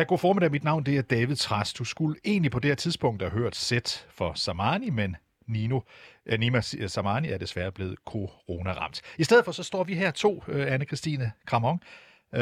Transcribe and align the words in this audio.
Ja, 0.00 0.04
god 0.04 0.18
formiddag. 0.18 0.50
Mit 0.50 0.64
navn 0.64 0.86
det 0.86 0.98
er 0.98 1.02
David 1.02 1.36
Trast. 1.36 1.78
Du 1.78 1.84
skulle 1.84 2.20
egentlig 2.24 2.52
på 2.52 2.58
det 2.58 2.68
her 2.70 2.74
tidspunkt 2.74 3.22
have 3.22 3.32
hørt 3.32 3.56
sæt 3.56 4.06
for 4.10 4.32
Samani, 4.34 4.90
men 4.90 5.16
Nino, 5.48 5.80
uh, 6.32 6.38
Nima 6.38 6.60
Samani 6.60 7.28
er 7.28 7.38
desværre 7.38 7.72
blevet 7.72 7.96
corona-ramt. 8.06 9.00
I 9.18 9.24
stedet 9.24 9.44
for 9.44 9.52
så 9.52 9.62
står 9.62 9.84
vi 9.84 9.94
her 9.94 10.10
to, 10.10 10.44
uh, 10.48 10.54
Anne-Christine 10.54 11.30
Kramon, 11.46 11.80
uh, 12.36 12.40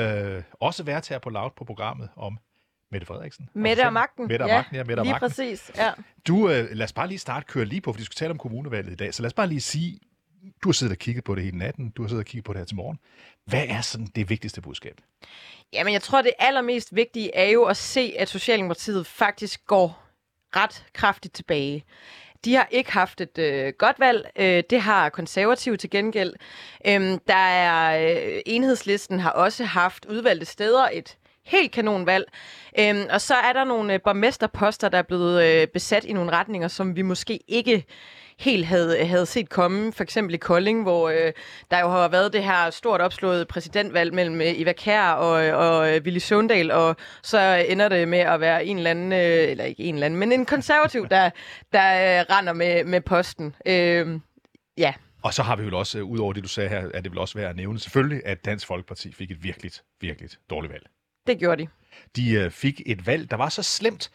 også 0.61 0.83
vært 0.83 1.09
her 1.09 1.19
på 1.19 1.31
Loud 1.31 1.51
på 1.57 1.65
programmet 1.65 2.09
om 2.17 2.39
Mette 2.91 3.07
Frederiksen. 3.07 3.49
Mette 3.55 3.87
og 3.87 3.93
magten. 3.93 4.29
Mette 4.29 4.43
og 4.43 4.49
ja, 4.49 4.57
magten, 4.57 4.77
ja. 4.77 4.85
Mette 4.85 5.01
og 5.01 5.05
lige 5.05 5.13
magten. 5.13 5.29
præcis. 5.29 5.71
Ja. 5.77 5.91
Du, 6.29 6.37
uh, 6.37 6.51
lad 6.51 6.83
os 6.83 6.93
bare 6.93 7.09
lige 7.09 7.19
starte 7.19 7.47
køre 7.47 7.65
lige 7.65 7.81
på, 7.81 7.93
for 7.93 7.99
vi 7.99 8.05
skal 8.05 8.17
tale 8.17 8.31
om 8.31 8.39
kommunevalget 8.39 8.93
i 8.93 8.97
dag. 8.97 9.15
Så 9.15 9.23
lad 9.23 9.27
os 9.27 9.35
bare 9.35 9.49
lige 9.49 9.61
sige, 9.61 9.99
du 10.63 10.69
har 10.69 10.73
siddet 10.73 10.95
og 10.95 10.99
kigget 10.99 11.25
på 11.25 11.35
det 11.35 11.45
hele 11.45 11.59
natten, 11.59 11.91
du 11.91 12.03
har 12.03 12.09
siddet 12.09 12.23
og 12.23 12.27
kigget 12.27 12.45
på 12.45 12.53
det 12.53 12.61
her 12.61 12.67
til 12.67 12.77
morgen. 12.77 12.99
Hvad 13.45 13.65
er 13.69 13.81
sådan 13.81 14.07
det 14.07 14.31
vigtigste 14.31 14.61
budskab? 14.61 15.01
Jamen, 15.73 15.93
jeg 15.93 16.03
tror, 16.03 16.23
det 16.23 16.33
allermest 16.39 16.95
vigtige 16.95 17.35
er 17.35 17.51
jo 17.51 17.65
at 17.65 17.77
se, 17.77 18.15
at 18.19 18.29
Socialdemokratiet 18.29 19.07
faktisk 19.07 19.67
går 19.67 20.03
ret 20.57 20.85
kraftigt 20.93 21.35
tilbage. 21.35 21.85
De 22.45 22.55
har 22.55 22.69
ikke 22.71 22.93
haft 22.93 23.21
et 23.21 23.39
øh, 23.39 23.73
godt 23.79 24.01
valg. 24.01 24.31
Øh, 24.37 24.63
det 24.71 24.81
har 24.81 25.09
konservative 25.09 25.77
til 25.77 25.91
gengæld. 25.91 26.35
Øhm, 26.87 27.19
der 27.19 27.35
er 27.35 28.13
øh, 28.13 28.41
enhedslisten 28.47 29.21
har 29.21 29.31
også 29.31 29.65
haft 29.65 30.05
udvalgte 30.05 30.47
steder 30.47 30.89
et 30.93 31.17
helt 31.45 31.73
kanonvalg. 31.73 32.25
Øhm, 32.79 33.07
og 33.11 33.21
så 33.21 33.35
er 33.35 33.53
der 33.53 33.65
nogle 33.65 33.95
øh, 33.95 34.01
borgmesterposter, 34.05 34.89
der 34.89 34.99
er 34.99 35.03
blevet 35.03 35.45
øh, 35.45 35.67
besat 35.67 36.05
i 36.05 36.13
nogle 36.13 36.33
retninger, 36.33 36.69
som 36.69 36.97
vi 36.97 37.03
måske 37.03 37.41
ikke 37.49 37.85
helt 38.39 38.67
havde, 38.67 39.07
havde 39.07 39.27
set 39.27 39.49
komme. 39.49 39.93
For 39.93 40.03
eksempel 40.03 40.35
i 40.35 40.39
Kolding, 40.39 40.83
hvor 40.83 41.09
øh, 41.09 41.33
der 41.71 41.81
jo 41.81 41.89
har 41.89 42.09
været 42.09 42.33
det 42.33 42.45
her 42.45 42.71
stort 42.71 43.01
opslået 43.01 43.49
præsidentvalg 43.49 44.15
mellem 44.15 44.41
øh, 44.41 44.61
Eva 44.61 44.73
Kær 44.73 45.11
og, 45.11 45.67
og 45.67 45.95
øh, 45.95 46.03
Willy 46.03 46.19
Søndal, 46.19 46.71
og 46.71 46.97
så 47.23 47.65
ender 47.69 47.89
det 47.89 48.09
med 48.09 48.19
at 48.19 48.41
være 48.41 48.65
en 48.65 48.77
eller 48.77 48.91
anden, 48.91 49.13
øh, 49.13 49.51
eller 49.51 49.65
ikke 49.65 49.83
en 49.83 49.95
eller 49.95 50.07
anden, 50.07 50.21
men 50.21 50.33
en 50.33 50.47
konservativ, 50.47 51.09
der, 51.09 51.31
der 51.73 52.21
øh, 52.21 52.37
render 52.37 52.53
med, 52.53 52.85
med 52.85 53.01
posten. 53.01 53.55
Øh, 53.67 54.21
ja. 54.79 54.95
Og 55.23 55.35
så 55.35 55.43
har 55.43 55.57
vi 55.57 55.65
vel 55.65 55.75
også, 55.75 55.99
øh, 55.99 56.05
ud 56.05 56.19
over 56.19 56.33
det 56.33 56.43
du 56.43 56.49
sagde 56.49 56.69
her, 56.69 56.91
at 56.95 57.05
det 57.05 57.13
vil 57.13 57.19
også 57.19 57.39
være 57.39 57.51
at 57.51 57.57
nævne 57.57 57.79
selvfølgelig, 57.79 58.23
at 58.25 58.45
Dansk 58.45 58.67
Folkeparti 58.67 59.13
fik 59.13 59.31
et 59.31 59.43
virkelig, 59.43 59.71
virkelig 60.01 60.31
dårligt 60.51 60.73
valg. 60.73 60.87
Det 61.27 61.39
gjorde 61.39 61.63
de. 61.63 61.69
De 62.17 62.31
øh, 62.31 62.51
fik 62.51 62.83
et 62.87 63.07
valg, 63.07 63.31
der 63.31 63.37
var 63.37 63.49
så 63.49 63.63
slemt, 63.63 64.11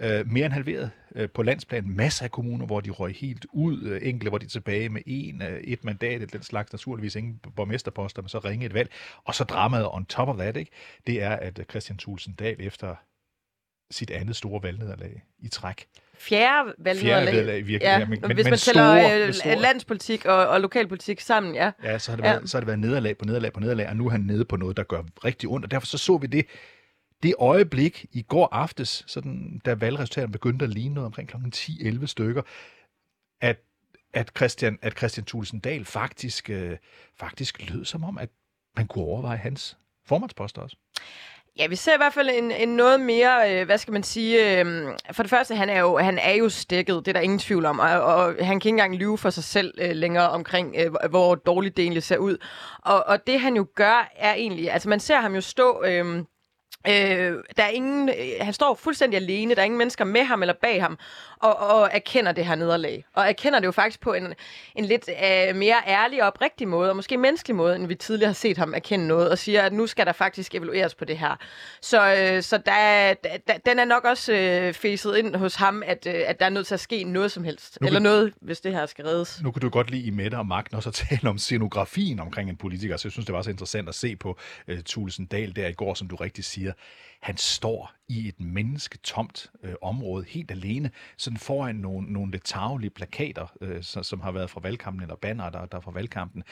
øh, 0.00 0.32
mere 0.32 0.46
end 0.46 0.52
halveret 0.52 0.90
øh, 1.14 1.28
på 1.30 1.42
landsplan. 1.42 1.84
Masser 1.96 2.24
af 2.24 2.30
kommuner, 2.30 2.66
hvor 2.66 2.80
de 2.80 2.90
røg 2.90 3.14
helt 3.14 3.46
ud. 3.52 3.82
Øh, 3.82 4.00
enkelte, 4.02 4.28
hvor 4.28 4.38
de 4.38 4.44
er 4.44 4.50
tilbage 4.50 4.88
med 4.88 5.02
en, 5.06 5.42
øh, 5.42 5.60
et 5.60 5.84
mandat, 5.84 6.32
den 6.32 6.42
slags 6.42 6.72
naturligvis 6.72 7.16
ingen 7.16 7.40
borgmesterposter, 7.56 8.22
men 8.22 8.28
så 8.28 8.38
ringe 8.38 8.66
et 8.66 8.74
valg. 8.74 8.90
Og 9.24 9.34
så 9.34 9.44
dramaet 9.44 9.88
on 9.90 10.04
top 10.04 10.28
of 10.28 10.36
that, 10.36 10.56
ikke? 10.56 10.70
det 11.06 11.22
er, 11.22 11.30
at 11.30 11.60
Christian 11.70 11.98
Thulsen 11.98 12.34
Dahl 12.34 12.56
efter 12.60 12.94
sit 13.90 14.10
andet 14.10 14.36
store 14.36 14.62
valgnederlag 14.62 15.22
i 15.38 15.48
træk. 15.48 15.86
Fjerde 16.18 16.74
valgnederlag. 16.78 16.96
Fjerde 16.98 17.26
valgnederlag, 17.26 17.66
virkelig. 17.66 17.80
Ja, 17.80 17.98
Ja, 17.98 18.06
men, 18.06 18.18
hvis 18.34 18.44
men 18.44 18.50
man 18.50 18.58
tæller 18.58 19.26
øh, 19.26 19.32
store, 19.32 19.58
landspolitik 19.60 20.24
og, 20.26 20.48
og 20.48 20.60
lokalpolitik 20.60 21.20
sammen, 21.20 21.54
ja. 21.54 21.70
Ja, 21.84 21.98
så 21.98 22.10
har, 22.10 22.16
det 22.16 22.24
Ja. 22.24 22.30
været, 22.30 22.50
så 22.50 22.56
har 22.56 22.60
det 22.60 22.66
været 22.66 22.78
nederlag 22.78 23.18
på 23.18 23.24
nederlag 23.24 23.52
på 23.52 23.60
nederlag, 23.60 23.88
og 23.88 23.96
nu 23.96 24.06
er 24.06 24.10
han 24.10 24.20
nede 24.20 24.44
på 24.44 24.56
noget, 24.56 24.76
der 24.76 24.82
gør 24.82 25.02
rigtig 25.24 25.48
ondt. 25.48 25.64
Og 25.64 25.70
derfor 25.70 25.86
så 25.86 25.98
så 25.98 26.18
vi 26.18 26.26
det, 26.26 26.46
det 27.22 27.34
øjeblik 27.38 28.06
i 28.12 28.22
går 28.22 28.48
aftes, 28.52 29.04
sådan, 29.06 29.60
da 29.64 29.74
valgresultaterne 29.74 30.32
begyndte 30.32 30.64
at 30.64 30.70
ligne 30.70 30.94
noget 30.94 31.06
omkring 31.06 31.28
kl. 31.28 31.36
10-11 31.54 32.06
stykker, 32.06 32.42
at, 33.40 33.56
at 34.14 34.30
Christian, 34.36 34.78
at 34.82 34.98
Christian 34.98 35.24
Thulesen 35.24 35.60
Dahl 35.60 35.84
faktisk, 35.84 36.50
øh, 36.50 36.76
faktisk 37.18 37.70
lød 37.70 37.84
som 37.84 38.04
om, 38.04 38.18
at 38.18 38.28
man 38.76 38.86
kunne 38.86 39.04
overveje 39.04 39.36
hans 39.36 39.76
formandspost 40.06 40.58
også. 40.58 40.76
Ja, 41.58 41.66
vi 41.66 41.76
ser 41.76 41.94
i 41.94 41.96
hvert 41.96 42.12
fald 42.14 42.30
en, 42.32 42.50
en 42.50 42.68
noget 42.68 43.00
mere, 43.00 43.60
øh, 43.60 43.66
hvad 43.66 43.78
skal 43.78 43.92
man 43.92 44.02
sige, 44.02 44.60
øh, 44.60 44.88
for 45.12 45.22
det 45.22 45.30
første, 45.30 45.56
han 45.56 45.68
er 45.68 45.80
jo, 45.80 45.98
han 45.98 46.18
er 46.18 46.32
jo 46.32 46.48
stikket, 46.48 46.96
det 46.96 47.08
er 47.08 47.12
der 47.12 47.20
ingen 47.20 47.38
tvivl 47.38 47.64
om, 47.64 47.78
og, 47.78 47.88
og 48.02 48.34
han 48.34 48.36
kan 48.36 48.54
ikke 48.54 48.68
engang 48.68 48.96
lyve 48.96 49.18
for 49.18 49.30
sig 49.30 49.44
selv 49.44 49.74
øh, 49.80 49.90
længere 49.90 50.30
omkring, 50.30 50.74
øh, 50.78 50.94
hvor- 51.10 51.34
dårligt 51.34 51.76
det 51.76 51.82
egentlig 51.82 52.02
ser 52.02 52.16
ud. 52.16 52.36
Og, 52.84 53.04
og 53.06 53.26
det 53.26 53.40
han 53.40 53.56
jo 53.56 53.66
gør, 53.74 54.12
er 54.16 54.34
egentlig, 54.34 54.70
altså 54.72 54.88
man 54.88 55.00
ser 55.00 55.20
ham 55.20 55.34
jo 55.34 55.40
stå... 55.40 55.84
Øh, 55.84 56.24
Øh, 56.86 57.44
der 57.56 57.62
er 57.62 57.68
ingen, 57.68 58.08
øh, 58.08 58.14
han 58.40 58.52
står 58.52 58.74
fuldstændig 58.74 59.16
alene, 59.16 59.54
der 59.54 59.60
er 59.60 59.64
ingen 59.64 59.78
mennesker 59.78 60.04
med 60.04 60.24
ham 60.24 60.42
eller 60.42 60.54
bag 60.62 60.82
ham, 60.82 60.98
og, 61.40 61.56
og 61.56 61.88
erkender 61.92 62.32
det 62.32 62.46
her 62.46 62.54
nederlag. 62.54 63.04
Og 63.14 63.28
erkender 63.28 63.58
det 63.58 63.66
jo 63.66 63.72
faktisk 63.72 64.00
på 64.00 64.12
en, 64.14 64.34
en 64.74 64.84
lidt 64.84 65.08
øh, 65.08 65.56
mere 65.56 65.76
ærlig 65.86 66.22
og 66.22 66.26
oprigtig 66.28 66.68
måde, 66.68 66.90
og 66.90 66.96
måske 66.96 67.16
menneskelig 67.16 67.56
måde, 67.56 67.76
end 67.76 67.86
vi 67.86 67.94
tidligere 67.94 68.28
har 68.28 68.34
set 68.34 68.58
ham 68.58 68.74
erkende 68.74 69.06
noget, 69.06 69.30
og 69.30 69.38
siger, 69.38 69.62
at 69.62 69.72
nu 69.72 69.86
skal 69.86 70.06
der 70.06 70.12
faktisk 70.12 70.54
evalueres 70.54 70.94
på 70.94 71.04
det 71.04 71.18
her. 71.18 71.36
Så, 71.82 72.14
øh, 72.14 72.42
så 72.42 72.58
der, 72.66 73.14
der, 73.46 73.58
den 73.66 73.78
er 73.78 73.84
nok 73.84 74.04
også 74.04 74.32
øh, 74.32 74.74
fæset 74.74 75.16
ind 75.16 75.36
hos 75.36 75.54
ham, 75.54 75.82
at, 75.86 76.06
øh, 76.06 76.22
at 76.26 76.40
der 76.40 76.46
er 76.46 76.50
nødt 76.50 76.66
til 76.66 76.74
at 76.74 76.80
ske 76.80 77.04
noget 77.04 77.32
som 77.32 77.44
helst. 77.44 77.78
Nu 77.80 77.84
kan- 77.84 77.86
Eller 77.86 78.00
noget, 78.00 78.32
hvis 78.40 78.60
det 78.60 78.72
her 78.72 78.86
skal 78.86 79.04
reddes. 79.04 79.40
Nu 79.42 79.50
kan 79.50 79.60
du 79.62 79.68
godt 79.68 79.90
lide 79.90 80.02
i 80.06 80.10
Mette 80.10 80.34
og 80.38 80.46
Magten 80.46 80.76
også 80.76 80.88
at 80.88 80.94
tale 81.08 81.28
om 81.30 81.38
scenografien 81.38 82.20
omkring 82.20 82.50
en 82.50 82.56
politiker, 82.56 82.96
så 82.96 83.08
jeg 83.08 83.12
synes, 83.12 83.26
det 83.26 83.34
var 83.34 83.42
så 83.42 83.50
interessant 83.50 83.88
at 83.88 83.94
se 83.94 84.16
på 84.16 84.38
uh, 84.68 84.74
Thulesen 84.88 85.26
Dahl 85.26 85.56
der 85.56 85.66
i 85.66 85.72
går, 85.72 85.94
som 85.94 86.08
du 86.08 86.16
rigtig 86.16 86.44
siger. 86.44 86.72
Han 87.20 87.36
står 87.36 87.92
i 88.08 88.28
et 88.28 88.40
mennesketomt 88.40 89.50
øh, 89.62 89.74
område 89.82 90.24
helt 90.28 90.50
alene, 90.50 90.90
sådan 91.16 91.36
foran 91.36 91.76
nogle, 91.76 92.12
nogle 92.12 92.30
lidt 92.30 92.44
tagelige 92.44 92.90
plakater, 92.90 93.56
øh, 93.60 93.82
som, 93.82 94.04
som 94.04 94.20
har 94.20 94.30
været 94.30 94.50
fra 94.50 94.60
valgkampen, 94.60 95.02
eller 95.02 95.16
banner, 95.16 95.50
der, 95.50 95.66
der 95.66 95.76
er 95.76 95.80
fra 95.80 95.90
valgkampen. 95.90 96.42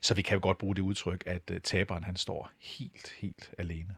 Så 0.00 0.14
vi 0.14 0.22
kan 0.22 0.34
jo 0.34 0.40
godt 0.42 0.58
bruge 0.58 0.74
det 0.76 0.82
udtryk, 0.82 1.22
at 1.26 1.50
øh, 1.50 1.60
taberen 1.60 2.04
han 2.04 2.16
står 2.16 2.50
helt, 2.60 3.12
helt 3.20 3.54
alene. 3.58 3.94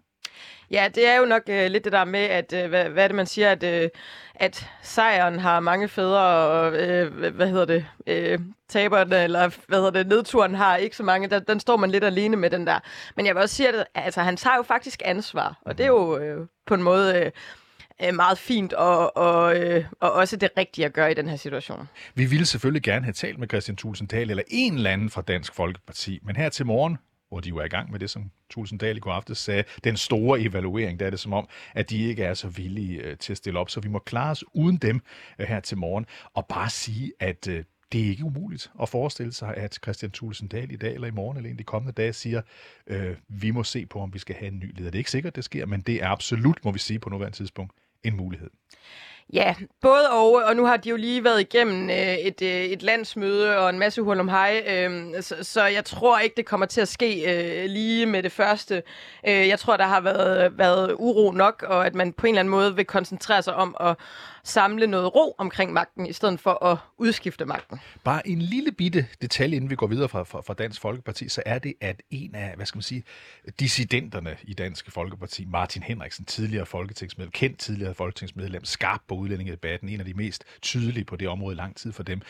Ja, 0.71 0.89
det 0.95 1.07
er 1.09 1.17
jo 1.17 1.25
nok 1.25 1.43
øh, 1.49 1.67
lidt 1.71 1.85
det 1.85 1.93
der 1.93 2.05
med, 2.05 2.21
at 2.21 2.53
øh, 2.53 2.69
hvad, 2.69 2.85
hvad 2.85 3.05
er 3.05 3.09
det, 3.09 3.15
man 3.15 3.27
siger, 3.27 3.51
at, 3.51 3.63
øh, 3.63 3.89
at 4.35 4.69
sejren 4.83 5.39
har 5.39 5.61
mange 5.61 5.89
fædre, 5.89 6.21
og 6.21 6.73
øh, 6.73 7.33
hvad- 7.35 7.49
hedder 7.49 7.65
det, 7.65 7.87
øh, 8.07 8.39
taberen, 8.69 9.13
eller 9.13 9.51
hvad 9.69 9.79
hedder 9.79 9.91
det, 9.91 10.07
nedturen 10.07 10.55
har 10.55 10.77
ikke 10.77 10.97
så 10.97 11.03
mange. 11.03 11.29
Der, 11.29 11.39
den 11.39 11.61
står 11.61 11.77
man 11.77 11.91
lidt 11.91 12.05
alene 12.05 12.37
med, 12.37 12.51
den 12.51 12.67
der. 12.67 12.79
Men 13.17 13.27
jeg 13.27 13.35
vil 13.35 13.43
også 13.43 13.55
sige, 13.55 13.69
at 13.69 13.87
altså, 13.95 14.21
han 14.21 14.37
tager 14.37 14.57
jo 14.57 14.63
faktisk 14.63 15.03
ansvar, 15.05 15.59
og 15.63 15.79
det 15.79 15.85
er 15.85 15.89
jo 15.89 16.19
øh, 16.19 16.47
på 16.67 16.75
en 16.75 16.83
måde 16.83 17.15
øh, 17.15 17.31
øh 18.09 18.15
meget 18.15 18.39
fint, 18.39 18.73
og, 18.73 19.17
og, 19.17 19.57
øh, 19.57 19.85
og 20.01 20.13
også 20.13 20.37
det 20.37 20.51
rigtige 20.57 20.85
at 20.85 20.93
gøre 20.93 21.11
i 21.11 21.15
den 21.15 21.29
her 21.29 21.37
situation. 21.37 21.89
Vi 22.15 22.25
ville 22.25 22.47
selvfølgelig 22.47 22.83
gerne 22.83 23.05
have 23.05 23.13
talt 23.13 23.39
med 23.39 23.49
Christian 23.49 23.77
Tulsendal 23.77 24.31
eller 24.31 24.43
en 24.49 24.75
eller 24.75 24.91
anden 24.91 25.11
fra 25.11 25.23
Dansk 25.23 25.55
Folkeparti, 25.55 26.21
men 26.23 26.37
her 26.37 26.49
til 26.49 26.67
morgen, 26.67 26.99
hvor 27.35 27.41
de 27.41 27.49
jo 27.49 27.57
er 27.57 27.65
i 27.65 27.69
gang 27.69 27.91
med 27.91 27.99
det, 27.99 28.11
som 28.11 28.31
Thulsen 28.51 28.79
Dahl 28.79 28.97
i 28.97 29.01
går 29.01 29.13
aftes 29.13 29.39
sagde, 29.39 29.65
den 29.85 29.97
store 29.97 30.41
evaluering, 30.41 31.01
der 31.01 31.07
er 31.07 31.11
det 31.11 31.21
som 31.21 31.33
om, 31.33 31.49
at 31.75 31.91
de 31.91 32.03
ikke 32.03 32.25
er 32.25 32.35
så 32.35 32.49
villige 32.49 33.03
øh, 33.03 33.17
til 33.17 33.33
at 33.33 33.37
stille 33.37 33.59
op, 33.59 33.71
så 33.71 33.81
vi 33.81 33.89
må 33.89 33.99
klare 33.99 34.31
os 34.31 34.45
uden 34.53 34.77
dem 34.77 35.01
øh, 35.39 35.47
her 35.47 35.61
til 35.61 35.79
morgen, 35.79 36.07
og 36.35 36.47
bare 36.47 36.71
sige, 36.71 37.13
at 37.21 37.49
øh, 37.49 37.65
det 37.93 38.05
er 38.05 38.09
ikke 38.09 38.25
umuligt 38.25 38.71
at 38.83 38.89
forestille 38.89 39.33
sig, 39.33 39.55
at 39.57 39.79
Christian 39.83 40.11
Thulsen 40.11 40.49
Dahl 40.49 40.73
i 40.73 40.77
dag 40.77 40.95
eller 40.95 41.09
i 41.09 41.11
morgen 41.11 41.37
eller 41.37 41.51
en 41.51 41.59
de 41.59 41.65
kommende 41.65 41.93
dage 41.93 42.13
siger, 42.13 42.43
øh, 42.87 43.17
vi 43.29 43.51
må 43.51 43.65
se 43.65 43.87
på, 43.87 44.01
om 44.01 44.15
vi 44.15 44.19
skal 44.19 44.37
have 44.37 44.49
en 44.53 44.59
ny 44.59 44.77
leder. 44.77 44.91
Det 44.91 44.97
er 44.97 45.01
ikke 45.01 45.11
sikkert, 45.11 45.37
det 45.37 45.45
sker, 45.45 45.67
men 45.67 45.81
det 45.81 46.03
er 46.03 46.09
absolut, 46.09 46.65
må 46.65 46.73
vi 46.73 46.79
sige 46.79 46.99
på 46.99 47.11
nuværende 47.11 47.37
tidspunkt, 47.37 47.73
en 48.05 48.17
mulighed. 48.17 48.51
Ja, 49.33 49.55
både 49.81 50.11
og, 50.11 50.33
og 50.33 50.57
nu 50.57 50.65
har 50.67 50.77
de 50.77 50.89
jo 50.89 50.97
lige 50.97 51.25
været 51.25 51.41
igennem 51.41 51.91
øh, 51.91 52.15
et, 52.15 52.43
øh, 52.43 52.49
et 52.49 52.83
landsmøde 52.83 53.59
og 53.59 53.71
en 53.71 53.79
masse 53.79 54.03
hul 54.03 54.21
om 54.21 54.29
hej, 54.29 54.65
øh, 54.69 55.23
så, 55.23 55.37
så 55.43 55.65
jeg 55.65 55.85
tror 55.85 56.19
ikke, 56.19 56.37
det 56.37 56.47
kommer 56.47 56.67
til 56.67 56.81
at 56.81 56.89
ske 56.89 57.35
øh, 57.35 57.71
lige 57.71 58.07
med 58.07 58.23
det 58.23 58.33
første. 58.33 58.83
Øh, 59.29 59.49
jeg 59.49 59.59
tror, 59.59 59.77
der 59.77 59.85
har 59.85 60.01
været, 60.01 60.59
været 60.59 60.95
uro 60.99 61.33
nok, 61.33 61.65
og 61.69 61.87
at 61.87 61.95
man 61.95 62.13
på 62.13 62.27
en 62.27 62.35
eller 62.35 62.41
anden 62.41 62.51
måde 62.51 62.77
vil 62.77 62.85
koncentrere 62.85 63.43
sig 63.43 63.55
om 63.55 63.77
at 63.81 63.97
samle 64.45 64.87
noget 64.87 65.15
ro 65.15 65.35
omkring 65.39 65.73
magten, 65.73 66.07
i 66.07 66.13
stedet 66.13 66.41
for 66.41 66.65
at 66.65 66.79
udskifte 66.99 67.45
magten. 67.45 67.81
Bare 68.05 68.29
en 68.29 68.43
lille 68.43 68.73
bitte 68.73 69.07
detalje, 69.23 69.57
inden 69.57 69.71
vi 69.71 69.77
går 69.77 69.87
videre 69.87 70.09
fra, 70.09 70.23
fra, 70.23 70.41
fra 70.41 70.55
Dansk 70.55 70.81
Folkeparti, 70.81 71.29
så 71.29 71.43
er 71.47 71.59
det, 71.59 71.75
at 71.81 72.03
en 72.11 72.35
af, 72.35 72.57
hvad 72.57 72.67
skal 72.67 72.77
man 72.77 72.83
sige, 72.83 73.05
dissidenterne 73.61 74.37
i 74.43 74.55
Dansk 74.55 74.91
Folkeparti, 74.91 75.45
Martin 75.45 75.83
Henriksen, 75.83 76.25
tidligere 76.25 76.67
folketingsmedlem, 76.67 77.31
kendt 77.31 77.59
tidligere 77.59 77.95
folketingsmedlem, 77.95 78.65
skarp 78.65 79.01
på 79.09 79.15
udlændingedebatten, 79.15 79.89
en 79.89 80.01
af 80.01 80.07
de 80.07 80.15
mest 80.15 80.45
tydelige 80.63 81.05
på 81.05 81.17
det 81.17 81.29
område 81.29 81.55
i 81.55 81.57
lang 81.57 81.77
tid 81.77 81.93
for 81.93 82.03
dem, 82.03 82.21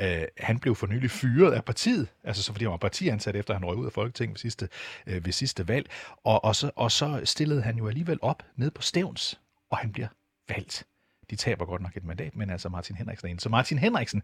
øh, 0.00 0.22
han 0.38 0.58
blev 0.58 0.74
for 0.74 0.86
nylig 0.86 1.10
fyret 1.10 1.52
af 1.52 1.64
partiet, 1.64 2.08
altså 2.24 2.42
så 2.42 2.52
fordi 2.52 2.64
han 2.64 2.70
var 2.70 2.76
partiansat, 2.76 3.36
efter 3.36 3.54
han 3.54 3.64
røg 3.64 3.76
ud 3.76 3.86
af 3.86 3.92
Folketinget 3.92 4.34
ved 4.34 4.38
sidste, 4.38 4.68
øh, 5.06 5.26
ved 5.26 5.32
sidste 5.32 5.68
valg, 5.68 5.90
og, 6.24 6.44
og, 6.44 6.56
så, 6.56 6.70
og 6.76 6.92
så 6.92 7.20
stillede 7.24 7.62
han 7.62 7.76
jo 7.76 7.88
alligevel 7.88 8.18
op 8.22 8.42
ned 8.56 8.70
på 8.70 8.82
Stævns, 8.82 9.40
og 9.70 9.78
han 9.78 9.92
bliver 9.92 10.08
valgt. 10.48 10.84
De 11.34 11.38
taber 11.38 11.64
godt 11.64 11.82
nok 11.82 11.96
et 11.96 12.04
mandat, 12.04 12.36
men 12.36 12.50
altså 12.50 12.68
Martin 12.68 12.96
Henriksen 12.96 13.26
er 13.26 13.30
inde. 13.30 13.42
Så 13.42 13.48
Martin 13.48 13.78
Henriksen, 13.78 14.22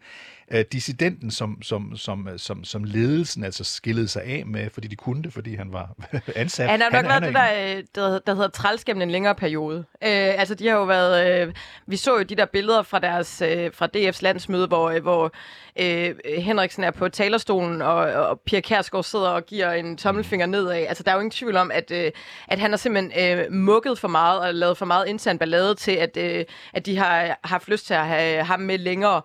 øh, 0.50 0.64
dissidenten, 0.72 1.30
som, 1.30 1.62
som, 1.62 1.96
som, 1.96 2.28
som, 2.36 2.64
som 2.64 2.84
ledelsen 2.84 3.44
altså 3.44 3.64
skillede 3.64 4.08
sig 4.08 4.22
af 4.22 4.46
med, 4.46 4.70
fordi 4.70 4.88
de 4.88 4.96
kunne 4.96 5.22
det, 5.22 5.32
fordi 5.32 5.54
han 5.54 5.72
var 5.72 5.96
ansat. 6.36 6.70
Han 6.70 6.80
har 6.80 6.90
nok 6.90 6.94
han, 6.94 7.04
været 7.08 7.22
han 7.24 7.76
det, 7.76 7.94
der, 7.94 8.10
der, 8.10 8.18
der 8.18 8.34
hedder 8.34 8.48
træls 8.48 8.84
gennem 8.84 9.02
en 9.02 9.10
længere 9.10 9.34
periode. 9.34 9.78
Øh, 9.78 10.40
altså, 10.40 10.54
de 10.54 10.68
har 10.68 10.76
jo 10.76 10.84
været... 10.84 11.42
Øh, 11.46 11.54
vi 11.86 11.96
så 11.96 12.16
jo 12.16 12.22
de 12.22 12.34
der 12.34 12.46
billeder 12.46 12.82
fra 12.82 12.98
deres 12.98 13.42
øh, 13.42 13.70
fra 13.74 13.88
DF's 13.96 14.18
landsmøde, 14.22 14.66
hvor, 14.66 14.90
øh, 14.90 15.02
hvor 15.02 15.32
øh, 15.80 16.14
Henriksen 16.38 16.84
er 16.84 16.90
på 16.90 17.08
talerstolen, 17.08 17.82
og, 17.82 17.96
og 17.96 18.40
Pia 18.40 18.60
Kærsgaard 18.60 19.04
sidder 19.04 19.28
og 19.28 19.46
giver 19.46 19.72
en 19.72 19.96
tommelfinger 19.96 20.46
nedad. 20.46 20.86
Altså, 20.88 21.02
der 21.02 21.10
er 21.10 21.14
jo 21.14 21.20
ingen 21.20 21.30
tvivl 21.30 21.56
om, 21.56 21.70
at, 21.70 21.90
øh, 21.90 22.12
at 22.48 22.58
han 22.58 22.70
har 22.70 22.76
simpelthen 22.76 23.38
øh, 23.38 23.52
mukket 23.52 23.98
for 23.98 24.08
meget 24.08 24.40
og 24.40 24.54
lavet 24.54 24.78
for 24.78 24.86
meget 24.86 25.08
intern 25.08 25.38
ballade 25.38 25.74
til, 25.74 25.92
at, 25.92 26.16
øh, 26.16 26.44
at 26.72 26.86
de 26.86 26.96
har 27.00 27.38
haft 27.44 27.68
lyst 27.68 27.86
til 27.86 27.94
at 27.94 28.06
have 28.06 28.44
ham 28.44 28.60
med 28.60 28.78
længere. 28.78 29.22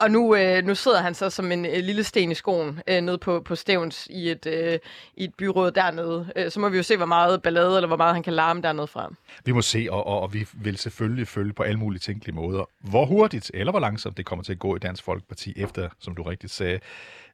Og 0.00 0.10
nu, 0.10 0.36
øh, 0.36 0.64
nu 0.64 0.74
sidder 0.74 1.02
han 1.02 1.14
så 1.14 1.30
som 1.30 1.52
en 1.52 1.66
øh, 1.66 1.76
lille 1.76 2.04
sten 2.04 2.30
i 2.30 2.34
skoen 2.34 2.80
øh, 2.88 3.00
nede 3.00 3.18
på, 3.18 3.40
på 3.40 3.54
Stævns 3.54 4.06
i 4.10 4.30
et, 4.30 4.46
øh, 4.46 4.78
i 5.16 5.24
et 5.24 5.34
byråd 5.34 5.70
dernede. 5.70 6.32
Øh, 6.36 6.50
så 6.50 6.60
må 6.60 6.68
vi 6.68 6.76
jo 6.76 6.82
se, 6.82 6.96
hvor 6.96 7.06
meget 7.06 7.42
ballade 7.42 7.76
eller 7.76 7.86
hvor 7.86 7.96
meget 7.96 8.14
han 8.14 8.22
kan 8.22 8.32
larme 8.32 8.62
dernede 8.62 8.86
fra. 8.86 9.12
Vi 9.44 9.52
må 9.52 9.62
se, 9.62 9.86
og, 9.90 10.06
og, 10.06 10.20
og 10.20 10.34
vi 10.34 10.46
vil 10.52 10.76
selvfølgelig 10.76 11.28
følge 11.28 11.52
på 11.52 11.62
alle 11.62 11.78
mulige 11.78 12.00
tænkelige 12.00 12.34
måder, 12.34 12.64
hvor 12.80 13.06
hurtigt 13.06 13.50
eller 13.54 13.72
hvor 13.72 13.80
langsomt 13.80 14.16
det 14.16 14.26
kommer 14.26 14.42
til 14.42 14.52
at 14.52 14.58
gå 14.58 14.76
i 14.76 14.78
Dansk 14.78 15.04
Folkeparti 15.04 15.52
efter, 15.56 15.88
som 16.00 16.14
du 16.14 16.22
rigtigt 16.22 16.52
sagde, 16.52 16.80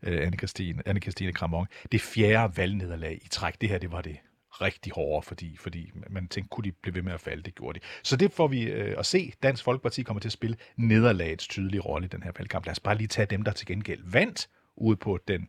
øh, 0.03 0.29
Anne-Christine, 0.29 0.81
Anne-Christine 0.89 1.33
Kramon, 1.33 1.67
det 1.93 2.01
fjerde 2.01 2.57
valgnederlag 2.57 3.19
i 3.25 3.29
træk. 3.29 3.61
Det 3.61 3.69
her, 3.69 3.79
det 3.79 3.93
var 3.93 4.01
det 4.01 4.17
rigtig 4.63 4.93
hårde, 4.93 5.27
fordi, 5.27 5.57
fordi 5.57 5.93
man 6.11 6.29
tænkte, 6.29 6.49
kunne 6.49 6.65
de 6.65 6.73
blive 6.73 6.95
ved 6.95 7.03
med 7.03 7.13
at 7.13 7.21
falde? 7.21 7.43
Det 7.43 7.55
gjorde 7.55 7.79
de. 7.79 7.85
Så 8.03 8.17
det 8.17 8.33
får 8.33 8.49
vi 8.49 8.63
øh, 8.63 8.99
at 8.99 9.07
se. 9.07 9.33
Dansk 9.43 9.65
Folkeparti 9.65 10.03
kommer 10.03 10.21
til 10.21 10.29
at 10.29 10.33
spille 10.33 10.57
nederlagets 10.77 11.49
tydelige 11.49 11.81
rolle 11.81 12.07
i 12.07 12.09
den 12.09 12.23
her 12.23 12.33
valgkamp. 12.39 12.67
Lad 12.67 12.73
os 12.73 12.81
bare 12.81 12.97
lige 12.97 13.09
tage 13.09 13.27
dem, 13.27 13.43
der 13.43 13.53
til 13.53 13.67
gengæld 13.67 14.03
vandt 14.05 14.49
ud 14.77 14.97
på 14.97 15.19
den, 15.29 15.49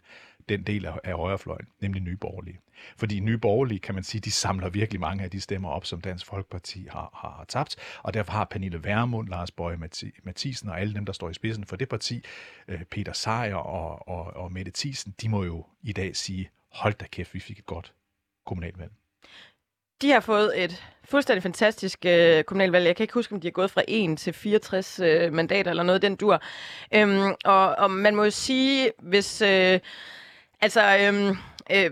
den 0.49 0.63
del 0.63 0.85
af, 0.85 0.99
af 1.03 1.13
højrefløjen, 1.13 1.67
nemlig 1.81 2.01
Nye 2.01 2.17
Borgerlige. 2.17 2.59
Fordi 2.97 3.19
Nye 3.19 3.37
Borgerlige, 3.37 3.79
kan 3.79 3.95
man 3.95 4.03
sige, 4.03 4.21
de 4.21 4.31
samler 4.31 4.69
virkelig 4.69 4.99
mange 4.99 5.23
af 5.23 5.31
de 5.31 5.41
stemmer 5.41 5.69
op, 5.69 5.85
som 5.85 6.01
Dansk 6.01 6.25
Folkeparti 6.25 6.87
har, 6.89 7.09
har, 7.21 7.29
har 7.37 7.45
tabt, 7.47 7.75
og 8.03 8.13
derfor 8.13 8.31
har 8.31 8.45
Pernille 8.45 8.83
Værmund, 8.83 9.29
Lars 9.29 9.51
Bøje 9.51 9.77
Mathisen 10.23 10.69
og 10.69 10.79
alle 10.81 10.93
dem, 10.93 11.05
der 11.05 11.13
står 11.13 11.29
i 11.29 11.33
spidsen 11.33 11.65
for 11.65 11.75
det 11.75 11.89
parti, 11.89 12.23
øh, 12.67 12.83
Peter 12.83 13.13
Sejer 13.13 13.55
og, 13.55 14.07
og, 14.07 14.43
og 14.43 14.51
Mette 14.51 14.71
Thiesen, 14.75 15.15
de 15.21 15.29
må 15.29 15.43
jo 15.43 15.65
i 15.81 15.93
dag 15.93 16.15
sige, 16.15 16.49
hold 16.71 16.93
da 16.93 17.05
kæft, 17.05 17.33
vi 17.33 17.39
fik 17.39 17.59
et 17.59 17.65
godt 17.65 17.93
kommunalvalg. 18.45 18.91
De 20.01 20.11
har 20.11 20.19
fået 20.19 20.63
et 20.63 20.83
fuldstændig 21.03 21.43
fantastisk 21.43 22.05
øh, 22.05 22.43
kommunalvalg. 22.43 22.85
Jeg 22.85 22.95
kan 22.95 23.03
ikke 23.03 23.13
huske, 23.13 23.33
om 23.33 23.41
de 23.41 23.47
er 23.47 23.51
gået 23.51 23.71
fra 23.71 23.81
1 23.87 24.17
til 24.17 24.33
64 24.33 24.99
øh, 24.99 25.33
mandater 25.33 25.71
eller 25.71 25.83
noget 25.83 26.01
den 26.01 26.15
dur. 26.15 26.41
Øhm, 26.95 27.35
og, 27.45 27.75
og 27.75 27.91
man 27.91 28.15
må 28.15 28.23
jo 28.23 28.29
sige, 28.29 28.91
hvis... 28.99 29.41
Øh, 29.41 29.79
altså... 30.61 30.97
Øhm, 31.01 31.37
øh, 31.71 31.85
øh, 31.85 31.91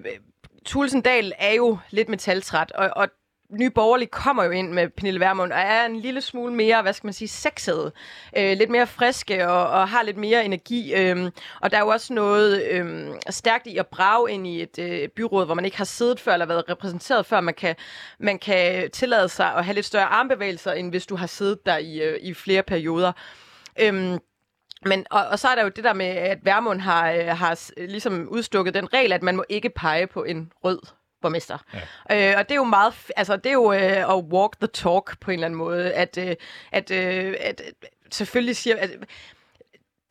Tulsendal 0.66 1.34
er 1.38 1.54
jo 1.54 1.78
lidt 1.90 2.10
metaltræt, 2.10 2.72
og, 2.72 2.90
og 2.96 3.08
Nye 3.50 3.70
Borgerlige 3.70 4.10
kommer 4.10 4.44
jo 4.44 4.52
ind 4.52 4.72
med 4.72 4.90
Pernille 4.90 5.20
Vermund 5.20 5.52
og 5.52 5.60
er 5.60 5.86
en 5.86 6.00
lille 6.00 6.22
smule 6.22 6.54
mere, 6.54 6.82
hvad 6.82 6.94
skal 6.94 7.08
man 7.08 7.14
sige, 7.14 7.28
sexet. 7.28 7.92
Øh, 8.38 8.58
lidt 8.58 8.70
mere 8.70 8.88
friske 8.88 9.50
og, 9.50 9.68
og 9.68 9.90
har 9.90 10.04
lidt 10.04 10.18
mere 10.18 10.46
energi. 10.46 10.94
Øh, 10.94 11.32
og 11.62 11.72
der 11.72 11.78
er 11.78 11.82
jo 11.82 11.88
også 11.88 12.14
noget 12.14 12.64
øh, 12.64 13.08
stærkt 13.30 13.68
i 13.68 13.78
at 13.78 13.88
brage 13.88 14.32
ind 14.32 14.48
i 14.48 14.62
et 14.62 14.80
øh, 14.80 15.08
byråd, 15.08 15.46
hvor 15.46 15.56
man 15.56 15.66
ikke 15.66 15.78
har 15.78 15.86
siddet 15.86 16.20
før 16.20 16.34
eller 16.34 16.46
været 16.46 16.70
repræsenteret 16.70 17.26
før. 17.26 17.42
Man 17.42 17.54
kan, 17.54 17.76
man 18.20 18.40
kan 18.40 18.92
tillade 18.92 19.30
sig 19.30 19.56
at 19.56 19.66
have 19.66 19.76
lidt 19.76 19.86
større 19.86 20.06
armbevægelser, 20.06 20.72
end 20.72 20.90
hvis 20.90 21.06
du 21.06 21.16
har 21.16 21.28
siddet 21.28 21.66
der 21.66 21.78
i, 21.78 22.02
øh, 22.02 22.20
i 22.22 22.34
flere 22.34 22.64
perioder. 22.64 23.12
Øh, 23.80 24.20
men, 24.86 25.06
og, 25.12 25.28
og 25.28 25.40
så 25.40 25.48
er 25.48 25.56
der 25.56 25.64
jo 25.64 25.70
det 25.70 25.84
der 25.84 25.94
med, 25.94 26.06
at 26.06 26.40
Værmund 26.44 26.82
har, 26.82 27.12
øh, 27.12 27.28
har 27.28 27.80
ligesom 27.88 28.28
udstukket 28.30 28.74
den 28.74 28.94
regel, 28.94 29.14
at 29.14 29.24
man 29.24 29.36
må 29.36 29.44
ikke 29.50 29.70
pege 29.70 30.08
på 30.08 30.24
en 30.24 30.52
rød 30.64 30.99
borgmester. 31.22 31.58
Ja. 32.10 32.32
Øh, 32.32 32.38
og 32.38 32.44
det 32.50 32.52
er 32.52 32.56
jo 32.56 32.64
meget, 32.64 32.94
altså 33.18 33.36
det 33.36 33.46
er 33.46 33.54
jo 33.54 33.74
øh, 33.74 34.18
at 34.18 34.24
walk 34.24 34.60
the 34.60 34.68
talk 34.68 35.20
på 35.20 35.32
en 35.32 35.34
eller 35.34 35.46
anden 35.46 35.58
måde, 35.58 35.94
at, 35.94 36.18
øh, 36.18 36.36
at, 36.72 36.92
øh, 36.92 37.36
at, 37.40 37.62
selvfølgelig 38.12 38.56
siger, 38.56 38.76
at 38.80 38.92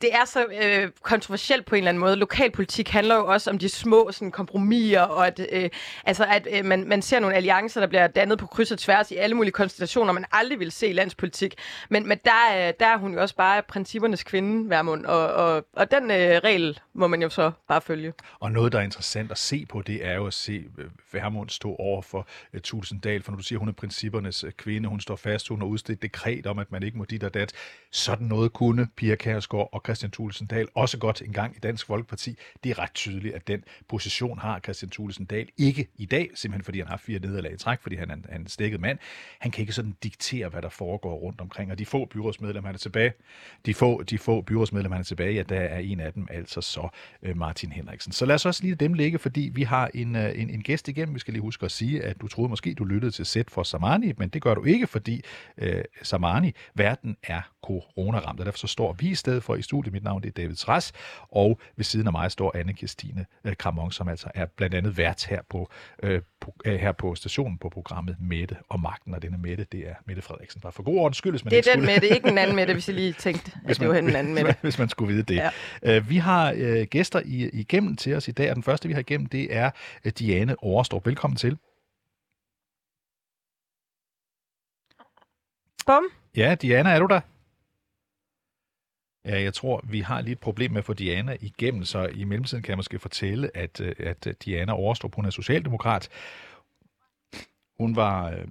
det 0.00 0.14
er 0.14 0.24
så 0.24 0.46
øh, 0.62 0.90
kontroversielt 1.02 1.66
på 1.66 1.74
en 1.74 1.78
eller 1.78 1.88
anden 1.88 2.00
måde. 2.00 2.16
Lokalpolitik 2.16 2.88
handler 2.88 3.14
jo 3.14 3.26
også 3.26 3.50
om 3.50 3.58
de 3.58 3.68
små 3.68 4.08
sådan, 4.12 4.30
kompromiser, 4.30 5.00
og 5.00 5.26
at, 5.26 5.40
øh, 5.52 5.70
altså, 6.04 6.24
at 6.24 6.48
øh, 6.52 6.64
man, 6.64 6.88
man 6.88 7.02
ser 7.02 7.20
nogle 7.20 7.36
alliancer, 7.36 7.80
der 7.80 7.86
bliver 7.86 8.06
dannet 8.06 8.38
på 8.38 8.46
kryds 8.46 8.72
og 8.72 8.78
tværs 8.78 9.10
i 9.10 9.16
alle 9.16 9.36
mulige 9.36 9.52
konstellationer, 9.52 10.12
man 10.12 10.24
aldrig 10.32 10.58
vil 10.58 10.72
se 10.72 10.88
i 10.88 10.92
landspolitik. 10.92 11.54
Men, 11.88 12.08
men 12.08 12.18
der, 12.24 12.68
øh, 12.68 12.74
der 12.80 12.86
er 12.86 12.96
hun 12.96 13.14
jo 13.14 13.20
også 13.20 13.36
bare 13.36 13.62
princippernes 13.62 14.22
kvinde, 14.22 14.70
Værmund, 14.70 15.04
og, 15.06 15.32
og, 15.32 15.66
og 15.72 15.90
den 15.90 16.10
øh, 16.10 16.16
regel 16.16 16.80
må 16.94 17.06
man 17.06 17.22
jo 17.22 17.28
så 17.28 17.50
bare 17.68 17.80
følge. 17.80 18.12
Og 18.40 18.52
noget, 18.52 18.72
der 18.72 18.78
er 18.78 18.82
interessant 18.82 19.30
at 19.30 19.38
se 19.38 19.66
på, 19.66 19.82
det 19.82 20.06
er 20.06 20.14
jo 20.14 20.26
at 20.26 20.34
se 20.34 20.64
øh, 20.78 20.84
Værmund 21.12 21.48
stå 21.48 21.76
over 21.78 21.98
øh, 21.98 22.04
for 22.04 22.28
uh, 22.54 22.60
Tulsendal, 22.60 23.22
for 23.22 23.32
når 23.32 23.36
du 23.36 23.42
siger, 23.42 23.58
hun 23.58 23.68
er 23.68 23.72
princippernes 23.72 24.44
kvinde, 24.56 24.88
hun 24.88 25.00
står 25.00 25.16
fast, 25.16 25.48
hun 25.48 25.60
har 25.60 25.66
udstedt 25.66 26.02
dekret 26.02 26.46
om, 26.46 26.58
at 26.58 26.72
man 26.72 26.82
ikke 26.82 26.98
må 26.98 27.04
dit 27.04 27.24
og 27.24 27.34
dat. 27.34 27.52
Sådan 27.90 28.26
noget 28.26 28.52
kunne 28.52 28.88
Pia 28.96 29.14
Kærsgaard 29.14 29.68
og 29.72 29.82
Christian 29.88 30.11
Thulesen 30.11 30.46
Dahl 30.46 30.69
også 30.75 30.99
godt 30.99 31.23
engang 31.23 31.56
i 31.56 31.58
Dansk 31.58 31.87
Folkeparti. 31.87 32.37
Det 32.64 32.70
er 32.70 32.79
ret 32.79 32.94
tydeligt, 32.94 33.35
at 33.35 33.49
den 33.49 33.64
position 33.88 34.38
har 34.38 34.61
Christian 34.61 34.90
Thulesen 34.90 35.25
Dahl 35.25 35.49
ikke 35.56 35.88
i 35.96 36.06
dag, 36.06 36.31
simpelthen 36.35 36.64
fordi 36.64 36.79
han 36.79 36.88
har 36.88 36.96
fire 36.96 37.19
nederlag 37.19 37.52
i 37.52 37.56
træk, 37.56 37.82
fordi 37.82 37.96
han 37.96 38.11
er 38.11 38.14
en, 38.14 38.26
en 38.35 38.46
stikket 38.46 38.81
mand. 38.81 38.99
Han 39.38 39.50
kan 39.50 39.61
ikke 39.61 39.73
sådan 39.73 39.96
diktere, 40.02 40.49
hvad 40.49 40.62
der 40.62 40.69
foregår 40.69 41.14
rundt 41.14 41.40
omkring. 41.40 41.70
Og 41.70 41.79
de 41.79 41.87
få 41.87 42.05
byrådsmedlemmer, 42.05 42.69
han 42.69 42.75
er 42.75 42.79
tilbage, 42.79 43.12
de 43.67 43.75
få, 43.75 44.02
de 44.02 44.19
få 44.19 44.40
byrådsmedlemmer, 44.40 44.94
han 44.96 45.00
er 45.00 45.05
tilbage, 45.05 45.35
ja, 45.35 45.43
der 45.43 45.61
er 45.61 45.79
en 45.79 46.00
af 46.00 46.12
dem 46.12 46.26
altså 46.31 46.61
så 46.61 46.88
øh, 47.23 47.37
Martin 47.37 47.73
Henriksen. 47.73 48.12
Så 48.12 48.26
lad 48.26 48.34
os 48.34 48.46
også 48.46 48.62
lige 48.62 48.75
dem 48.75 48.94
ligge, 48.94 49.19
fordi 49.19 49.50
vi 49.55 49.62
har 49.62 49.91
en, 49.94 50.17
øh, 50.17 50.41
en, 50.41 50.50
en 50.50 50.62
gæst 50.62 50.88
igennem. 50.88 51.14
Vi 51.14 51.20
skal 51.20 51.32
lige 51.32 51.43
huske 51.43 51.64
at 51.64 51.70
sige, 51.70 52.02
at 52.02 52.20
du 52.20 52.29
troede 52.29 52.49
måske, 52.49 52.75
du 52.75 52.84
lyttede 52.84 53.12
til 53.12 53.26
Sæt 53.26 53.50
for 53.50 53.62
Samani, 53.62 54.12
men 54.17 54.29
det 54.29 54.43
gør 54.43 54.55
du 54.55 54.64
ikke, 54.64 54.87
fordi 54.87 55.23
øh, 55.58 55.84
Samani, 56.02 56.52
verden 56.75 57.17
er 57.23 57.41
corona-ramt, 57.69 58.41
og 58.41 58.47
derfor 58.47 58.59
så 58.59 58.67
står 58.67 58.93
vi 58.93 59.09
i 59.09 59.15
stedet 59.15 59.43
for 59.43 59.55
i 59.55 59.62
studiet. 59.62 59.93
Mit 59.93 60.05
navn 60.05 60.23
det 60.23 60.29
er 60.29 60.43
David 60.43 60.55
Træs, 60.55 60.93
og 61.29 61.61
ved 61.76 61.85
siden 61.85 62.06
af 62.06 62.12
mig 62.12 62.31
står 62.31 62.56
anne 62.56 62.73
Christine 62.73 63.26
øh, 63.44 63.56
Kramon, 63.56 63.93
som 63.93 64.09
altså 64.09 64.29
er 64.35 64.47
blandt 64.47 64.75
andet 64.75 64.97
vært 64.97 65.25
her 65.25 65.41
på, 65.50 65.70
øh, 66.03 66.23
på, 66.41 66.55
øh, 66.65 66.75
her 66.75 66.93
på 66.93 67.15
stationen 67.15 67.59
på 67.59 67.69
programmet 67.69 68.17
Mette 68.20 68.56
og 68.69 68.81
Magten, 68.81 69.15
og 69.15 69.23
denne 69.23 69.38
Mette, 69.38 69.67
det 69.73 69.88
er 69.88 69.94
Mette 70.06 70.23
Frederiksen. 70.23 70.61
Bare 70.61 70.73
for 70.73 70.82
god 70.82 70.99
ordens 70.99 71.17
skyld, 71.17 71.32
hvis 71.32 71.44
man 71.44 71.50
Det 71.50 71.59
er 71.59 71.62
den 71.62 71.73
skulle... 71.73 71.87
Mette, 71.87 72.09
ikke 72.09 72.29
en 72.29 72.38
anden 72.38 72.56
Mette, 72.56 72.73
hvis 72.73 72.88
jeg 72.88 72.94
lige 72.97 73.12
tænkte, 73.12 73.53
at 73.55 73.61
hvis 73.65 73.81
man, 73.81 73.88
det 73.88 74.05
var 74.05 74.09
en 74.11 74.17
anden 74.17 74.35
Mette. 74.35 74.55
Hvis 74.62 74.79
man 74.79 74.88
skulle 74.88 75.15
vide 75.15 75.23
det. 75.23 75.50
Ja. 75.82 75.99
Uh, 75.99 76.11
vi 76.11 76.17
har 76.17 76.53
uh, 76.53 76.82
gæster 76.82 77.20
i, 77.25 77.49
igennem 77.53 77.97
til 77.97 78.15
os 78.15 78.29
i 78.29 78.31
dag, 78.31 78.50
og 78.50 78.55
den 78.55 78.62
første, 78.62 78.88
vi 78.88 78.94
har 78.94 79.00
igennem, 79.00 79.26
det 79.26 79.56
er 79.56 79.70
Diane 80.19 80.62
Overstrup. 80.62 81.06
Velkommen 81.06 81.37
til. 81.37 81.59
Bum. 85.87 86.05
Ja, 86.37 86.55
Diana, 86.55 86.91
er 86.91 86.99
du 86.99 87.06
der? 87.06 87.20
Ja, 89.29 89.43
jeg 89.43 89.55
tror, 89.55 89.85
vi 89.85 90.01
har 90.01 90.20
lige 90.20 90.32
et 90.32 90.39
problem 90.39 90.70
med 90.70 90.79
at 90.79 90.85
få 90.85 90.93
Diana 90.93 91.37
igennem, 91.41 91.85
så 91.85 92.06
i 92.06 92.25
mellemtiden 92.25 92.63
kan 92.63 92.70
jeg 92.70 92.79
måske 92.79 92.99
fortælle, 92.99 93.56
at, 93.56 93.81
øh, 93.81 93.94
at 93.99 94.27
øh, 94.27 94.35
Diana 94.44 94.73
Overstrup, 94.73 95.15
hun 95.15 95.25
er 95.25 95.31
socialdemokrat. 95.31 96.08
Hun 97.79 97.97
var, 97.97 98.31
øh, 98.31 98.44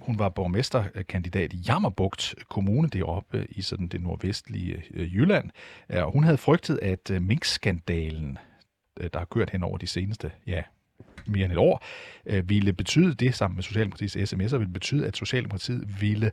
hun 0.00 0.18
var 0.18 0.28
borgmesterkandidat 0.28 1.52
i 1.52 1.56
Jammerbugt 1.68 2.34
Kommune 2.48 2.88
deroppe 2.88 3.46
i 3.50 3.62
sådan 3.62 3.88
det 3.88 4.02
nordvestlige 4.02 4.82
Jylland. 4.90 5.50
Og 5.88 6.12
hun 6.12 6.24
havde 6.24 6.38
frygtet, 6.38 6.78
at 6.82 7.10
minkskandalen, 7.22 8.38
der 8.96 9.18
har 9.18 9.24
kørt 9.24 9.50
hen 9.50 9.62
over 9.62 9.78
de 9.78 9.86
seneste 9.86 10.30
ja, 10.46 10.62
mere 11.28 11.44
end 11.44 11.52
et 11.52 11.58
år, 11.58 11.84
øh, 12.26 12.48
ville 12.48 12.72
betyde 12.72 13.14
det 13.14 13.34
sammen 13.34 13.56
med 13.56 13.62
Socialdemokratiets 13.62 14.32
sms'er, 14.32 14.56
ville 14.56 14.72
betyde, 14.72 15.06
at 15.06 15.16
Socialdemokratiet 15.16 16.00
ville 16.00 16.32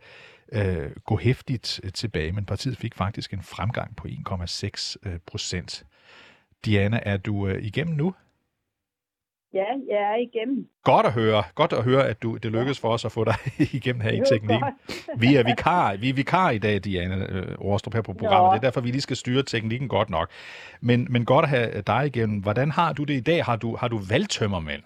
øh, 0.51 0.91
gå 1.05 1.17
hæftigt 1.17 1.79
øh, 1.83 1.91
tilbage, 1.91 2.31
men 2.31 2.45
partiet 2.45 2.77
fik 2.77 2.95
faktisk 2.95 3.33
en 3.33 3.43
fremgang 3.43 3.95
på 3.95 4.07
1,6 4.07 4.95
øh, 5.05 5.19
procent. 5.25 5.85
Diana, 6.65 6.99
er 7.03 7.17
du 7.17 7.47
øh, 7.47 7.63
igennem 7.63 7.95
nu? 7.95 8.13
Ja, 9.53 9.65
jeg 9.89 10.01
er 10.13 10.15
igennem. 10.15 10.67
Godt 10.83 11.05
at 11.05 11.13
høre. 11.13 11.43
Godt 11.55 11.73
at 11.73 11.83
høre, 11.83 12.07
at 12.07 12.23
du, 12.23 12.37
det 12.37 12.51
lykkedes 12.51 12.79
for 12.81 12.89
os 12.89 13.05
at 13.05 13.11
få 13.11 13.23
dig 13.23 13.37
igennem 13.77 14.01
her 14.01 14.11
i 14.11 14.21
teknikken. 14.31 14.69
Vi 15.17 15.35
er 15.35 15.43
vikar, 15.43 15.95
vi 16.01 16.09
er 16.09 16.13
vikar 16.13 16.49
i 16.49 16.57
dag, 16.57 16.83
Diana 16.85 17.15
øh, 17.15 17.55
Overstrup, 17.59 17.93
her 17.93 18.01
på 18.01 18.13
programmet. 18.13 18.49
Nå. 18.49 18.53
Det 18.53 18.57
er 18.57 18.67
derfor, 18.67 18.81
vi 18.81 18.91
lige 18.91 19.01
skal 19.01 19.17
styre 19.17 19.43
teknikken 19.43 19.87
godt 19.87 20.09
nok. 20.09 20.27
Men, 20.81 21.07
men 21.09 21.25
godt 21.25 21.45
at 21.45 21.49
have 21.49 21.81
dig 21.81 22.03
igennem. 22.05 22.41
Hvordan 22.41 22.71
har 22.71 22.93
du 22.93 23.03
det 23.03 23.13
i 23.13 23.25
dag? 23.31 23.43
Har 23.45 23.55
du, 23.55 23.75
har 23.75 23.87
du 23.87 23.99
valgtømmermænd? 24.11 24.83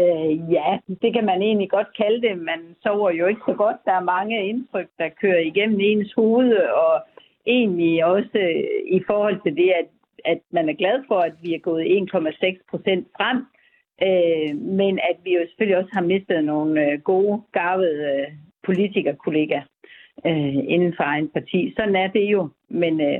Øh, 0.00 0.52
ja, 0.56 0.78
det 1.02 1.10
kan 1.14 1.24
man 1.24 1.42
egentlig 1.42 1.70
godt 1.70 1.90
kalde 1.96 2.20
det. 2.26 2.38
Man 2.38 2.60
sover 2.82 3.10
jo 3.10 3.26
ikke 3.26 3.40
så 3.48 3.54
godt. 3.54 3.76
Der 3.84 3.92
er 3.92 4.10
mange 4.16 4.48
indtryk, 4.48 4.88
der 4.98 5.08
kører 5.20 5.40
igennem 5.40 5.80
ens 5.80 6.12
hoved, 6.12 6.56
og 6.84 6.94
egentlig 7.46 8.04
også 8.04 8.38
i 8.86 9.00
forhold 9.06 9.40
til 9.44 9.56
det, 9.56 9.70
at, 9.80 9.88
at 10.32 10.40
man 10.52 10.68
er 10.68 10.76
glad 10.82 11.04
for, 11.08 11.18
at 11.28 11.34
vi 11.42 11.54
er 11.54 11.58
gået 11.58 11.84
1,6 11.84 12.70
procent 12.70 13.04
frem, 13.16 13.38
øh, 14.06 14.50
men 14.80 14.98
at 15.10 15.16
vi 15.24 15.30
jo 15.34 15.40
selvfølgelig 15.46 15.78
også 15.78 15.90
har 15.92 16.06
mistet 16.12 16.44
nogle 16.44 16.74
øh, 16.86 17.00
gode, 17.00 17.42
garvede 17.52 18.00
øh, 18.12 18.26
politikerkollegaer. 18.66 19.62
øh, 20.24 20.60
inden 20.74 20.92
for 20.96 21.04
egen 21.04 21.28
parti. 21.28 21.74
Sådan 21.76 21.96
er 21.96 22.08
det 22.16 22.26
jo. 22.34 22.48
Men, 22.68 23.00
øh, 23.00 23.18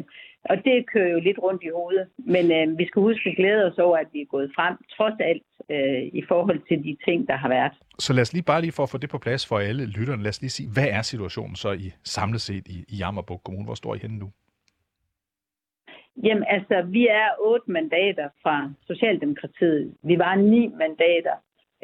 og 0.51 0.57
det 0.65 0.87
kører 0.93 1.11
jo 1.11 1.21
lidt 1.21 1.39
rundt 1.39 1.63
i 1.63 1.71
hovedet. 1.75 2.07
Men 2.19 2.45
øh, 2.57 2.79
vi 2.79 2.87
skal 2.87 3.03
huske 3.03 3.31
at 3.31 3.37
glæde 3.37 3.65
os 3.65 3.79
over, 3.79 3.97
at 3.97 4.09
vi 4.13 4.21
er 4.21 4.27
gået 4.35 4.51
frem, 4.57 4.75
trods 4.97 5.19
alt, 5.21 5.43
øh, 5.71 6.03
i 6.21 6.23
forhold 6.29 6.61
til 6.69 6.79
de 6.85 6.97
ting, 7.05 7.29
der 7.29 7.37
har 7.37 7.49
været. 7.49 7.73
Så 7.99 8.13
lad 8.13 8.23
os 8.23 8.33
lige 8.33 8.43
bare 8.43 8.61
lige 8.61 8.73
for 8.73 8.83
at 8.83 8.91
få 8.91 8.99
det 8.99 9.11
på 9.11 9.19
plads 9.19 9.47
for 9.47 9.59
alle 9.59 9.87
lytterne, 9.87 10.23
lad 10.23 10.29
os 10.29 10.41
lige 10.41 10.51
sige, 10.51 10.69
hvad 10.73 10.89
er 10.91 11.03
situationen 11.03 11.57
så 11.57 11.73
i 11.73 11.93
samlet 12.05 12.41
set 12.41 12.69
i, 12.69 12.85
i 12.89 12.97
Jammerburg 12.97 13.41
Kommune? 13.45 13.65
Hvor 13.65 13.75
står 13.75 13.95
I 13.95 13.99
henne 13.99 14.19
nu? 14.19 14.31
Jamen 16.25 16.45
altså, 16.49 16.83
vi 16.83 17.07
er 17.07 17.29
otte 17.41 17.71
mandater 17.71 18.29
fra 18.43 18.73
Socialdemokratiet. 18.87 19.95
Vi 20.03 20.19
var 20.19 20.35
ni 20.35 20.67
mandater 20.67 21.37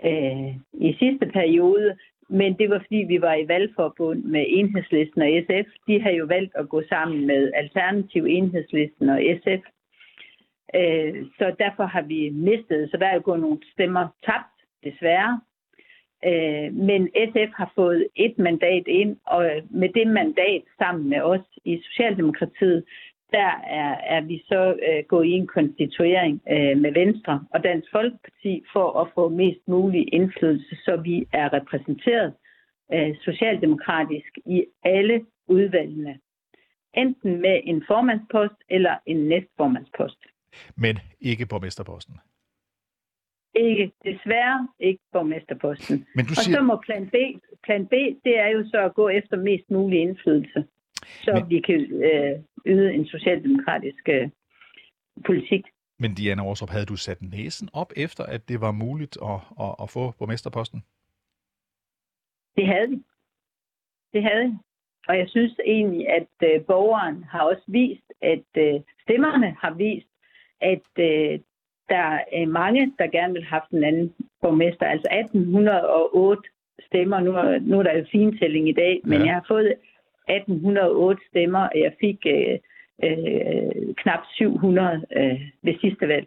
øh, 0.04 0.56
i 0.72 0.96
sidste 0.98 1.26
periode, 1.26 1.96
men 2.28 2.58
det 2.58 2.70
var 2.70 2.78
fordi, 2.78 3.04
vi 3.08 3.20
var 3.20 3.34
i 3.34 3.48
valgforbund 3.48 4.22
med 4.24 4.44
Enhedslisten 4.48 5.22
og 5.22 5.28
SF. 5.46 5.68
De 5.86 6.02
har 6.02 6.10
jo 6.10 6.24
valgt 6.24 6.56
at 6.56 6.68
gå 6.68 6.82
sammen 6.88 7.26
med 7.26 7.52
Alternativ 7.54 8.24
Enhedslisten 8.24 9.08
og 9.08 9.20
SF. 9.38 9.62
Øh, 10.74 11.26
så 11.38 11.54
derfor 11.58 11.84
har 11.84 12.02
vi 12.02 12.30
mistet, 12.30 12.90
så 12.90 12.96
der 12.96 13.06
er 13.06 13.14
jo 13.14 13.22
gået 13.24 13.40
nogle 13.40 13.58
stemmer 13.72 14.08
tabt, 14.26 14.56
desværre. 14.84 15.40
Øh, 16.24 16.74
men 16.74 17.08
SF 17.28 17.50
har 17.54 17.72
fået 17.74 18.06
et 18.16 18.38
mandat 18.38 18.86
ind, 18.86 19.16
og 19.26 19.50
med 19.70 19.88
det 19.88 20.06
mandat 20.06 20.62
sammen 20.78 21.08
med 21.08 21.20
os 21.20 21.46
i 21.64 21.80
Socialdemokratiet, 21.84 22.84
der 23.32 23.52
er, 23.80 23.92
er 24.16 24.20
vi 24.20 24.44
så 24.46 24.76
øh, 24.88 25.04
gået 25.08 25.26
i 25.26 25.30
en 25.30 25.46
konstituering 25.46 26.42
øh, 26.50 26.78
med 26.78 26.92
Venstre 26.92 27.44
og 27.54 27.64
Dansk 27.64 27.88
Folkeparti 27.92 28.64
for 28.72 29.00
at 29.00 29.08
få 29.14 29.28
mest 29.28 29.68
mulig 29.68 30.14
indflydelse, 30.14 30.76
så 30.84 30.96
vi 30.96 31.28
er 31.32 31.52
repræsenteret 31.52 32.34
øh, 32.92 33.16
socialdemokratisk 33.24 34.38
i 34.46 34.64
alle 34.84 35.26
udvalgene. 35.46 36.18
Enten 36.94 37.40
med 37.40 37.60
en 37.64 37.84
formandspost 37.86 38.58
eller 38.68 38.94
en 39.06 39.28
næstformandspost. 39.28 40.18
Men 40.76 40.98
ikke 41.20 41.46
borgmesterposten? 41.46 42.14
Ikke, 43.54 43.92
desværre 44.04 44.68
ikke 44.80 45.02
borgmesterposten. 45.12 46.06
Men 46.14 46.24
du 46.26 46.30
Og 46.30 46.36
siger... 46.36 46.56
så 46.56 46.62
må 46.62 46.76
plan 46.86 47.06
B, 47.08 47.16
plan 47.64 47.86
B, 47.86 47.92
det 48.24 48.38
er 48.38 48.48
jo 48.48 48.64
så 48.72 48.78
at 48.84 48.94
gå 48.94 49.08
efter 49.08 49.36
mest 49.36 49.70
mulig 49.70 50.00
indflydelse, 50.00 50.64
så 51.06 51.32
Men- 51.34 51.50
vi 51.50 51.60
kan 51.60 51.80
øh, 51.92 52.40
yde 52.66 52.94
en 52.94 53.06
socialdemokratisk 53.06 54.08
øh, 54.08 54.30
politik. 55.26 55.64
Men 55.98 56.14
Diana 56.14 56.42
Aarstrup, 56.42 56.70
havde 56.70 56.86
du 56.86 56.96
sat 56.96 57.22
næsen 57.22 57.68
op 57.72 57.92
efter, 57.96 58.24
at 58.24 58.48
det 58.48 58.60
var 58.60 58.70
muligt 58.72 59.18
at, 59.22 59.38
at, 59.60 59.74
at 59.82 59.90
få 59.90 60.10
borgmesterposten? 60.18 60.82
Det 62.56 62.66
havde 62.66 62.88
vi. 62.90 63.02
Det 64.12 64.22
havde 64.22 64.44
vi. 64.50 64.52
Og 65.08 65.18
jeg 65.18 65.28
synes 65.28 65.52
egentlig, 65.66 66.08
at 66.08 66.28
øh, 66.54 66.64
borgeren 66.64 67.24
har 67.24 67.40
også 67.42 67.62
vist, 67.66 68.12
at 68.20 68.44
øh, 68.56 68.80
stemmerne 69.02 69.56
har 69.60 69.74
vist, 69.74 70.06
at 70.60 70.88
øh, 70.98 71.38
der 71.88 72.18
er 72.32 72.46
mange, 72.46 72.92
der 72.98 73.06
gerne 73.06 73.32
vil 73.32 73.44
have 73.44 73.60
haft 73.60 73.70
en 73.70 73.84
anden 73.84 74.14
borgmester. 74.42 74.86
Altså 74.86 75.08
1808 75.10 76.42
stemmer. 76.86 77.20
Nu, 77.20 77.32
er- 77.32 77.58
nu 77.58 77.78
er 77.78 77.82
der 77.82 77.98
jo 77.98 78.06
fintælling 78.12 78.68
i 78.68 78.72
dag, 78.72 79.00
men 79.04 79.18
Ja. 79.20 79.24
jeg 79.26 79.34
har 79.34 79.44
fået 79.48 79.74
1808 80.28 81.22
stemmer, 81.30 81.58
og 81.58 81.78
jeg 81.86 81.92
fik 82.00 82.18
øh, 82.26 82.58
øh, 83.06 83.94
knap 83.96 84.20
700 84.34 85.04
øh, 85.16 85.40
ved 85.62 85.74
sidste 85.80 86.08
valg. 86.08 86.26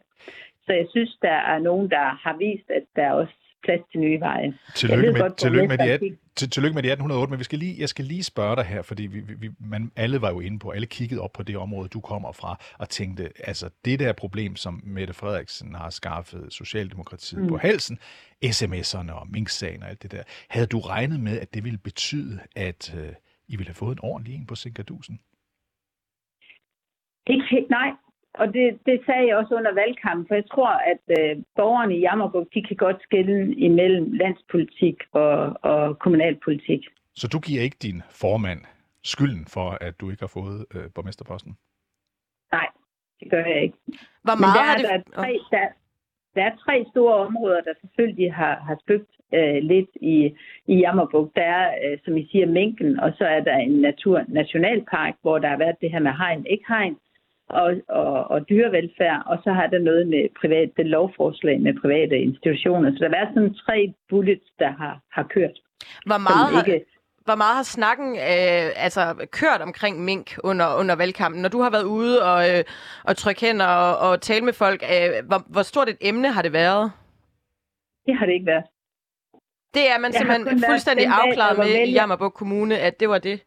Så 0.65 0.73
jeg 0.73 0.87
synes, 0.89 1.17
der 1.21 1.37
er 1.53 1.59
nogen, 1.59 1.89
der 1.89 2.05
har 2.23 2.37
vist, 2.37 2.69
at 2.69 2.83
der 2.95 3.03
er 3.03 3.11
også 3.11 3.33
plads 3.63 3.81
til 3.91 3.99
nye 3.99 4.19
veje. 4.19 4.53
Tillykke 4.75 5.11
med, 5.11 5.21
godt, 5.21 5.37
tillykke, 5.37 5.67
med 5.67 5.77
de, 5.77 5.83
borgmesteren 5.83 6.11
at- 6.13 6.19
til, 6.35 6.49
tillykke 6.49 6.75
med 6.75 6.83
de 6.83 6.87
1808, 6.87 7.31
men 7.31 7.39
vi 7.39 7.43
skal 7.43 7.59
lige, 7.59 7.75
jeg 7.79 7.89
skal 7.89 8.05
lige 8.05 8.23
spørge 8.23 8.55
dig 8.55 8.65
her, 8.65 8.81
fordi 8.81 9.03
vi, 9.07 9.19
vi, 9.19 9.49
man, 9.59 9.91
alle 9.95 10.21
var 10.21 10.29
jo 10.29 10.39
inde 10.39 10.59
på, 10.59 10.69
alle 10.69 10.87
kiggede 10.87 11.21
op 11.21 11.33
på 11.33 11.43
det 11.43 11.57
område, 11.57 11.89
du 11.89 11.99
kommer 11.99 12.31
fra, 12.31 12.59
og 12.77 12.89
tænkte, 12.89 13.29
altså 13.43 13.69
det 13.85 13.99
der 13.99 14.13
problem, 14.13 14.55
som 14.55 14.81
Mette 14.83 15.13
Frederiksen 15.13 15.75
har 15.75 15.89
skaffet 15.89 16.47
Socialdemokratiet 16.49 17.41
mm. 17.41 17.47
på 17.47 17.57
halsen, 17.57 17.99
sms'erne 18.45 19.11
og 19.11 19.27
Mink-sagen 19.29 19.83
og 19.83 19.89
alt 19.89 20.03
det 20.03 20.11
der, 20.11 20.23
havde 20.49 20.67
du 20.67 20.79
regnet 20.79 21.19
med, 21.19 21.39
at 21.39 21.53
det 21.53 21.63
ville 21.63 21.77
betyde, 21.77 22.39
at 22.55 22.95
øh, 22.97 23.09
I 23.47 23.55
ville 23.55 23.67
have 23.67 23.81
fået 23.83 23.97
en 23.97 24.03
ordentlig 24.03 24.35
en 24.35 24.47
på 24.47 24.55
Sinkadusen? 24.55 25.19
Ikke 27.27 27.45
helt, 27.51 27.69
nej. 27.69 27.91
Og 28.33 28.47
det, 28.53 28.79
det 28.85 29.01
sagde 29.05 29.27
jeg 29.27 29.37
også 29.37 29.55
under 29.55 29.73
valgkampen, 29.73 30.27
for 30.27 30.35
jeg 30.35 30.47
tror, 30.53 30.71
at 30.91 31.03
øh, 31.19 31.43
borgerne 31.55 31.97
i 31.97 31.99
Jammerburg, 31.99 32.47
de 32.53 32.63
kan 32.67 32.77
godt 32.77 33.01
skille 33.01 33.55
imellem 33.55 34.13
landspolitik 34.13 34.97
og, 35.11 35.59
og 35.61 35.99
kommunalpolitik. 35.99 36.81
Så 37.13 37.27
du 37.27 37.39
giver 37.39 37.61
ikke 37.61 37.77
din 37.81 38.01
formand 38.09 38.61
skylden 39.03 39.45
for, 39.45 39.77
at 39.81 39.99
du 39.99 40.09
ikke 40.09 40.21
har 40.21 40.33
fået 40.39 40.65
øh, 40.75 40.91
borgmesterposten? 40.95 41.57
Nej, 42.51 42.67
det 43.19 43.31
gør 43.31 43.45
jeg 43.45 43.61
ikke. 43.63 43.77
Hvor 44.23 44.35
Men 44.35 44.41
meget 44.41 44.55
der, 44.57 44.63
har 44.63 44.73
er, 44.73 44.77
det... 44.77 44.85
der, 44.87 44.95
er 44.95 45.21
tre, 45.21 45.31
der, 45.51 45.67
der 46.35 46.43
er 46.49 46.55
tre 46.65 46.85
store 46.91 47.15
områder, 47.27 47.61
der 47.61 47.73
selvfølgelig 47.81 48.33
har, 48.33 48.55
har 48.67 48.77
spøgt 48.83 49.11
øh, 49.37 49.57
lidt 49.71 49.89
i, 50.01 50.17
i 50.67 50.75
Jammerburg. 50.83 51.31
Der 51.35 51.41
er, 51.41 51.67
øh, 51.83 51.97
som 52.05 52.17
I 52.17 52.27
siger, 52.31 52.47
Minken, 52.47 52.99
og 52.99 53.11
så 53.17 53.25
er 53.25 53.39
der 53.39 53.57
en 53.57 53.81
natur 53.81 54.23
nationalpark, 54.27 55.13
hvor 55.21 55.37
der 55.39 55.49
har 55.49 55.57
været 55.57 55.81
det 55.81 55.91
her 55.91 55.99
med 55.99 56.11
hegn, 56.11 56.45
ikke 56.45 56.65
hegn, 56.67 56.95
og, 57.49 57.73
og, 57.87 58.31
og 58.31 58.49
dyrevelfærd, 58.49 59.23
og 59.25 59.37
så 59.43 59.51
har 59.51 59.67
der 59.67 59.79
noget 59.79 60.07
med 60.07 60.23
private 60.41 60.83
lovforslag 60.83 61.61
med 61.61 61.73
private 61.81 62.17
institutioner. 62.17 62.91
Så 62.91 62.97
der 62.99 63.09
har 63.09 63.17
været 63.17 63.33
sådan 63.33 63.53
tre 63.53 63.93
bullets, 64.09 64.47
der 64.59 64.71
har, 64.71 64.99
har 65.11 65.23
kørt. 65.23 65.57
Hvor 66.05 66.17
meget, 66.27 66.47
som 66.49 66.55
har, 66.55 66.63
ikke, 66.63 66.85
hvor 67.25 67.35
meget 67.35 67.55
har 67.55 67.63
snakken 67.77 68.09
øh, 68.15 68.85
altså, 68.85 69.27
kørt 69.31 69.61
omkring 69.61 70.03
mink 70.03 70.27
under, 70.43 70.67
under 70.79 70.95
valgkampen? 70.95 71.41
Når 71.41 71.49
du 71.49 71.61
har 71.61 71.71
været 71.71 71.87
ude 71.97 72.15
og, 72.31 72.39
øh, 72.49 72.63
og 73.03 73.17
trykke 73.17 73.41
hænder 73.45 73.67
og, 73.67 74.09
og 74.09 74.21
tale 74.21 74.45
med 74.45 74.53
folk, 74.53 74.83
øh, 74.93 75.27
hvor, 75.27 75.39
hvor 75.53 75.61
stort 75.61 75.89
et 75.89 75.97
emne 76.01 76.27
har 76.31 76.41
det 76.41 76.53
været? 76.53 76.91
det 78.05 78.15
har 78.17 78.25
det 78.25 78.33
ikke 78.33 78.45
været. 78.45 78.65
Det 79.77 79.85
er 79.93 79.97
man 80.03 80.11
Jeg 80.11 80.17
simpelthen 80.19 80.63
fuldstændig 80.71 81.05
afklaret 81.21 81.57
med 81.57 81.87
i. 81.87 81.91
Jammerburg 81.97 82.33
Kommune, 82.33 82.75
at 82.87 82.99
det 82.99 83.09
var 83.09 83.17
det. 83.29 83.37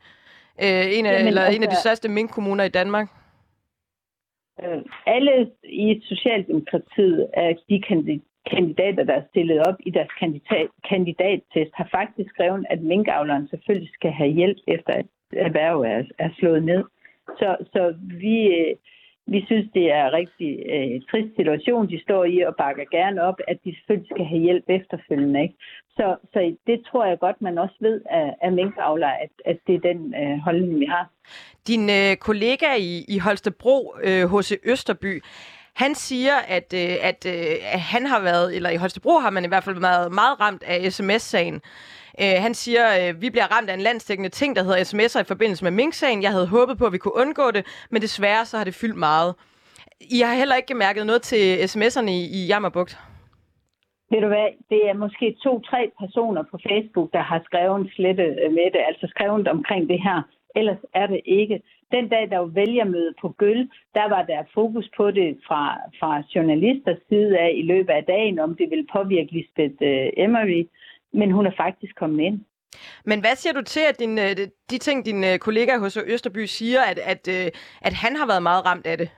Øh, 0.64 0.84
en, 0.96 1.06
af, 1.06 1.12
Jamen, 1.12 1.26
eller 1.28 1.44
en 1.46 1.62
af 1.62 1.68
de 1.68 1.76
altså- 1.76 1.80
største 1.80 2.08
minkkommuner 2.08 2.64
i 2.64 2.68
Danmark. 2.80 3.08
Øh, 4.64 4.82
alle 5.06 5.50
i 5.64 6.00
Socialdemokratiet 6.04 7.28
af 7.34 7.56
de 7.68 7.82
kandi- 7.88 8.26
kandidater, 8.54 9.04
der 9.04 9.14
er 9.14 9.22
stillet 9.30 9.58
op 9.68 9.74
i 9.86 9.90
deres 9.90 10.12
kandidat, 10.20 10.68
kandidattest, 10.88 11.72
har 11.74 11.88
faktisk 11.90 12.30
skrevet, 12.30 12.66
at 12.70 12.80
minkavleren 12.82 13.48
selvfølgelig 13.48 13.90
skal 13.94 14.10
have 14.10 14.30
hjælp 14.30 14.58
efter, 14.66 14.92
at 14.92 15.06
erhvervet 15.32 15.88
er, 15.90 16.02
er 16.18 16.30
slået 16.38 16.62
ned. 16.64 16.84
Så, 17.38 17.56
så 17.72 17.94
vi, 18.00 18.36
øh, 18.58 18.76
vi 19.34 19.44
synes, 19.46 19.66
det 19.74 19.86
er 19.92 20.06
en 20.06 20.12
rigtig 20.12 20.50
øh, 20.74 21.00
trist 21.10 21.32
situation, 21.36 21.90
de 21.92 22.02
står 22.02 22.24
i, 22.24 22.36
og 22.48 22.54
bakker 22.62 22.84
gerne 22.98 23.22
op, 23.22 23.38
at 23.48 23.58
de 23.64 23.74
selvfølgelig 23.76 24.10
skal 24.12 24.24
have 24.24 24.42
hjælp 24.46 24.64
efterfølgende. 24.68 25.42
Ikke? 25.42 25.54
Så, 25.96 26.16
så 26.32 26.54
det 26.66 26.78
tror 26.86 27.04
jeg 27.06 27.18
godt, 27.18 27.42
man 27.42 27.58
også 27.58 27.76
ved 27.80 28.00
af, 28.10 28.34
af 28.42 28.52
minkavler, 28.52 29.08
at, 29.24 29.32
at 29.44 29.58
det 29.66 29.74
er 29.74 29.88
den 29.90 30.14
øh, 30.22 30.38
holdning, 30.38 30.80
vi 30.80 30.84
har. 30.84 31.10
Din 31.66 31.90
øh, 31.90 32.16
kollega 32.16 32.66
i, 32.78 33.04
i 33.08 33.18
Holstebro, 33.18 33.94
øh, 34.02 34.24
H.C. 34.32 34.52
Østerby, 34.64 35.22
han 35.74 35.94
siger, 35.94 36.36
at, 36.48 36.74
øh, 36.74 36.96
at, 37.02 37.26
øh, 37.26 37.74
at 37.74 37.80
han 37.80 38.06
har 38.06 38.20
været, 38.22 38.56
eller 38.56 38.70
i 38.70 38.76
Holstebro 38.76 39.18
har 39.18 39.30
man 39.30 39.44
i 39.44 39.48
hvert 39.48 39.64
fald 39.64 39.80
været 39.80 40.12
meget 40.12 40.40
ramt 40.40 40.62
af 40.62 40.92
sms-sagen. 40.92 41.60
Øh, 42.22 42.42
han 42.46 42.54
siger, 42.54 42.84
øh, 42.98 43.22
vi 43.22 43.30
bliver 43.30 43.48
ramt 43.54 43.70
af 43.70 43.74
en 43.74 43.80
landsdækkende 43.80 44.28
ting, 44.30 44.56
der 44.56 44.62
hedder 44.62 44.84
sms'er 44.90 45.20
i 45.20 45.30
forbindelse 45.32 45.64
med 45.64 45.72
Mink-sagen. 45.72 46.22
Jeg 46.22 46.30
havde 46.30 46.46
håbet 46.46 46.78
på, 46.78 46.84
at 46.86 46.92
vi 46.92 46.98
kunne 46.98 47.20
undgå 47.22 47.50
det, 47.50 47.86
men 47.90 48.02
desværre 48.02 48.44
så 48.44 48.56
har 48.56 48.64
det 48.64 48.74
fyldt 48.74 48.96
meget. 48.96 49.34
I 50.00 50.20
har 50.20 50.34
heller 50.34 50.56
ikke 50.56 50.74
mærket 50.74 51.06
noget 51.06 51.22
til 51.22 51.42
sms'erne 51.72 52.10
i, 52.10 52.22
i 52.38 52.40
Jammerbugt? 52.46 52.98
Ved 54.10 54.20
du 54.20 54.28
hvad, 54.28 54.48
det 54.70 54.80
er 54.90 54.94
måske 54.94 55.36
to-tre 55.44 55.90
personer 56.00 56.42
på 56.50 56.58
Facebook, 56.68 57.12
der 57.12 57.22
har 57.22 57.40
skrevet 57.44 57.90
slette 57.94 58.22
øh, 58.22 58.50
med 58.58 58.68
det, 58.74 58.82
altså 58.90 59.06
skrevet 59.14 59.48
omkring 59.48 59.88
det 59.88 60.00
her. 60.02 60.22
Ellers 60.56 60.82
er 60.94 61.06
det 61.06 61.20
ikke. 61.24 61.62
Den 61.92 62.08
dag, 62.08 62.30
der 62.30 62.38
var 62.38 62.46
vælgermøde 62.46 63.14
på 63.20 63.28
Gøl, 63.28 63.70
der 63.94 64.08
var 64.08 64.22
der 64.22 64.42
fokus 64.54 64.90
på 64.96 65.10
det 65.10 65.38
fra, 65.46 65.62
fra 65.98 66.22
journalisters 66.34 66.98
side 67.08 67.38
af 67.38 67.52
i 67.54 67.62
løbet 67.62 67.92
af 67.92 68.04
dagen, 68.04 68.38
om 68.38 68.56
det 68.56 68.70
ville 68.70 68.86
påvirke 68.92 69.32
Lisbeth 69.32 69.74
øh, 69.80 70.08
Emery. 70.16 70.62
Men 71.12 71.30
hun 71.30 71.46
er 71.46 71.52
faktisk 71.56 71.94
kommet 71.96 72.24
ind. 72.24 72.40
Men 73.04 73.20
hvad 73.20 73.36
siger 73.36 73.52
du 73.52 73.62
til, 73.62 73.80
at 73.88 73.98
din, 73.98 74.18
øh, 74.18 74.36
de 74.70 74.78
ting, 74.78 75.04
din 75.04 75.24
øh, 75.24 75.38
kollega 75.38 75.78
hos 75.78 75.96
Østerby 76.06 76.44
siger, 76.44 76.80
at, 76.82 76.98
at, 76.98 77.28
øh, 77.28 77.50
at 77.82 77.92
han 77.92 78.16
har 78.16 78.26
været 78.26 78.42
meget 78.42 78.64
ramt 78.66 78.86
af 78.86 78.98
det? 78.98 79.10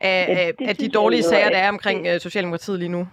Af, 0.00 0.26
Ja, 0.28 0.46
det 0.58 0.68
af 0.68 0.76
de 0.76 0.88
dårlige 0.88 1.18
jeg 1.18 1.24
sager, 1.24 1.46
at 1.46 1.52
der 1.52 1.58
er 1.58 1.68
omkring 1.68 2.04
det- 2.04 2.22
Socialdemokratiet 2.22 2.78
lige 2.78 2.88
nu? 2.88 3.08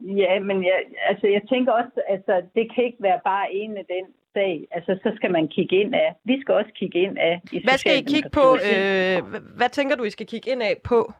Ja, 0.00 0.40
men 0.40 0.64
jeg, 0.64 0.78
altså, 1.08 1.26
jeg 1.26 1.42
tænker 1.48 1.72
også, 1.72 2.02
altså, 2.08 2.42
det 2.54 2.74
kan 2.74 2.84
ikke 2.84 2.98
være 3.00 3.20
bare 3.24 3.52
en 3.52 3.76
af 3.76 3.84
den 3.94 4.04
sag. 4.34 4.66
Altså, 4.70 4.98
så 5.02 5.12
skal 5.16 5.30
man 5.30 5.48
kigge 5.48 5.76
ind 5.80 5.94
af. 5.94 6.14
Vi 6.24 6.40
skal 6.40 6.54
også 6.54 6.70
kigge 6.74 6.98
ind 6.98 7.18
af. 7.18 7.40
I 7.52 7.64
Hvad 7.64 7.78
skal 7.78 7.98
I 7.98 8.02
kigge 8.02 8.30
på? 8.30 8.54
Øh, 8.54 9.28
hvad, 9.30 9.40
hvad 9.56 9.68
tænker 9.68 9.96
du, 9.96 10.04
I 10.04 10.10
skal 10.10 10.26
kigge 10.26 10.50
ind 10.50 10.62
af 10.62 10.74
på? 10.84 11.12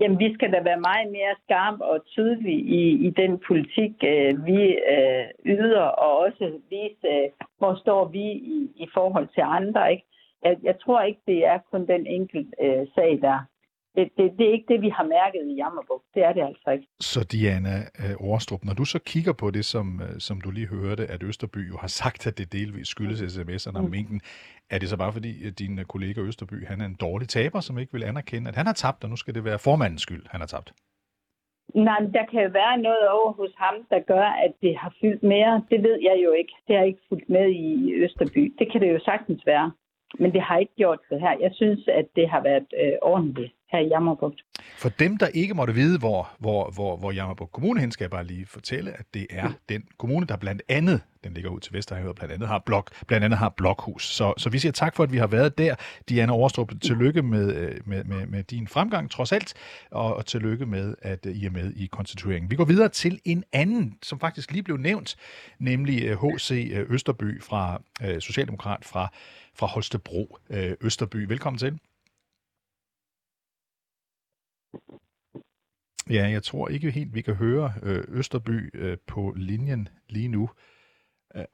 Jamen, 0.00 0.18
vi 0.18 0.34
skal 0.34 0.52
da 0.52 0.60
være 0.62 0.80
meget 0.80 1.08
mere 1.16 1.34
skarpe 1.44 1.84
og 1.84 2.06
tydelige 2.06 2.62
i, 2.80 2.82
i 3.06 3.10
den 3.10 3.32
politik, 3.48 3.92
øh, 4.12 4.46
vi 4.46 4.60
øh, 4.94 5.24
yder, 5.44 5.86
og 6.04 6.18
også 6.18 6.44
vise, 6.70 7.06
øh, 7.14 7.28
hvor 7.58 7.74
står 7.82 8.08
vi 8.08 8.26
i, 8.56 8.58
i 8.76 8.86
forhold 8.94 9.28
til 9.34 9.44
andre. 9.58 9.92
Ikke? 9.92 10.04
Jeg, 10.44 10.56
jeg 10.62 10.76
tror 10.82 11.02
ikke, 11.02 11.20
det 11.26 11.46
er 11.46 11.58
kun 11.70 11.86
den 11.86 12.06
enkelte 12.06 12.50
øh, 12.64 12.86
sag, 12.94 13.18
der, 13.22 13.38
det, 13.94 14.08
det, 14.16 14.32
det 14.38 14.48
er 14.48 14.52
ikke 14.52 14.72
det, 14.72 14.80
vi 14.82 14.88
har 14.88 15.04
mærket 15.04 15.42
i 15.50 15.54
Jammerbuk. 15.54 16.02
Det 16.14 16.22
er 16.24 16.32
det 16.32 16.42
altså 16.42 16.70
ikke. 16.70 16.86
Så 17.00 17.20
Diana 17.32 17.74
Overstrup, 18.20 18.64
når 18.64 18.74
du 18.74 18.84
så 18.84 18.98
kigger 18.98 19.32
på 19.32 19.50
det, 19.50 19.64
som, 19.64 20.00
øh, 20.02 20.20
som 20.20 20.40
du 20.40 20.50
lige 20.50 20.66
hørte, 20.66 21.06
at 21.06 21.22
Østerby 21.22 21.68
jo 21.68 21.76
har 21.76 21.88
sagt, 22.02 22.26
at 22.26 22.38
det 22.38 22.52
delvis 22.52 22.88
skyldes 22.88 23.20
sms'erne 23.20 23.78
om 23.78 23.84
mm. 23.84 23.90
minken, 23.90 24.20
er 24.70 24.78
det 24.78 24.88
så 24.88 24.96
bare 24.96 25.12
fordi, 25.12 25.46
at 25.46 25.58
din 25.58 25.84
kollega 25.88 26.20
Østerby, 26.20 26.66
han 26.66 26.80
er 26.80 26.84
en 26.84 26.98
dårlig 27.00 27.28
taber, 27.28 27.60
som 27.60 27.78
ikke 27.78 27.92
vil 27.92 28.04
anerkende, 28.04 28.48
at 28.48 28.56
han 28.56 28.66
har 28.66 28.72
tabt, 28.72 29.04
og 29.04 29.10
nu 29.10 29.16
skal 29.16 29.34
det 29.34 29.44
være 29.44 29.58
formandens 29.58 30.02
skyld, 30.02 30.24
han 30.30 30.40
har 30.40 30.46
tabt? 30.46 30.72
Nej, 31.74 32.00
men 32.00 32.12
der 32.12 32.26
kan 32.30 32.42
jo 32.42 32.50
være 32.52 32.78
noget 32.78 33.08
over 33.08 33.32
hos 33.32 33.52
ham, 33.56 33.74
der 33.90 34.00
gør, 34.00 34.26
at 34.44 34.52
det 34.62 34.76
har 34.76 34.94
fyldt 35.00 35.22
mere. 35.22 35.64
Det 35.70 35.82
ved 35.82 35.98
jeg 36.08 36.16
jo 36.24 36.32
ikke. 36.32 36.52
Det 36.68 36.76
har 36.76 36.84
ikke 36.84 37.00
fulgt 37.08 37.28
med 37.28 37.46
i 37.50 37.92
Østerby. 37.92 38.54
Det 38.58 38.72
kan 38.72 38.80
det 38.80 38.92
jo 38.92 39.00
sagtens 39.04 39.46
være. 39.46 39.72
Men 40.18 40.32
det 40.32 40.42
har 40.42 40.58
ikke 40.58 40.74
gjort 40.76 40.98
det 41.10 41.20
her. 41.20 41.34
Jeg 41.40 41.50
synes, 41.54 41.88
at 41.88 42.06
det 42.16 42.30
har 42.30 42.42
været 42.42 42.66
øh, 42.82 42.92
ordentligt 43.02 43.52
her 43.72 43.78
i 43.78 43.88
Jammerbugt. 43.88 44.44
For 44.76 44.88
dem, 44.88 45.16
der 45.16 45.26
ikke 45.26 45.54
måtte 45.54 45.74
vide, 45.74 45.98
hvor, 45.98 46.30
hvor, 46.38 46.70
hvor, 46.70 46.96
hvor 46.96 47.12
Jammerbugt 47.12 47.52
Kommune 47.52 47.80
hen, 47.80 47.92
skal 47.92 48.04
jeg 48.04 48.10
bare 48.10 48.24
lige 48.24 48.46
fortælle, 48.46 48.90
at 48.90 49.06
det 49.14 49.26
er 49.30 49.48
mm. 49.48 49.54
den 49.68 49.82
kommune, 49.98 50.26
der 50.26 50.36
blandt 50.36 50.62
andet, 50.68 51.00
den 51.24 51.34
ligger 51.34 51.50
ud 51.50 51.60
til 51.60 51.72
Vesterhavet, 51.72 52.16
blandt 52.16 52.34
andet 52.34 52.48
har, 52.48 52.62
blok, 52.66 52.90
blandt 53.06 53.24
andet 53.24 53.38
har 53.38 53.48
blokhus. 53.48 54.06
Så, 54.06 54.34
så 54.36 54.50
vi 54.50 54.58
siger 54.58 54.72
tak 54.72 54.96
for, 54.96 55.02
at 55.02 55.12
vi 55.12 55.18
har 55.18 55.26
været 55.26 55.58
der. 55.58 55.74
Diana 56.08 56.32
Overstrup, 56.32 56.72
tillykke 56.82 57.22
med, 57.22 57.54
øh, 57.54 57.80
med, 57.84 58.04
med, 58.04 58.26
med 58.26 58.42
din 58.42 58.68
fremgang, 58.68 59.10
trods 59.10 59.32
alt, 59.32 59.54
og, 59.90 60.16
og 60.16 60.26
tillykke 60.26 60.66
med, 60.66 60.94
at 61.02 61.26
I 61.26 61.46
er 61.46 61.50
med 61.50 61.72
i 61.72 61.86
konstitueringen. 61.86 62.50
Vi 62.50 62.56
går 62.56 62.64
videre 62.64 62.88
til 62.88 63.20
en 63.24 63.44
anden, 63.52 63.98
som 64.02 64.20
faktisk 64.20 64.52
lige 64.52 64.62
blev 64.62 64.76
nævnt, 64.76 65.16
nemlig 65.58 66.18
H.C. 66.18 66.70
Øh, 66.72 66.86
Østerby 66.90 67.42
fra 67.42 67.82
øh, 68.02 68.20
Socialdemokrat 68.20 68.84
fra, 68.84 69.08
fra 69.54 69.66
Holstebro 69.66 70.38
Østerby. 70.80 71.16
Velkommen 71.28 71.58
til. 71.58 71.78
Ja, 76.10 76.28
jeg 76.28 76.42
tror 76.42 76.68
ikke 76.68 76.90
helt, 76.90 77.14
vi 77.14 77.20
kan 77.20 77.34
høre 77.34 77.72
øh, 77.82 78.04
Østerby 78.08 78.70
øh, 78.74 78.96
på 79.06 79.34
linjen 79.36 79.88
lige 80.08 80.28
nu. 80.28 80.50
Øh, 81.36 81.44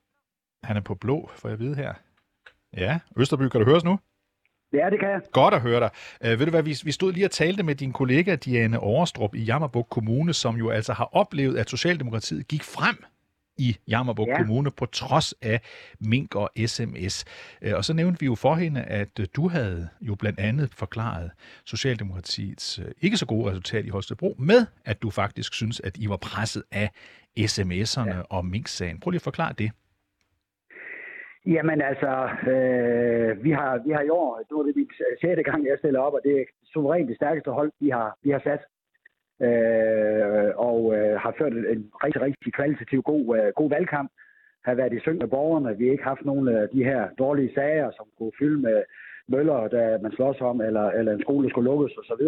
han 0.62 0.76
er 0.76 0.80
på 0.80 0.94
blå, 0.94 1.30
får 1.34 1.48
jeg 1.48 1.58
vide 1.58 1.74
her. 1.74 1.94
Ja, 2.76 2.98
Østerby, 3.16 3.48
kan 3.48 3.60
du 3.60 3.66
høres 3.66 3.84
nu? 3.84 3.98
Ja, 4.72 4.90
det 4.90 5.00
kan 5.00 5.08
jeg. 5.08 5.20
Godt 5.32 5.54
at 5.54 5.60
høre 5.60 5.80
dig. 5.80 5.90
Øh, 6.24 6.38
ved 6.38 6.46
du 6.46 6.50
hvad, 6.50 6.62
vi, 6.62 6.76
vi 6.84 6.92
stod 6.92 7.12
lige 7.12 7.26
og 7.26 7.30
talte 7.30 7.62
med 7.62 7.74
din 7.74 7.92
kollega 7.92 8.34
Diane 8.34 8.80
Overstrup 8.80 9.34
i 9.34 9.42
Jammerbuk 9.42 9.86
Kommune, 9.90 10.32
som 10.32 10.56
jo 10.56 10.70
altså 10.70 10.92
har 10.92 11.08
oplevet, 11.12 11.58
at 11.58 11.70
Socialdemokratiet 11.70 12.48
gik 12.48 12.62
frem 12.62 13.04
i 13.58 13.76
Jammerburg 13.88 14.28
ja. 14.28 14.36
Kommune, 14.36 14.70
på 14.70 14.86
trods 14.86 15.34
af 15.42 15.60
mink 16.00 16.34
og 16.34 16.50
sms. 16.66 17.24
Øh, 17.62 17.72
og 17.76 17.84
så 17.84 17.92
nævnte 17.94 18.20
vi 18.20 18.26
jo 18.26 18.34
for 18.34 18.54
hende, 18.54 18.82
at 18.82 19.20
øh, 19.20 19.26
du 19.36 19.48
havde 19.48 19.88
jo 20.00 20.14
blandt 20.14 20.40
andet 20.40 20.70
forklaret 20.74 21.30
Socialdemokratiets 21.64 22.78
øh, 22.78 22.84
ikke 23.00 23.16
så 23.16 23.26
gode 23.26 23.50
resultat 23.50 23.84
i 23.84 23.88
Holstebro 23.88 24.34
med, 24.38 24.66
at 24.84 25.02
du 25.02 25.10
faktisk 25.10 25.54
synes, 25.54 25.80
at 25.80 25.96
I 25.96 26.08
var 26.08 26.16
presset 26.16 26.62
af 26.72 26.90
sms'erne 27.38 28.16
ja. 28.16 28.20
og 28.30 28.44
mink-sagen. 28.44 29.00
Prøv 29.00 29.10
lige 29.10 29.18
at 29.18 29.22
forklare 29.22 29.54
det. 29.58 29.70
Jamen 31.46 31.80
altså, 31.90 32.12
øh, 32.52 33.44
vi, 33.44 33.50
har, 33.50 33.82
vi 33.86 33.90
har 33.92 34.02
i 34.02 34.08
år, 34.08 34.42
nu 34.50 34.58
er 34.60 34.64
det 34.66 34.76
min 34.76 34.90
sjette 35.20 35.42
gang, 35.42 35.66
jeg 35.66 35.78
stiller 35.78 36.00
op, 36.00 36.12
og 36.12 36.20
det 36.24 36.40
er 36.40 36.44
suverænt 36.72 37.08
det 37.08 37.16
stærkeste 37.16 37.50
hold, 37.50 37.72
vi 37.80 37.88
har, 37.88 38.18
vi 38.22 38.30
har 38.30 38.40
sat 38.44 38.60
øh, 39.40 40.48
og 40.56 40.96
øh, 40.96 41.20
har 41.20 41.34
ført 41.38 41.52
en 41.52 41.90
rigtig, 42.04 42.22
rigtig 42.22 42.52
kvalitativ 42.52 43.02
god, 43.02 43.38
øh, 43.38 43.52
god 43.56 43.68
valgkamp. 43.70 44.10
Har 44.64 44.74
været 44.74 44.92
i 44.92 45.00
syng 45.00 45.18
med 45.18 45.28
borgerne. 45.28 45.78
Vi 45.78 45.84
har 45.84 45.92
ikke 45.92 46.04
haft 46.04 46.24
nogen 46.24 46.48
af 46.48 46.68
de 46.68 46.84
her 46.84 47.08
dårlige 47.18 47.54
sager, 47.54 47.90
som 47.96 48.06
kunne 48.18 48.32
fylde 48.38 48.60
med 48.62 48.82
møller, 49.28 49.68
der 49.68 49.98
man 49.98 50.12
slås 50.12 50.40
om, 50.40 50.60
eller, 50.60 50.90
eller 50.90 51.12
en 51.12 51.20
skole 51.20 51.50
skulle 51.50 51.70
lukkes 51.70 51.96
osv. 51.98 52.24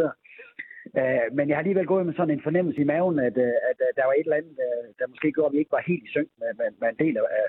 Øh, 1.00 1.26
men 1.36 1.48
jeg 1.48 1.56
har 1.56 1.62
alligevel 1.62 1.86
gået 1.86 2.06
med 2.06 2.14
sådan 2.14 2.34
en 2.34 2.42
fornemmelse 2.42 2.80
i 2.80 2.84
maven, 2.84 3.18
at, 3.18 3.36
øh, 3.38 3.54
at, 3.70 3.78
at 3.88 3.94
der 3.96 4.04
var 4.06 4.12
et 4.12 4.26
eller 4.26 4.36
andet, 4.36 4.56
øh, 4.66 4.84
der 4.98 5.06
måske 5.08 5.32
gjorde, 5.32 5.46
at 5.46 5.52
vi 5.52 5.58
ikke 5.58 5.76
var 5.78 5.84
helt 5.86 6.04
i 6.04 6.10
synk 6.16 6.28
med, 6.38 6.50
med, 6.58 6.68
med 6.80 6.88
en 6.88 7.06
del 7.06 7.16
af, 7.16 7.46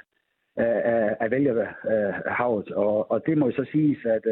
af, 0.55 1.15
af 1.19 1.31
vælgerhavet. 1.31 2.71
Og, 2.71 3.11
og 3.11 3.25
det 3.25 3.37
må 3.37 3.45
jo 3.45 3.51
så 3.51 3.65
siges, 3.71 4.05
at, 4.05 4.25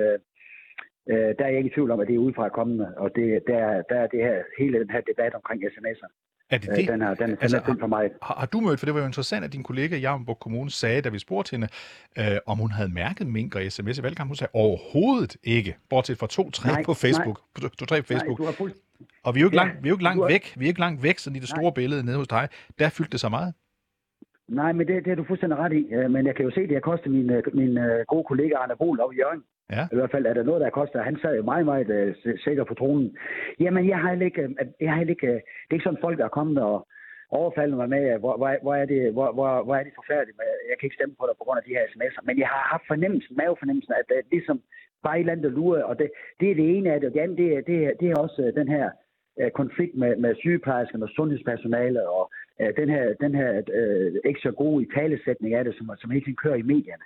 øh, 1.10 1.36
der 1.38 1.46
er 1.46 1.52
jeg 1.54 1.58
ikke 1.58 1.70
i 1.70 1.74
tvivl 1.74 1.92
om, 1.92 2.00
at 2.00 2.08
det 2.08 2.16
er 2.16 2.20
udefra 2.20 2.50
kommende, 2.50 2.94
og 2.98 3.12
det, 3.16 3.44
der, 3.48 3.82
der 3.90 4.00
er 4.04 4.08
det 4.08 4.20
her, 4.20 4.36
hele 4.60 4.80
den 4.80 4.90
her 4.90 5.02
debat 5.02 5.34
omkring 5.36 5.64
sms'er. 5.64 6.10
Er 6.50 6.58
det 6.58 6.70
øh, 6.70 6.76
det? 6.76 6.88
Den 6.88 7.02
er, 7.02 7.14
den, 7.14 7.38
altså, 7.42 7.62
den 7.66 7.76
er 7.76 7.80
for 7.80 7.88
mig. 7.88 8.10
Har, 8.22 8.36
har 8.40 8.46
du 8.46 8.60
mødt, 8.60 8.80
for 8.80 8.86
det 8.86 8.94
var 8.96 9.00
jo 9.00 9.06
interessant, 9.06 9.46
at 9.46 9.54
din 9.54 9.64
kollega 9.64 9.96
i 9.96 10.00
Jammerburg 10.00 10.40
Kommune 10.40 10.72
sagde, 10.72 11.02
da 11.02 11.10
vi 11.10 11.20
spurgte 11.20 11.52
hende, 11.52 11.68
øh, 12.20 12.38
om 12.46 12.58
hun 12.58 12.72
havde 12.72 12.94
mærket 12.94 13.28
mink 13.28 13.56
og 13.56 13.62
sms 13.70 14.00
i 14.00 14.04
valgkampen. 14.04 14.30
Hun 14.30 14.36
sagde 14.36 14.52
overhovedet 14.54 15.38
ikke, 15.44 15.76
bortset 15.90 16.18
fra 16.18 16.28
to-tre 16.28 16.84
på 16.86 16.94
Facebook. 16.94 17.42
Nej. 17.62 17.70
To-tre 17.70 18.02
på 18.02 18.08
Facebook. 18.08 18.40
Nej, 18.40 18.52
fuld... 18.52 18.72
Og 19.24 19.36
vi 19.36 19.40
er 19.40 19.42
jo 19.42 19.48
ikke, 19.48 19.58
ja, 19.58 19.64
langt, 19.64 19.84
vi 19.84 19.88
er 19.88 19.92
jo 19.92 19.96
ikke 19.96 20.04
langt 20.04 20.24
væk. 20.28 20.54
Vi 20.58 20.66
er 20.66 20.68
ikke 20.68 20.80
langt 20.80 21.04
væk, 21.04 21.18
sådan 21.20 21.36
i 21.36 21.40
det 21.40 21.50
store 21.50 21.72
nej. 21.72 21.80
billede 21.80 22.06
nede 22.06 22.18
hos 22.18 22.28
dig. 22.28 22.48
Der 22.80 22.90
fyldte 22.90 23.12
det 23.12 23.20
så 23.20 23.30
meget. 23.30 23.54
Nej, 24.48 24.72
men 24.72 24.88
det, 24.88 25.06
det 25.06 25.12
er 25.12 25.16
du 25.16 25.24
fuldstændig 25.24 25.58
ret 25.58 25.74
i. 25.74 25.94
Øh, 25.94 26.12
men 26.12 26.26
jeg 26.26 26.36
kan 26.36 26.46
jo 26.46 26.52
se, 26.52 26.62
at 26.62 26.70
det 26.70 26.76
har 26.76 26.82
kostet 26.92 27.12
min, 27.12 27.30
øh, 27.30 27.44
min 27.54 27.78
gode 28.08 28.24
kollega 28.24 28.56
Arne 28.56 28.76
Bol 28.76 29.00
op 29.00 29.14
i 29.14 29.16
Jørgen. 29.16 29.44
Ja. 29.76 29.84
I 29.92 29.96
hvert 29.96 30.12
fald 30.12 30.26
er 30.26 30.34
der 30.34 30.44
noget, 30.44 30.62
der 30.62 30.70
koster. 30.70 31.02
Han 31.02 31.18
sad 31.22 31.36
jo 31.36 31.44
meget, 31.44 31.66
meget 31.66 31.90
uh, 32.26 32.40
sikker 32.40 32.64
på 32.64 32.74
tronen. 32.74 33.18
Jamen, 33.60 33.88
jeg 33.90 34.00
har 34.00 34.12
ikke, 34.12 34.42
øh, 34.42 34.50
jeg 34.80 34.94
har 34.94 35.02
ikke, 35.02 35.28
uh, 35.28 35.34
det 35.34 35.72
er 35.72 35.78
ikke 35.78 35.84
sådan 35.84 36.06
folk, 36.06 36.18
der 36.18 36.26
er 36.26 36.38
kommet 36.40 36.64
og 36.64 36.88
overfaldet 37.30 37.78
mig 37.78 37.90
med, 37.90 38.20
hvor, 38.20 38.38
hvor, 38.38 38.50
hvor, 38.62 38.76
er 38.76 38.86
det, 38.86 39.14
hvor, 39.14 39.32
hvor, 39.38 39.64
hvor 39.64 39.76
er 39.76 39.84
det 39.84 39.94
forfærdeligt. 39.96 40.38
Jeg 40.70 40.76
kan 40.78 40.88
ikke 40.88 41.00
stemme 41.00 41.16
på 41.20 41.26
dig 41.28 41.36
på 41.38 41.44
grund 41.44 41.60
af 41.60 41.66
de 41.68 41.76
her 41.78 41.86
sms'er. 41.94 42.22
Men 42.24 42.40
jeg 42.40 42.48
har 42.48 42.64
haft 42.74 42.88
fornemmelsen, 42.88 43.38
mavefornemmelsen, 43.38 43.94
at 44.00 44.06
det 44.10 44.32
ligesom 44.32 44.62
bare 45.04 45.16
et 45.16 45.20
eller 45.20 45.34
andet, 45.34 45.48
der 45.48 45.58
lurer. 45.60 45.84
Og 45.84 46.00
det, 46.00 46.08
det 46.40 46.52
er 46.52 46.56
det 46.56 46.68
ene 46.78 46.94
af 46.94 47.00
det. 47.00 47.08
Og 47.10 47.14
det 47.14 47.20
andet, 47.20 47.38
det, 47.38 47.50
er, 47.58 47.62
det, 47.62 47.78
er, 47.86 47.92
det 48.00 48.08
er 48.10 48.18
også 48.26 48.42
uh, 48.46 48.60
den 48.60 48.68
her 48.76 48.86
uh, 49.42 49.50
konflikt 49.60 49.96
med, 49.96 50.16
med 50.16 50.36
sygeplejerskerne 50.36 51.06
og 51.06 51.10
sundhedspersonale 51.10 52.10
og 52.10 52.24
uh, 52.62 52.72
den 52.80 52.90
her, 52.90 53.04
den 53.24 53.36
her 53.36 53.52
uh, 53.80 54.30
ikke 54.30 54.42
så 54.46 54.52
gode 54.52 54.84
i 54.84 54.92
talesætning 54.98 55.54
af 55.54 55.64
det, 55.64 55.74
som, 55.78 55.92
som 56.02 56.12
hele 56.12 56.26
tiden 56.26 56.44
kører 56.44 56.56
i 56.56 56.70
medierne 56.74 57.06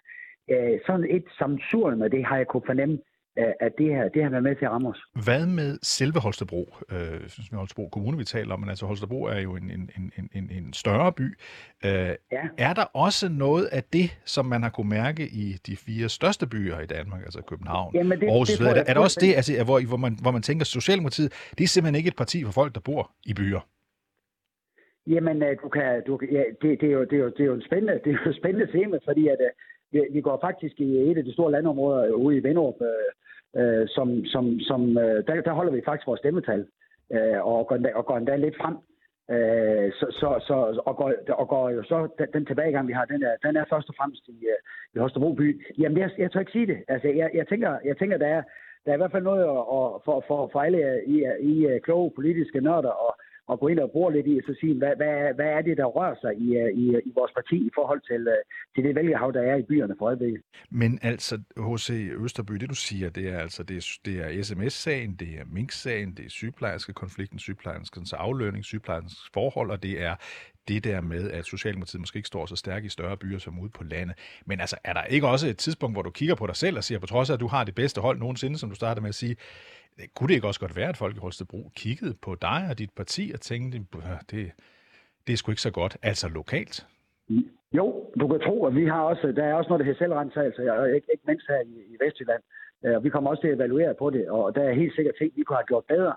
øh, 0.50 0.80
sådan 0.86 1.08
et 1.10 1.26
samsur 1.40 1.96
med 1.96 2.10
det 2.10 2.26
har 2.26 2.38
jeg 2.38 2.48
kunne 2.48 2.64
fornemme, 2.66 2.98
øh, 3.40 3.54
at 3.60 3.72
det 3.78 3.86
her, 3.96 4.10
det 4.10 4.24
har 4.24 4.30
været 4.30 4.44
med 4.44 4.56
til 4.56 4.66
at 4.66 4.72
ramme 4.72 4.90
os. 4.90 5.02
Hvad 5.26 5.46
med 5.46 5.80
selve 5.82 6.20
Holstebro? 6.20 6.76
Øh, 6.92 7.28
synes 7.28 7.52
vi 7.52 7.56
Holstebro 7.58 7.90
Kommune, 7.90 8.18
vi 8.18 8.24
taler 8.24 8.54
om, 8.54 8.60
men 8.60 8.70
altså 8.70 8.86
Holstebro 8.86 9.24
er 9.24 9.40
jo 9.40 9.56
en, 9.56 9.72
en, 9.72 9.92
en, 10.18 10.30
en, 10.34 10.50
en 10.52 10.74
større 10.74 11.14
by. 11.14 11.38
Øh, 11.86 11.92
ja. 12.32 12.44
Er 12.58 12.74
der 12.74 12.84
også 12.84 13.30
noget 13.30 13.66
af 13.66 13.84
det, 13.84 14.22
som 14.26 14.46
man 14.46 14.64
har 14.64 14.70
kunne 14.70 14.90
mærke 14.90 15.24
i 15.24 15.54
de 15.68 15.76
fire 15.78 16.10
største 16.10 16.48
byer 16.48 16.80
i 16.80 16.86
Danmark, 16.86 17.22
altså 17.22 17.42
København, 17.42 17.96
Jamen 17.96 18.20
det, 18.20 18.28
Aarhus, 18.28 18.50
det, 18.50 18.60
det, 18.60 18.68
er, 18.68 18.84
er 18.88 18.94
der 18.94 19.02
også 19.02 19.20
det, 19.22 19.36
altså, 19.36 19.64
hvor, 19.64 19.88
hvor, 19.88 19.98
man, 19.98 20.18
hvor 20.22 20.32
man 20.32 20.42
tænker, 20.42 20.66
Socialdemokratiet, 20.66 21.52
det 21.58 21.64
er 21.64 21.68
simpelthen 21.68 21.96
ikke 21.96 22.08
et 22.08 22.16
parti 22.16 22.44
for 22.44 22.52
folk, 22.52 22.76
der 22.76 22.80
bor 22.80 23.12
i 23.26 23.34
byer? 23.34 23.60
Jamen, 25.08 25.44
øh, 25.44 25.58
du 25.64 25.70
kan, 25.70 26.04
du, 26.08 26.20
ja, 26.32 26.44
det, 26.62 26.82
det, 26.82 26.88
er 26.90 26.94
jo, 26.94 27.04
det, 27.04 27.14
er 27.14 27.24
jo, 27.26 27.30
det 27.30 27.40
er 27.40 27.46
jo 27.46 27.54
en 27.54 27.62
spændende, 27.62 27.94
det 28.04 28.10
er 28.14 28.18
jo 28.26 28.32
en 28.32 28.40
spændende 28.42 28.72
tema, 28.72 28.98
fordi 29.06 29.28
at, 29.28 29.38
øh, 29.42 29.52
vi, 29.92 30.00
vi 30.12 30.22
går 30.22 30.38
faktisk 30.42 30.80
i 30.80 31.12
et 31.12 31.18
af 31.18 31.26
de 31.26 31.34
store 31.34 31.52
landområder 31.52 32.12
ude 32.12 32.38
i 32.38 32.44
Vendrup, 32.44 32.82
øh, 32.82 33.12
øh, 33.62 33.88
som, 33.88 34.26
som, 34.26 34.60
som 34.60 34.98
øh, 34.98 35.28
der, 35.28 35.42
der 35.42 35.54
holder 35.54 35.72
vi 35.72 35.82
faktisk 35.86 36.08
vores 36.08 36.20
stemmetal, 36.20 36.68
øh, 37.14 37.46
og, 37.46 37.68
går, 37.68 37.78
og 37.96 38.06
går 38.06 38.18
endda 38.18 38.36
lidt 38.36 38.58
frem. 38.62 38.76
Øh, 39.36 39.92
så, 40.00 40.06
så, 40.20 40.30
så, 40.48 40.82
og, 40.86 40.96
går, 40.98 41.14
og 41.30 41.48
går 41.48 41.70
jo 41.70 41.84
så 41.84 42.08
den, 42.20 42.28
den 42.34 42.46
tilbagegang, 42.46 42.88
vi 42.88 42.94
har, 42.94 43.06
den 43.06 43.24
er, 43.24 43.36
den 43.46 43.56
er 43.56 43.66
først 43.70 43.90
og 43.90 43.96
fremmest 43.98 44.28
i, 44.28 44.38
øh, 44.54 44.60
i 44.96 45.00
Holstebro 45.00 45.34
by. 45.34 45.66
Jamen, 45.80 45.98
jeg, 45.98 46.10
jeg 46.18 46.32
tør 46.32 46.40
ikke 46.40 46.52
sige 46.52 46.68
det. 46.68 46.78
Altså, 46.88 47.08
jeg, 47.08 47.32
jeg, 47.34 47.48
tænker, 47.48 47.78
jeg 47.86 47.98
tænker, 47.98 48.18
der 48.18 48.28
er, 48.28 48.44
der 48.86 48.92
er 48.92 48.96
i 48.96 48.98
hvert 48.98 49.12
fald 49.12 49.24
noget 49.24 49.44
at, 49.44 49.62
at, 49.78 49.88
for, 50.06 50.24
for, 50.28 50.50
for 50.52 50.60
alle 50.60 51.02
i, 51.08 51.16
i, 51.16 51.54
i 51.54 51.66
øh, 51.66 51.82
kloge 51.82 52.12
politiske 52.16 52.62
nørder 52.62 52.90
og, 52.90 53.16
at 53.52 53.60
gå 53.60 53.68
ind 53.68 53.80
og 53.80 53.92
bore 53.92 54.14
lidt 54.14 54.28
i, 54.28 54.38
og 54.38 54.44
så 54.48 54.54
sige, 54.60 54.74
hvad, 54.78 54.94
hvad, 54.96 55.34
hvad 55.34 55.46
er 55.46 55.62
det, 55.62 55.78
der 55.78 55.86
rører 55.86 56.16
sig 56.22 56.34
i, 56.46 56.48
øh, 56.58 56.70
i, 56.82 56.86
i 57.10 57.12
vores 57.16 57.32
parti 57.32 57.58
i 57.70 57.72
forhold 57.76 58.02
til, 58.12 58.22
øh, 58.28 58.42
til 58.76 58.84
det 58.84 58.96
vælgerhav, 58.96 59.32
der 59.34 59.42
er 59.42 59.56
i 59.56 59.62
byerne 59.62 59.96
for 59.98 60.06
øjeblikket. 60.06 60.42
Men 60.70 61.00
altså, 61.02 61.36
H.C. 61.58 61.90
Østerby, 62.26 62.54
det 62.54 62.70
du 62.70 62.76
siger, 62.76 63.10
det 63.10 63.28
er 63.34 63.40
altså 63.40 63.64
det 63.64 63.78
er, 63.78 64.00
det 64.06 64.16
er 64.20 64.44
sms-sagen, 64.44 65.16
det 65.20 65.28
er 65.40 65.44
Mink-sagen, 65.46 66.14
det 66.18 66.26
er 66.26 66.30
sygeplejerskekonflikten, 66.30 67.40
sygeplejerskens 67.40 68.14
aflønning, 68.14 68.66
sygeplejerskens 68.66 69.30
forhold, 69.34 69.72
og 69.72 69.84
det 69.84 70.02
er 70.02 70.16
det 70.74 70.84
der 70.84 71.02
med, 71.02 71.32
at 71.32 71.46
Socialdemokratiet 71.46 72.02
måske 72.02 72.18
ikke 72.18 72.28
står 72.28 72.46
så 72.46 72.56
stærkt 72.56 72.86
i 72.86 72.90
større 72.90 73.18
byer 73.18 73.40
som 73.40 73.60
ude 73.60 73.70
på 73.70 73.84
landet. 73.84 74.16
Men 74.46 74.60
altså, 74.60 74.78
er 74.84 74.94
der 74.94 75.04
ikke 75.04 75.28
også 75.28 75.48
et 75.48 75.58
tidspunkt, 75.58 75.96
hvor 75.96 76.02
du 76.02 76.10
kigger 76.10 76.36
på 76.36 76.48
dig 76.48 76.56
selv 76.56 76.78
og 76.78 76.84
siger, 76.84 77.00
på 77.00 77.08
trods 77.08 77.30
af, 77.30 77.34
at 77.34 77.40
du 77.40 77.48
har 77.48 77.64
det 77.64 77.76
bedste 77.76 78.02
hold 78.02 78.20
nogensinde, 78.20 78.58
som 78.58 78.70
du 78.70 78.76
startede 78.76 79.02
med 79.02 79.10
at 79.10 79.16
sige, 79.16 79.36
øh, 80.00 80.08
kunne 80.16 80.28
det 80.28 80.34
ikke 80.34 80.48
også 80.48 80.60
godt 80.60 80.76
være, 80.76 80.90
at 80.90 80.98
folk 80.98 81.16
i 81.16 81.20
Holstebro 81.20 81.72
kiggede 81.76 82.14
på 82.22 82.36
dig 82.36 82.68
og 82.70 82.80
dit 82.80 82.92
parti 82.96 83.32
og 83.34 83.42
tænkte, 83.42 83.78
det, 84.32 84.52
det 85.28 85.34
er 85.34 85.38
sgu 85.38 85.52
ikke 85.52 85.62
så 85.62 85.72
godt, 85.72 85.98
altså 86.04 86.28
lokalt? 86.30 86.88
Jo, 87.74 87.86
du 88.20 88.28
kan 88.28 88.40
tro, 88.40 88.66
at 88.66 88.76
vi 88.76 88.86
har 88.86 89.02
også, 89.02 89.28
der 89.36 89.44
er 89.44 89.54
også 89.54 89.70
noget, 89.70 89.80
der 89.80 89.86
hedder 89.86 90.06
selvrensagelse, 90.06 90.74
og 90.74 90.96
ikke, 90.96 91.08
ikke 91.14 91.24
mindst 91.28 91.48
her 91.48 91.62
i, 91.62 91.76
i 91.94 91.96
Vestjylland. 92.06 92.44
Øh, 92.86 92.96
og 92.96 93.04
vi 93.04 93.10
kommer 93.10 93.30
også 93.30 93.42
til 93.42 93.48
at 93.48 93.56
evaluere 93.56 93.94
på 93.94 94.10
det, 94.10 94.30
og 94.30 94.56
der 94.56 94.64
er 94.64 94.74
helt 94.74 94.96
sikkert 94.96 95.16
ting, 95.18 95.32
vi 95.36 95.44
kunne 95.44 95.58
have 95.58 95.72
gjort 95.72 95.86
bedre. 95.86 96.16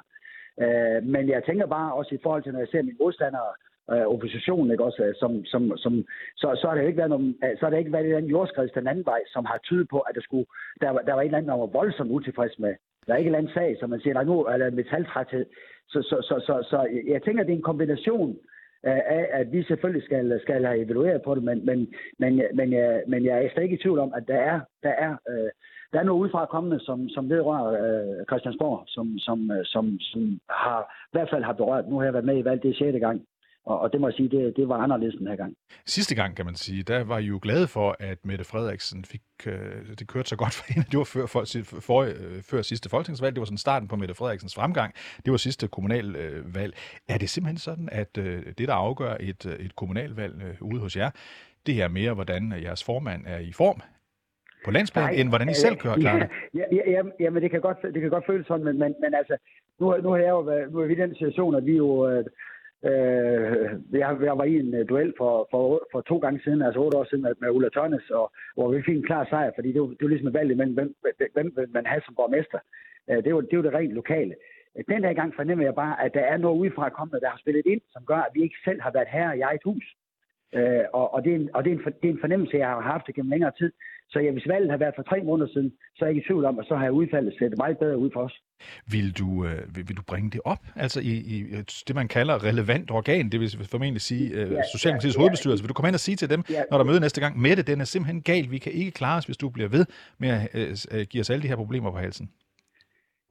Øh, 0.64 1.02
men 1.14 1.28
jeg 1.28 1.42
tænker 1.44 1.66
bare 1.66 1.94
også 1.94 2.14
i 2.14 2.22
forhold 2.22 2.42
til, 2.42 2.52
når 2.52 2.58
jeg 2.58 2.68
ser 2.68 2.82
mine 2.82 3.00
modstandere, 3.00 3.50
øh, 3.92 4.06
oppositionen, 4.14 4.70
ikke 4.70 4.84
også, 4.84 5.14
som, 5.20 5.44
som, 5.44 5.76
som, 5.76 6.04
så, 6.36 6.58
så 6.60 6.68
har 6.68 6.74
det 6.74 6.86
ikke 6.86 7.02
været 7.02 7.10
nogen, 7.10 7.36
altså, 7.42 7.60
så 7.60 7.66
har 7.66 7.70
det 7.70 7.78
ikke 7.78 7.92
været 7.92 8.18
en 8.18 8.34
jordskrids 8.34 8.72
den 8.72 8.86
anden 8.86 9.06
vej, 9.06 9.20
som 9.26 9.44
har 9.44 9.58
tydet 9.58 9.88
på, 9.88 9.98
at 9.98 10.14
der, 10.14 10.20
skulle, 10.20 10.46
der, 10.80 10.90
var, 10.90 11.00
der 11.00 11.12
var 11.14 11.20
en 11.20 11.26
eller 11.26 11.38
anden, 11.38 11.48
der 11.48 11.58
var 11.58 11.66
voldsomt 11.66 12.10
utilfreds 12.10 12.58
med. 12.58 12.74
Der 13.06 13.12
er 13.12 13.16
ikke 13.16 13.28
en 13.28 13.34
eller 13.34 13.38
anden 13.38 13.54
sag, 13.54 13.76
som 13.80 13.90
man 13.90 14.00
siger, 14.00 14.14
der 14.14 14.20
er 14.20 14.24
der 14.24 14.52
eller 14.52 14.70
metaltræthed. 14.70 15.46
Så, 15.88 16.02
så, 16.02 16.16
så, 16.28 16.34
så, 16.46 16.54
så, 16.70 16.78
jeg 17.06 17.22
tænker, 17.22 17.42
det 17.42 17.52
er 17.52 17.56
en 17.56 17.70
kombination 17.70 18.38
af, 18.82 19.28
at 19.30 19.52
vi 19.52 19.62
selvfølgelig 19.62 20.02
skal, 20.02 20.40
skal 20.42 20.64
have 20.64 20.84
evalueret 20.84 21.22
på 21.22 21.34
det, 21.34 21.42
men, 21.42 21.66
men, 21.66 21.94
men, 22.18 22.42
men, 22.54 22.72
jeg, 22.72 23.02
men 23.06 23.24
jeg 23.24 23.44
er 23.44 23.50
slet 23.50 23.62
ikke 23.62 23.74
i 23.74 23.82
tvivl 23.82 23.98
om, 23.98 24.12
at 24.16 24.28
der 24.28 24.36
er, 24.36 24.60
der 24.82 24.90
er, 24.90 25.16
øh, 25.28 25.50
der 25.92 26.00
er 26.00 26.04
noget 26.04 26.20
udefra 26.20 26.46
kommende, 26.46 26.80
som, 26.80 27.08
som 27.08 27.30
vedrører 27.30 27.68
øh, 27.84 28.24
Christiansborg, 28.26 28.84
som, 28.86 29.18
som, 29.18 29.50
øh, 29.50 29.64
som, 29.64 29.98
som 30.00 30.40
har, 30.50 30.80
i 30.82 31.12
hvert 31.12 31.30
fald 31.30 31.44
har 31.44 31.52
berørt. 31.52 31.88
Nu 31.88 31.98
har 31.98 32.04
jeg 32.04 32.12
været 32.12 32.24
med 32.24 32.38
i 32.38 32.44
valg, 32.44 32.62
det 32.62 32.70
er 32.70 32.92
6. 32.92 33.00
gang. 33.00 33.22
Og, 33.66 33.80
og 33.80 33.92
det 33.92 34.00
må 34.00 34.08
jeg 34.08 34.14
sige, 34.14 34.28
det, 34.28 34.56
det 34.56 34.68
var 34.68 34.76
anderledes 34.76 35.14
den 35.18 35.26
her 35.26 35.36
gang. 35.36 35.56
Sidste 35.86 36.14
gang, 36.14 36.36
kan 36.36 36.44
man 36.46 36.54
sige, 36.54 36.82
der 36.82 37.04
var 37.04 37.18
I 37.18 37.24
jo 37.24 37.38
glade 37.42 37.66
for, 37.66 37.96
at 38.00 38.18
Mette 38.24 38.44
Frederiksen 38.44 39.04
fik, 39.04 39.22
øh, 39.46 39.54
det 39.98 40.08
kørte 40.08 40.28
så 40.28 40.36
godt 40.36 40.54
for 40.54 40.64
hende. 40.72 40.88
Det 40.90 40.98
var 40.98 41.04
før, 41.04 41.26
for, 41.26 41.44
for, 41.80 42.02
øh, 42.02 42.42
før 42.42 42.62
sidste 42.62 42.88
folketingsvalg. 42.90 43.34
Det 43.34 43.40
var 43.40 43.44
sådan 43.44 43.58
starten 43.58 43.88
på 43.88 43.96
Mette 43.96 44.14
Frederiksens 44.14 44.54
fremgang. 44.54 44.94
Det 45.24 45.30
var 45.30 45.36
sidste 45.36 45.68
kommunalvalg. 45.68 46.74
Er 47.08 47.18
det 47.18 47.30
simpelthen 47.30 47.58
sådan, 47.58 47.88
at 47.92 48.18
øh, 48.18 48.42
det, 48.58 48.68
der 48.68 48.74
afgør 48.74 49.16
et, 49.20 49.46
et 49.60 49.76
kommunalvalg 49.76 50.34
ude 50.60 50.80
hos 50.80 50.96
jer, 50.96 51.10
det 51.66 51.82
er 51.82 51.88
mere, 51.88 52.14
hvordan 52.14 52.54
jeres 52.62 52.84
formand 52.84 53.22
er 53.26 53.38
i 53.38 53.52
form, 53.52 53.80
på 54.64 54.70
landsplan, 54.70 55.04
Nej, 55.04 55.20
end 55.20 55.28
hvordan 55.28 55.48
I 55.48 55.54
selv 55.54 55.76
kører 55.76 55.96
klar 55.96 56.16
Ja, 56.58 56.64
ja, 56.72 56.90
ja, 56.94 57.02
ja, 57.20 57.30
men 57.30 57.42
det 57.42 57.50
kan 57.50 57.60
godt, 57.60 57.78
det 57.94 58.00
kan 58.00 58.10
godt 58.10 58.26
føles 58.26 58.46
sådan, 58.46 58.64
men, 58.64 58.78
men, 58.78 58.94
men 59.00 59.14
altså, 59.14 59.36
nu, 59.80 59.96
nu, 60.02 60.08
har 60.10 60.16
jeg 60.16 60.30
jo 60.30 60.40
været, 60.40 60.72
nu 60.72 60.78
er 60.78 60.86
vi 60.86 60.92
i 60.92 61.02
den 61.04 61.14
situation, 61.14 61.54
at 61.54 61.66
vi 61.66 61.76
jo, 61.76 62.08
øh, 62.10 62.24
Øh, 62.90 63.66
jeg, 63.92 64.16
jeg 64.28 64.38
var 64.38 64.44
i 64.44 64.54
en 64.58 64.74
uh, 64.80 64.88
duel 64.88 65.12
for, 65.18 65.48
for, 65.50 65.88
for 65.92 66.00
to 66.00 66.16
gange 66.18 66.40
siden, 66.44 66.62
altså 66.62 66.80
otte 66.80 66.98
år 66.98 67.04
siden, 67.04 67.22
med, 67.22 67.34
med 67.40 67.50
Ulla 67.50 67.68
Tørnes, 67.68 68.10
og, 68.10 68.32
hvor 68.54 68.68
vi 68.72 68.82
fik 68.82 68.96
en 68.96 69.08
klar 69.10 69.24
sejr, 69.24 69.50
fordi 69.54 69.72
det 69.72 69.80
var, 69.80 69.86
det 69.86 70.02
var 70.02 70.08
ligesom 70.08 70.28
et 70.28 70.34
valg 70.34 70.50
imellem, 70.50 70.74
hvem, 70.74 70.94
hvem 71.34 71.52
vil 71.56 71.68
man 71.70 71.86
have 71.86 72.02
som 72.04 72.14
borgmester. 72.14 72.58
Øh, 73.10 73.24
det, 73.24 73.34
var, 73.34 73.40
det 73.40 73.56
var 73.58 73.62
det 73.62 73.74
rent 73.74 73.92
lokale. 73.92 74.34
Øh, 74.76 74.84
den 74.88 75.02
der 75.02 75.12
gang 75.12 75.34
fornemmer 75.34 75.64
jeg 75.64 75.74
bare, 75.74 76.04
at 76.04 76.14
der 76.14 76.20
er 76.20 76.36
noget 76.36 76.60
udefra 76.60 76.88
kommende, 76.88 77.20
der 77.20 77.30
har 77.30 77.38
spillet 77.38 77.66
ind, 77.66 77.80
som 77.92 78.02
gør, 78.06 78.20
at 78.26 78.34
vi 78.34 78.42
ikke 78.42 78.58
selv 78.64 78.80
har 78.80 78.90
været 78.90 79.08
her 79.08 79.32
i 79.32 79.40
eget 79.40 79.64
hus. 79.64 79.84
Øh, 80.56 80.84
og, 80.92 81.14
og, 81.14 81.24
det 81.24 81.30
er 81.32 81.36
en, 81.36 81.50
og 81.54 81.64
det, 81.64 81.70
er 81.72 81.76
en, 81.76 81.84
det 82.02 82.08
er 82.08 82.14
en 82.14 82.24
fornemmelse, 82.24 82.56
jeg 82.56 82.68
har 82.68 82.80
haft 82.80 83.06
gennem 83.14 83.30
længere 83.30 83.52
tid. 83.58 83.72
Så 84.12 84.20
ja, 84.20 84.30
hvis 84.30 84.48
valget 84.48 84.70
har 84.70 84.76
været 84.76 84.94
for 84.96 85.02
tre 85.02 85.22
måneder 85.22 85.48
siden, 85.52 85.72
så 85.96 86.04
er 86.04 86.08
jeg 86.08 86.16
ikke 86.16 86.24
i 86.24 86.28
tvivl 86.28 86.44
om, 86.44 86.58
at 86.58 86.66
så 86.66 86.76
har 86.76 86.90
udfaldet 86.90 87.34
set 87.38 87.54
meget 87.58 87.78
bedre 87.78 87.98
ud 87.98 88.10
for 88.12 88.20
os. 88.20 88.36
Vil 88.92 89.18
du, 89.18 89.28
øh, 89.46 89.76
vil, 89.76 89.84
vil 89.88 89.96
du 89.96 90.02
bringe 90.02 90.30
det 90.30 90.40
op? 90.44 90.62
Altså 90.76 91.00
i, 91.00 91.12
i 91.34 91.38
det, 91.88 91.94
man 91.94 92.08
kalder 92.08 92.44
relevant 92.44 92.90
organ, 92.90 93.24
det 93.32 93.40
vil 93.40 93.48
formentlig 93.70 94.00
sige 94.00 94.24
øh, 94.38 94.52
ja, 94.52 94.62
Socialdemokratiets 94.74 95.16
ja, 95.16 95.20
hovedbestyrelse. 95.20 95.62
Vil 95.64 95.68
du 95.68 95.74
komme 95.74 95.88
ind 95.88 96.00
og 96.00 96.06
sige 96.08 96.16
til 96.16 96.30
dem, 96.30 96.40
ja, 96.50 96.62
når 96.70 96.78
der 96.78 96.84
møder 96.84 97.00
næste 97.00 97.20
gang, 97.20 97.40
Mette, 97.40 97.62
den 97.62 97.80
er 97.80 97.84
simpelthen 97.84 98.22
gal, 98.22 98.50
vi 98.50 98.58
kan 98.58 98.72
ikke 98.72 98.90
klare 98.90 99.18
os, 99.18 99.26
hvis 99.26 99.36
du 99.36 99.48
bliver 99.48 99.68
ved 99.68 99.84
med 100.18 100.28
at 100.28 100.42
øh, 100.58 101.00
øh, 101.00 101.06
give 101.10 101.20
os 101.20 101.30
alle 101.30 101.42
de 101.42 101.48
her 101.48 101.56
problemer 101.56 101.90
på 101.90 101.98
halsen? 101.98 102.30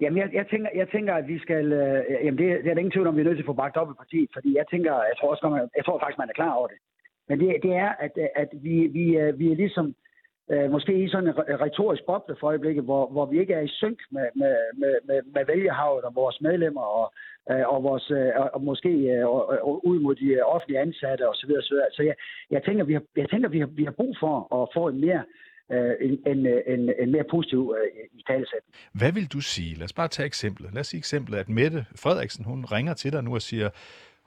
Jamen, 0.02 0.18
jeg, 0.22 0.30
jeg, 0.34 0.46
tænker, 0.52 0.70
jeg 0.76 0.88
tænker, 0.90 1.14
at 1.14 1.28
vi 1.28 1.38
skal... 1.40 1.66
Øh, 1.82 2.04
jamen, 2.26 2.38
det, 2.42 2.46
det 2.64 2.70
er 2.70 2.74
der 2.74 2.84
ingen 2.84 2.96
tvivl 2.96 3.08
om, 3.08 3.16
vi 3.16 3.22
er 3.22 3.26
nødt 3.26 3.38
til 3.38 3.48
at 3.48 3.52
få 3.54 3.62
bagt 3.64 3.78
op 3.78 3.90
i 3.92 4.00
partiet, 4.04 4.30
fordi 4.34 4.50
jeg 4.60 4.66
tænker, 4.72 4.92
jeg 5.10 5.16
tror, 5.20 5.30
også, 5.34 5.50
man, 5.50 5.70
jeg 5.78 5.86
tror 5.86 6.00
faktisk, 6.00 6.18
man 6.18 6.30
er 6.30 6.40
klar 6.42 6.54
over 6.60 6.68
det. 6.68 6.80
Men 7.30 7.40
det, 7.40 7.48
det 7.66 7.74
er, 7.86 7.92
at, 8.06 8.14
at 8.36 8.50
vi, 8.66 8.76
vi, 8.98 9.06
øh, 9.22 9.40
vi 9.40 9.52
er 9.52 9.56
ligesom 9.56 9.96
øh, 10.52 10.72
måske 10.72 11.04
i 11.04 11.10
sådan 11.10 11.28
en 11.28 11.62
retorisk 11.66 12.04
boble 12.06 12.36
for 12.40 12.48
øjeblikket, 12.48 12.84
hvor, 12.84 13.10
hvor 13.12 13.26
vi 13.26 13.40
ikke 13.40 13.54
er 13.54 13.62
i 13.62 13.68
synk 13.68 14.00
med, 14.12 14.28
med, 14.36 14.56
med, 14.82 14.94
med, 15.08 15.22
med 15.36 15.46
vælgerhavet 15.48 16.04
og 16.04 16.16
vores 16.16 16.42
medlemmer 16.42 16.82
og, 16.82 17.14
øh, 17.52 17.68
og, 17.74 17.84
vores, 17.84 18.12
øh, 18.12 18.30
og 18.54 18.62
måske 18.64 18.90
øh, 18.90 19.28
og, 19.28 19.42
og 19.48 19.88
ud 19.88 20.00
mod 20.00 20.16
de 20.16 20.26
øh, 20.26 20.42
offentlige 20.46 20.80
ansatte 20.80 21.30
osv. 21.30 21.50
Så, 21.50 21.86
så 21.92 22.04
jeg, 22.04 22.16
jeg 22.52 22.64
tænker, 22.64 22.84
vi 22.84 22.94
har, 22.94 23.04
jeg 23.16 23.30
tænker, 23.30 23.50
vi 23.50 23.60
har, 23.60 23.68
vi 23.68 23.84
har 23.84 23.92
brug 23.92 24.16
for 24.20 24.36
at 24.62 24.70
få 24.74 24.88
en 24.88 25.02
mere 25.02 25.24
øh, 25.72 25.94
en, 26.02 26.20
en, 26.32 26.40
en, 26.74 26.94
en 27.00 27.12
mere 27.12 27.24
positiv 27.32 27.76
øh, 27.78 28.20
i 28.20 28.24
talesætten. 28.28 28.74
Hvad 28.94 29.12
vil 29.12 29.28
du 29.34 29.42
sige? 29.42 29.76
Lad 29.76 29.86
os 29.86 29.94
bare 29.94 30.08
tage 30.08 30.26
eksemplet. 30.26 30.74
Lad 30.74 30.80
os 30.80 30.88
sige 30.88 30.98
eksemplet, 30.98 31.38
at 31.38 31.50
Mette 31.50 31.86
Frederiksen, 32.04 32.46
hun 32.46 32.66
ringer 32.66 32.94
til 32.94 33.12
dig 33.14 33.24
nu 33.24 33.34
og 33.34 33.42
siger, 33.42 33.70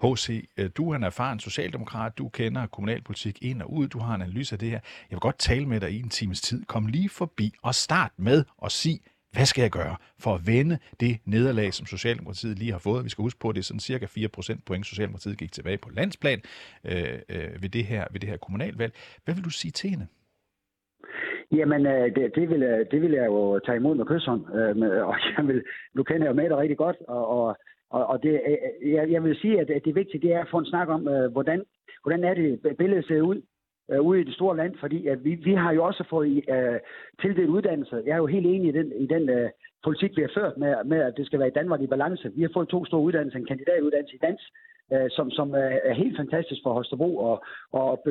H.C., 0.02 0.48
øh, 0.56 0.70
du 0.76 0.90
er 0.90 0.96
en 0.96 1.02
erfaren 1.02 1.40
socialdemokrat, 1.40 2.18
du 2.18 2.28
kender 2.28 2.66
kommunalpolitik 2.66 3.42
ind 3.42 3.62
og 3.62 3.72
ud, 3.72 3.88
du 3.88 3.98
har 3.98 4.14
en 4.14 4.22
analyse 4.22 4.54
af 4.54 4.58
det 4.58 4.70
her. 4.70 4.80
Jeg 5.10 5.16
vil 5.16 5.20
godt 5.20 5.38
tale 5.38 5.66
med 5.66 5.80
dig 5.80 5.90
i 5.90 6.00
en 6.00 6.08
times 6.08 6.40
tid. 6.40 6.64
Kom 6.64 6.86
lige 6.86 7.08
forbi 7.08 7.52
og 7.62 7.74
start 7.74 8.10
med 8.16 8.44
at 8.64 8.72
sige, 8.72 9.00
hvad 9.32 9.46
skal 9.46 9.62
jeg 9.62 9.70
gøre 9.70 9.96
for 10.18 10.34
at 10.34 10.46
vende 10.46 10.78
det 11.00 11.18
nederlag, 11.24 11.74
som 11.74 11.86
Socialdemokratiet 11.86 12.58
lige 12.58 12.72
har 12.72 12.78
fået? 12.78 13.04
Vi 13.04 13.08
skal 13.08 13.22
huske 13.22 13.40
på, 13.40 13.48
at 13.48 13.54
det 13.54 13.60
er 13.60 13.64
sådan 13.64 13.80
cirka 13.80 14.06
4 14.06 14.28
procent 14.28 14.64
point, 14.64 14.86
Socialdemokratiet 14.86 15.38
gik 15.38 15.52
tilbage 15.52 15.78
på 15.78 15.90
landsplan 15.90 16.40
øh, 16.84 17.18
øh, 17.28 17.62
ved, 17.62 17.68
det 17.68 17.84
her, 17.84 18.04
ved 18.12 18.20
det 18.20 18.28
her 18.28 18.36
kommunalvalg. 18.36 18.92
Hvad 19.24 19.34
vil 19.34 19.44
du 19.44 19.50
sige 19.50 19.72
til 19.72 19.90
hende? 19.90 20.06
Jamen, 21.52 21.86
øh, 21.86 22.14
det, 22.16 22.34
det, 22.34 22.50
vil, 22.50 22.86
det 22.90 23.02
vil 23.02 23.12
jeg 23.12 23.26
jo 23.26 23.58
tage 23.58 23.76
imod 23.76 23.94
med 23.96 24.06
kysshånd. 24.06 24.42
Øh, 24.54 25.06
og 25.08 25.14
jeg 25.36 25.46
vil, 25.48 25.62
nu 25.94 26.02
kender 26.02 26.24
jeg 26.26 26.30
jo 26.30 26.40
med 26.40 26.48
dig 26.48 26.56
rigtig 26.56 26.76
godt, 26.76 26.96
og, 27.08 27.28
og 27.38 27.56
og, 27.90 28.06
og 28.06 28.22
det, 28.22 28.40
øh, 28.48 28.56
øh, 28.82 28.92
jeg, 28.92 29.10
jeg 29.10 29.24
vil 29.24 29.36
sige, 29.36 29.60
at 29.60 29.84
det 29.84 29.94
vigtige 29.94 30.20
det 30.20 30.32
er 30.32 30.40
at 30.40 30.50
få 30.50 30.58
en 30.58 30.66
snak 30.66 30.88
om, 30.88 31.08
øh, 31.08 31.32
hvordan, 31.32 31.64
hvordan 32.02 32.24
er 32.24 32.34
det 32.34 32.76
billedet 32.78 33.06
ser 33.06 33.20
ud 33.20 33.42
øh, 33.90 34.00
ude 34.00 34.20
i 34.20 34.24
det 34.24 34.34
store 34.34 34.56
land, 34.56 34.74
fordi 34.80 35.06
at 35.06 35.24
vi, 35.24 35.34
vi 35.34 35.54
har 35.54 35.72
jo 35.72 35.84
også 35.84 36.04
fået 36.10 36.44
øh, 36.48 36.80
tildelt 37.20 37.48
uddannelse. 37.48 38.02
Jeg 38.06 38.12
er 38.12 38.16
jo 38.16 38.26
helt 38.26 38.46
enig 38.46 38.68
i 38.68 38.78
den, 38.78 38.92
i 38.92 39.06
den 39.06 39.28
øh, 39.28 39.50
politik, 39.84 40.16
vi 40.16 40.22
har 40.22 40.32
ført 40.34 40.56
med, 40.56 40.84
med, 40.84 40.98
at 40.98 41.14
det 41.16 41.26
skal 41.26 41.38
være 41.38 41.48
i 41.48 41.58
Danmark 41.58 41.80
i 41.80 41.86
balance. 41.86 42.32
Vi 42.36 42.42
har 42.42 42.50
fået 42.54 42.68
to 42.68 42.84
store 42.84 43.00
uddannelser, 43.00 43.38
en 43.38 43.46
kandidatuddannelse 43.46 44.16
i 44.16 44.24
dans, 44.26 44.42
øh, 44.92 45.10
som, 45.10 45.30
som 45.30 45.54
øh, 45.54 45.76
er 45.84 45.94
helt 45.94 46.16
fantastisk 46.16 46.60
for 46.62 46.72
Holstebro 46.72 47.16
og, 47.16 47.44
og 47.72 48.02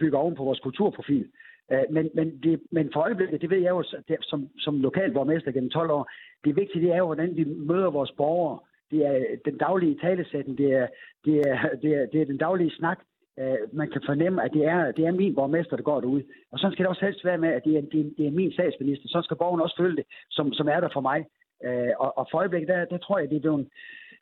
bygger 0.00 0.18
oven 0.18 0.34
på 0.34 0.44
vores 0.44 0.60
kulturprofil. 0.60 1.26
Øh, 1.72 1.84
men, 1.90 2.10
men, 2.14 2.26
det, 2.42 2.60
men 2.70 2.90
for 2.92 3.00
øjeblikket, 3.00 3.40
det 3.40 3.50
ved 3.50 3.58
jeg 3.58 3.70
jo 3.70 3.82
det, 4.08 4.16
som, 4.20 4.48
som 4.58 4.80
lokalborgmester 4.80 5.52
gennem 5.52 5.70
12 5.70 5.90
år, 5.90 6.10
det 6.44 6.56
vigtige 6.56 6.84
det 6.84 6.92
er 6.92 6.98
jo, 6.98 7.06
hvordan 7.06 7.36
vi 7.36 7.44
møder 7.44 7.90
vores 7.90 8.12
borgere 8.12 8.58
det 8.94 9.06
er 9.06 9.14
øh, 9.14 9.38
den 9.44 9.56
daglige 9.66 9.98
talesætten, 10.04 10.58
det 10.58 10.68
er, 10.80 10.86
det 11.24 11.36
er, 11.50 11.58
det 11.82 11.90
er, 11.98 12.06
det 12.12 12.18
er 12.20 12.24
den 12.32 12.40
daglige 12.46 12.76
snak. 12.78 12.98
Øh, 13.40 13.58
man 13.72 13.90
kan 13.90 14.02
fornemme, 14.06 14.44
at 14.44 14.52
det 14.52 14.64
er, 14.64 14.92
det 14.92 15.04
er 15.06 15.12
min 15.12 15.34
borgmester, 15.34 15.76
der 15.76 15.82
går 15.90 16.00
derud. 16.00 16.22
Og 16.52 16.58
så 16.58 16.66
skal 16.72 16.82
det 16.82 16.90
også 16.90 17.04
helst 17.04 17.24
være 17.24 17.38
med, 17.38 17.48
at 17.48 17.64
det 17.64 17.76
er, 17.76 17.80
det 17.92 18.00
er, 18.00 18.10
det 18.18 18.26
er 18.26 18.38
min 18.40 18.52
statsminister. 18.52 19.08
Så 19.08 19.20
skal 19.22 19.36
borgerne 19.36 19.62
også 19.62 19.76
føle 19.78 19.96
det, 19.96 20.06
som, 20.30 20.52
som 20.52 20.68
er 20.68 20.80
der 20.80 20.88
for 20.92 21.00
mig. 21.00 21.20
Øh, 21.64 21.92
og, 21.98 22.18
og 22.18 22.28
for 22.30 22.38
øjeblikket, 22.38 22.68
der, 22.68 22.84
der 22.84 22.98
tror 22.98 23.18
jeg, 23.18 23.30
det 23.30 23.36
er 23.36 23.40
blevet, 23.40 23.68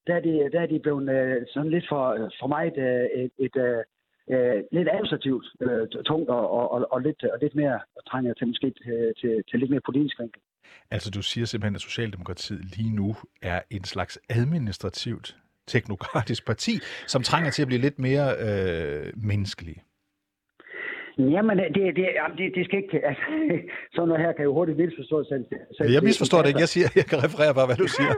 der 0.06 0.14
er 0.14 0.20
det, 0.20 0.52
der 0.52 0.60
er 0.60 0.66
det 0.66 0.82
blevet 0.82 1.48
sådan 1.52 1.70
lidt 1.70 1.86
for, 1.88 2.30
for 2.40 2.46
mig 2.46 2.62
et, 2.66 2.78
et, 3.22 3.30
et, 3.38 3.56
et 3.56 4.66
lidt 4.72 4.88
administrativt 4.88 5.46
tungt 6.04 6.28
og, 6.30 6.50
og, 6.72 6.92
og, 6.92 7.00
lidt, 7.00 7.24
og 7.24 7.38
lidt 7.42 7.54
mere 7.54 7.80
trænger 8.06 8.34
til 8.34 8.46
måske 8.46 8.70
til, 8.70 9.12
til, 9.20 9.42
til 9.48 9.58
lidt 9.58 9.70
mere 9.70 9.86
politisk 9.88 10.20
vinkel. 10.20 10.40
Altså 10.90 11.10
du 11.10 11.22
siger 11.22 11.44
simpelthen, 11.44 11.74
at 11.74 11.80
Socialdemokratiet 11.80 12.76
lige 12.76 12.94
nu 12.94 13.16
er 13.42 13.60
en 13.70 13.84
slags 13.84 14.18
administrativt 14.30 15.36
teknokratisk 15.66 16.46
parti, 16.46 16.72
som 17.06 17.22
trænger 17.22 17.50
til 17.50 17.62
at 17.62 17.68
blive 17.68 17.80
lidt 17.80 17.98
mere 17.98 18.26
øh, 18.46 19.12
menneskelige. 19.16 19.82
Jamen, 21.18 21.58
det, 21.58 21.74
det, 21.74 22.06
det, 22.38 22.54
det 22.54 22.64
skal 22.64 22.78
ikke... 22.82 23.06
Altså, 23.06 23.22
sådan 23.94 24.08
noget 24.08 24.22
her 24.24 24.32
kan 24.32 24.44
jo 24.44 24.52
hurtigt 24.54 24.78
misforstås. 24.78 25.26
Selv, 25.28 25.44
selv, 25.76 25.92
jeg 25.92 26.02
misforstår 26.02 26.38
det 26.42 26.48
ikke. 26.48 26.60
Jeg, 26.60 26.68
siger, 26.68 26.88
jeg 26.96 27.06
kan 27.10 27.18
referere 27.26 27.54
bare, 27.54 27.66
hvad 27.66 27.76
du 27.76 27.88
siger. 27.96 28.14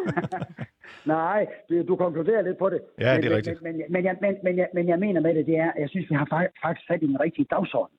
Nej, 1.17 1.47
du, 1.69 1.75
du 1.89 1.97
konkluderer 1.97 2.43
lidt 2.43 2.59
på 2.59 2.69
det. 2.71 2.81
Ja, 3.01 3.15
men, 3.15 3.23
det 3.23 3.33
er 3.33 3.37
rigtigt. 3.37 3.63
Men, 3.63 3.77
men, 3.77 3.85
men, 3.95 4.05
jeg, 4.05 4.17
men, 4.21 4.35
men, 4.45 4.59
jeg, 4.59 4.69
men 4.75 4.89
jeg 4.89 4.99
mener 4.99 5.21
med 5.21 5.35
det, 5.35 5.47
det 5.47 5.57
er, 5.57 5.71
at 5.77 5.81
jeg 5.81 5.91
synes, 5.91 6.11
vi 6.11 6.15
har 6.15 6.27
faktisk 6.63 6.87
fat 6.89 7.03
i 7.03 7.07
den 7.07 7.21
rigtige 7.21 7.47
dagsorden. 7.51 7.97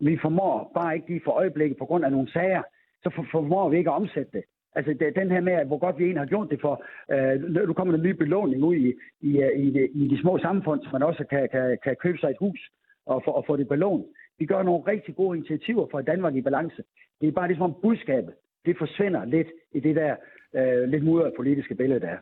Vi 0.00 0.18
formår 0.22 0.70
bare 0.74 0.94
ikke 0.96 1.08
lige 1.08 1.20
for 1.24 1.32
øjeblikket 1.32 1.78
på 1.78 1.84
grund 1.84 2.04
af 2.04 2.10
nogle 2.12 2.32
sager, 2.32 2.62
så 3.12 3.24
formår 3.32 3.68
vi 3.68 3.76
ikke 3.78 3.90
at 3.90 4.00
omsætte 4.00 4.32
det. 4.32 4.44
Altså 4.76 4.90
det, 5.00 5.16
den 5.16 5.30
her 5.30 5.40
med, 5.40 5.64
hvor 5.66 5.78
godt 5.78 5.98
vi 5.98 6.04
egentlig 6.04 6.20
har 6.20 6.34
gjort 6.34 6.50
det 6.50 6.60
for, 6.60 6.74
øh, 7.14 7.66
nu 7.68 7.72
kommer 7.72 7.92
der 7.92 7.98
en 7.98 8.08
ny 8.08 8.14
belåning 8.22 8.64
ud 8.64 8.76
i, 8.76 8.88
i, 9.20 9.30
øh, 9.46 9.52
i, 9.64 9.70
de, 9.70 9.88
i 10.00 10.08
de 10.08 10.20
små 10.20 10.38
samfund, 10.38 10.80
så 10.82 10.88
man 10.92 11.02
også 11.02 11.24
kan, 11.30 11.48
kan, 11.52 11.78
kan 11.84 11.96
købe 12.02 12.18
sig 12.18 12.30
et 12.30 12.36
hus 12.40 12.60
og 13.06 13.22
for, 13.24 13.32
og 13.32 13.44
få 13.46 13.56
det 13.56 13.68
belånt. 13.68 14.06
Vi 14.38 14.46
gør 14.46 14.62
nogle 14.62 14.84
rigtig 14.86 15.16
gode 15.16 15.38
initiativer 15.38 15.86
for 15.90 16.00
Danmark 16.00 16.34
i 16.34 16.42
balance. 16.42 16.82
Det 17.20 17.28
er 17.28 17.32
bare 17.32 17.48
ligesom 17.48 17.74
budskabet. 17.82 18.34
Det 18.66 18.74
forsvinder 18.78 19.24
lidt 19.24 19.48
i 19.74 19.80
det 19.80 19.96
der 19.96 20.14
øh, 20.56 20.88
lidt 20.88 21.04
mudrede 21.04 21.32
politiske 21.36 21.74
billede, 21.74 22.00
der 22.00 22.08
er. 22.08 22.18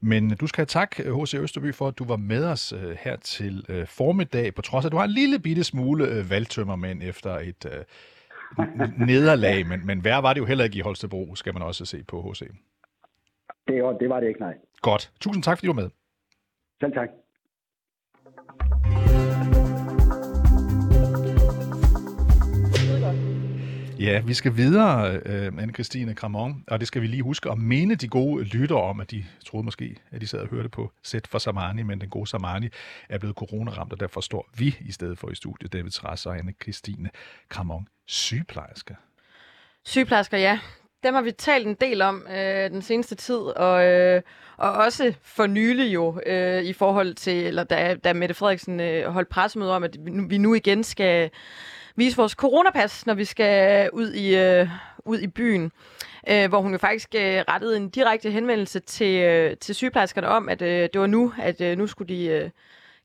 Men 0.00 0.30
du 0.40 0.46
skal 0.46 0.60
have 0.62 0.66
tak, 0.80 0.96
H.C. 0.96 1.34
Østerby, 1.34 1.74
for 1.74 1.88
at 1.88 1.98
du 1.98 2.04
var 2.04 2.16
med 2.16 2.44
os 2.44 2.72
øh, 2.72 2.96
her 3.04 3.16
til 3.16 3.64
øh, 3.68 3.86
formiddag, 3.86 4.54
på 4.54 4.62
trods 4.62 4.84
af, 4.84 4.88
at 4.88 4.92
du 4.92 4.96
har 4.96 5.04
en 5.04 5.10
lille 5.10 5.38
bitte 5.38 5.64
smule 5.64 6.04
øh, 6.04 6.30
valgtømmermænd 6.30 7.02
efter 7.02 7.30
et... 7.30 7.66
Øh, 7.66 7.84
nederlag, 9.06 9.66
men, 9.66 9.86
men 9.86 10.04
værre 10.04 10.22
var 10.22 10.32
det 10.32 10.40
jo 10.40 10.46
heller 10.46 10.64
ikke 10.64 10.78
i 10.78 10.80
Holstebro, 10.80 11.34
skal 11.34 11.54
man 11.54 11.62
også 11.62 11.84
se 11.84 12.04
på 12.04 12.22
HC. 12.22 12.42
Det, 13.68 13.82
var, 13.82 13.92
det 13.92 14.08
var 14.08 14.20
det 14.20 14.28
ikke, 14.28 14.40
nej. 14.40 14.54
Godt. 14.82 15.12
Tusind 15.20 15.42
tak, 15.42 15.58
fordi 15.58 15.66
du 15.66 15.72
var 15.72 15.82
med. 15.82 15.90
Selv 16.80 16.92
tak. 16.92 17.08
Ja, 24.04 24.20
vi 24.20 24.34
skal 24.34 24.56
videre, 24.56 25.20
øh, 25.24 25.46
Anne-Christine 25.46 26.14
Kramon, 26.14 26.64
og 26.68 26.80
det 26.80 26.88
skal 26.88 27.02
vi 27.02 27.06
lige 27.06 27.22
huske 27.22 27.50
at 27.50 27.58
minde 27.58 27.96
de 27.96 28.08
gode 28.08 28.44
lytter 28.44 28.76
om, 28.76 29.00
at 29.00 29.10
de 29.10 29.24
troede 29.46 29.64
måske, 29.64 29.96
at 30.10 30.20
de 30.20 30.26
sad 30.26 30.38
og 30.38 30.48
hørte 30.48 30.68
på 30.68 30.92
sæt 31.02 31.26
for 31.26 31.38
Samani, 31.38 31.82
men 31.82 32.00
den 32.00 32.08
gode 32.08 32.26
Samani 32.26 32.68
er 33.08 33.18
blevet 33.18 33.36
coronaramt, 33.36 33.92
og 33.92 34.00
derfor 34.00 34.20
står 34.20 34.50
vi 34.58 34.76
i 34.80 34.92
stedet 34.92 35.18
for 35.18 35.30
i 35.30 35.34
studiet, 35.34 35.72
David 35.72 35.90
Trass 35.90 36.26
og 36.26 36.36
Anne-Christine 36.36 37.08
Kramon, 37.48 37.88
sygeplejersker. 38.06 38.94
Sygeplejersker, 39.84 40.38
ja. 40.38 40.58
Dem 41.02 41.14
har 41.14 41.22
vi 41.22 41.32
talt 41.32 41.66
en 41.66 41.76
del 41.80 42.02
om 42.02 42.26
øh, 42.30 42.70
den 42.70 42.82
seneste 42.82 43.14
tid, 43.14 43.36
og, 43.36 43.84
øh, 43.84 44.22
og 44.56 44.72
også 44.72 45.14
for 45.22 45.46
nylig 45.46 45.94
jo, 45.94 46.20
øh, 46.26 46.62
i 46.62 46.72
forhold 46.72 47.14
til, 47.14 47.46
eller 47.46 47.64
da, 47.64 47.94
da 48.04 48.12
Mette 48.12 48.34
Frederiksen 48.34 48.80
øh, 48.80 49.12
holdt 49.12 49.28
pressemøde 49.28 49.76
om, 49.76 49.82
at 49.82 49.96
vi 50.28 50.38
nu 50.38 50.54
igen 50.54 50.84
skal 50.84 51.30
vise 51.96 52.16
vores 52.16 52.32
coronapas, 52.32 53.06
når 53.06 53.14
vi 53.14 53.24
skal 53.24 53.90
ud 53.92 54.12
i, 54.12 54.36
øh, 54.36 54.68
ud 55.04 55.18
i 55.18 55.26
byen. 55.26 55.72
Øh, 56.28 56.48
hvor 56.48 56.60
hun 56.60 56.72
jo 56.72 56.78
faktisk 56.78 57.14
øh, 57.14 57.44
rettede 57.48 57.76
en 57.76 57.88
direkte 57.88 58.30
henvendelse 58.30 58.80
til, 58.80 59.22
øh, 59.22 59.56
til 59.56 59.74
sygeplejerskerne 59.74 60.28
om, 60.28 60.48
at 60.48 60.62
øh, 60.62 60.88
det 60.92 61.00
var 61.00 61.06
nu, 61.06 61.32
at 61.42 61.60
øh, 61.60 61.78
nu 61.78 61.86
skulle 61.86 62.14
de 62.14 62.24
øh, 62.24 62.50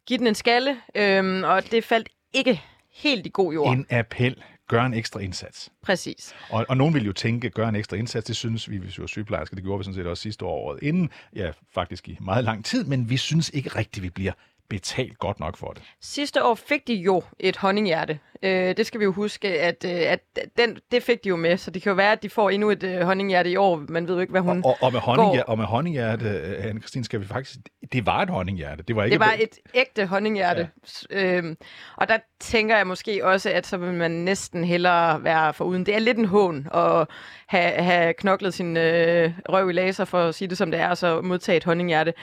give 0.06 0.20
den 0.20 0.28
en 0.28 0.36
skalle, 0.36 0.78
øh, 0.96 1.44
og 1.44 1.72
det 1.72 1.84
faldt 1.84 2.10
ikke 2.34 2.62
helt 2.94 3.26
i 3.26 3.30
god 3.34 3.54
jord. 3.54 3.74
En 3.74 3.86
appel 3.90 4.44
gør 4.68 4.84
en 4.84 4.94
ekstra 4.94 5.20
indsats. 5.20 5.70
Præcis. 5.84 6.36
Og, 6.50 6.66
og 6.70 6.78
nogen 6.78 6.94
vil 6.94 7.06
jo 7.06 7.14
tænke, 7.14 7.50
gør 7.50 7.68
en 7.68 7.76
ekstra 7.76 7.98
indsats, 7.98 8.26
det 8.26 8.36
synes 8.36 8.70
vi, 8.70 8.78
hvis 8.78 8.98
vi 8.98 9.02
var 9.02 9.08
sygeplejersker, 9.08 9.56
det 9.56 9.64
gjorde 9.64 9.80
vi 9.80 9.84
sådan 9.84 9.96
set 9.96 10.08
også 10.08 10.22
sidste 10.22 10.46
år 10.46 10.56
året 10.56 10.80
inden, 10.84 11.10
ja, 11.36 11.52
faktisk 11.74 12.10
i 12.10 12.18
meget 12.22 12.44
lang 12.44 12.66
tid, 12.66 12.84
men 12.84 13.10
vi 13.10 13.18
synes 13.18 13.50
ikke 13.50 13.70
rigtigt, 13.70 14.04
vi 14.04 14.10
bliver 14.10 14.32
betalt 14.70 15.20
godt 15.20 15.40
nok 15.40 15.58
for 15.58 15.72
det. 15.72 15.84
Sidste 16.02 16.44
år 16.44 16.56
fik 16.56 16.88
de 16.88 16.94
jo 16.94 17.24
et 17.40 17.58
honninghjerte. 17.58 18.20
Øh, 18.44 18.78
det 18.78 18.86
skal 18.86 19.00
vi 19.00 19.06
jo 19.06 19.12
huske, 19.12 19.48
at, 19.48 19.86
øh, 19.86 20.12
at 20.12 20.20
den, 20.58 20.78
det 20.92 21.04
fik 21.04 21.24
de 21.24 21.30
jo 21.30 21.36
med, 21.36 21.58
så 21.58 21.72
det 21.72 21.82
kan 21.82 21.90
jo 21.90 21.96
være, 21.96 22.12
at 22.12 22.24
de 22.24 22.30
får 22.30 22.50
endnu 22.50 22.70
et 22.70 22.84
øh, 22.84 23.02
honninghjerte 23.02 23.52
i 23.52 23.56
år. 23.56 23.84
Man 23.90 24.08
ved 24.08 24.16
jo 24.16 24.22
ikke, 24.22 24.32
hvad 24.32 24.42
hun 24.42 24.58
og, 24.58 24.66
og, 24.66 24.78
og 24.82 24.92
med 24.92 25.00
honninghjerte, 25.00 25.46
går. 25.46 25.52
og 25.52 25.58
med 25.58 25.66
honninghjerte, 25.66 26.26
øh, 26.26 26.66
anne 26.66 26.82
Christine, 26.82 27.06
skal 27.06 27.20
vi 27.20 27.26
faktisk... 27.26 27.56
Det 27.92 28.06
var 28.06 28.22
et 28.22 28.30
honninghjerte. 28.30 28.84
Det 28.84 28.96
var, 28.96 29.04
ikke 29.04 29.14
det 29.14 29.20
var 29.20 29.36
et 29.40 29.58
ægte 29.74 30.06
honninghjerte. 30.06 30.70
Ja. 31.12 31.38
Øhm, 31.38 31.58
og 31.96 32.08
der 32.08 32.18
tænker 32.40 32.78
jeg 32.78 32.88
måske 32.88 33.26
også, 33.26 33.50
at 33.50 33.68
så 33.68 33.78
vil 33.78 33.94
man 33.94 34.12
næsten 34.12 34.64
hellere 34.64 35.24
være 35.24 35.54
for 35.54 35.66
uden. 35.66 35.86
Det 35.86 35.96
er 35.96 36.00
lidt 36.00 36.18
en 36.18 36.26
hån 36.26 36.68
at 36.74 37.08
have, 37.48 37.72
have 37.72 38.14
knoklet 38.14 38.54
sin 38.54 38.78
øh, 38.78 39.32
røv 39.50 39.70
i 39.70 39.74
laser, 39.74 40.06
for 40.06 40.20
at 40.20 40.36
sige 40.36 40.48
det 40.48 40.58
som 40.58 40.72
det 40.72 40.80
er, 40.80 40.90
og 40.90 40.98
så 40.98 41.22
modtage 41.22 41.58
et 41.58 41.64
honninghjerte. 41.64 42.14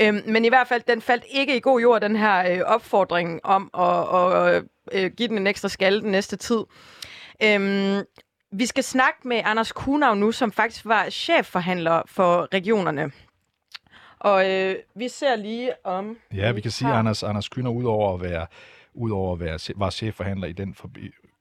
Øhm, 0.00 0.22
men 0.26 0.44
i 0.44 0.48
hvert 0.48 0.68
fald, 0.68 0.82
den 0.88 1.00
faldt 1.00 1.24
ikke 1.30 1.56
i 1.56 1.60
god 1.60 1.80
jord, 1.80 2.00
den 2.00 2.16
her 2.16 2.52
øh, 2.52 2.60
opfordring 2.66 3.40
om 3.44 3.70
at, 3.78 4.54
at 4.54 4.64
øh, 4.92 5.10
give 5.10 5.28
den 5.28 5.38
en 5.38 5.46
ekstra 5.46 5.68
skalle 5.68 6.00
den 6.00 6.10
næste 6.10 6.36
tid. 6.36 6.64
Øhm, 7.42 8.02
vi 8.52 8.66
skal 8.66 8.84
snakke 8.84 9.28
med 9.28 9.40
Anders 9.44 9.72
Kuhnau 9.72 10.14
nu, 10.14 10.32
som 10.32 10.52
faktisk 10.52 10.84
var 10.84 11.10
chefforhandler 11.10 12.02
for 12.06 12.48
regionerne. 12.54 13.12
Og 14.18 14.50
øh, 14.50 14.76
vi 14.94 15.08
ser 15.08 15.36
lige 15.36 15.86
om... 15.86 16.16
Ja, 16.34 16.52
vi 16.52 16.60
kan 16.60 16.70
sige, 16.70 16.90
at 16.90 16.96
Anders, 16.96 17.22
Anders 17.22 17.48
Kuhnau, 17.48 17.74
udover 17.74 18.14
at 18.14 18.22
være 18.22 18.46
udover 18.94 19.32
at 19.32 19.40
være, 19.40 19.58
var 19.76 19.90
chefforhandler 19.90 20.46
i 20.46 20.52
den 20.52 20.74
for, 20.74 20.90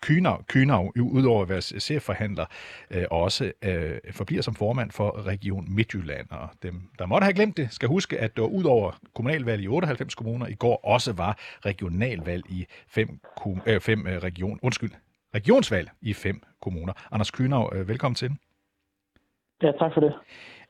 Kynav, 0.01 0.43
Kynav 0.43 0.91
udover 1.01 1.41
at 1.41 1.49
være 1.49 1.62
chefforhandler, 1.62 2.45
øh, 2.91 3.03
også 3.12 3.51
øh, 3.62 3.97
forbliver 4.12 4.41
som 4.41 4.55
formand 4.55 4.91
for 4.91 5.25
Region 5.25 5.65
Midtjylland. 5.75 6.27
Og 6.31 6.49
dem, 6.63 6.81
der 6.99 7.05
måtte 7.05 7.25
have 7.25 7.33
glemt 7.33 7.57
det, 7.57 7.73
skal 7.73 7.89
huske, 7.89 8.19
at 8.19 8.38
der 8.38 8.43
udover 8.43 8.91
kommunalvalg 9.15 9.62
i 9.63 9.67
98 9.67 10.15
kommuner 10.15 10.47
i 10.47 10.53
går 10.53 10.86
også 10.86 11.13
var 11.13 11.38
regionalvalg 11.65 12.43
i 12.49 12.65
fem, 12.88 13.19
øh, 13.67 13.81
fem 13.81 14.07
øh, 14.07 14.17
region, 14.17 14.60
undskyld, 14.63 14.91
regionsvalg 15.36 15.89
i 16.01 16.13
fem 16.13 16.41
kommuner. 16.62 16.93
Anders 17.12 17.31
Kynav, 17.31 17.71
øh, 17.75 17.88
velkommen 17.88 18.15
til. 18.15 18.31
Ja, 19.62 19.71
tak 19.71 19.93
for 19.93 20.01
det. 20.01 20.13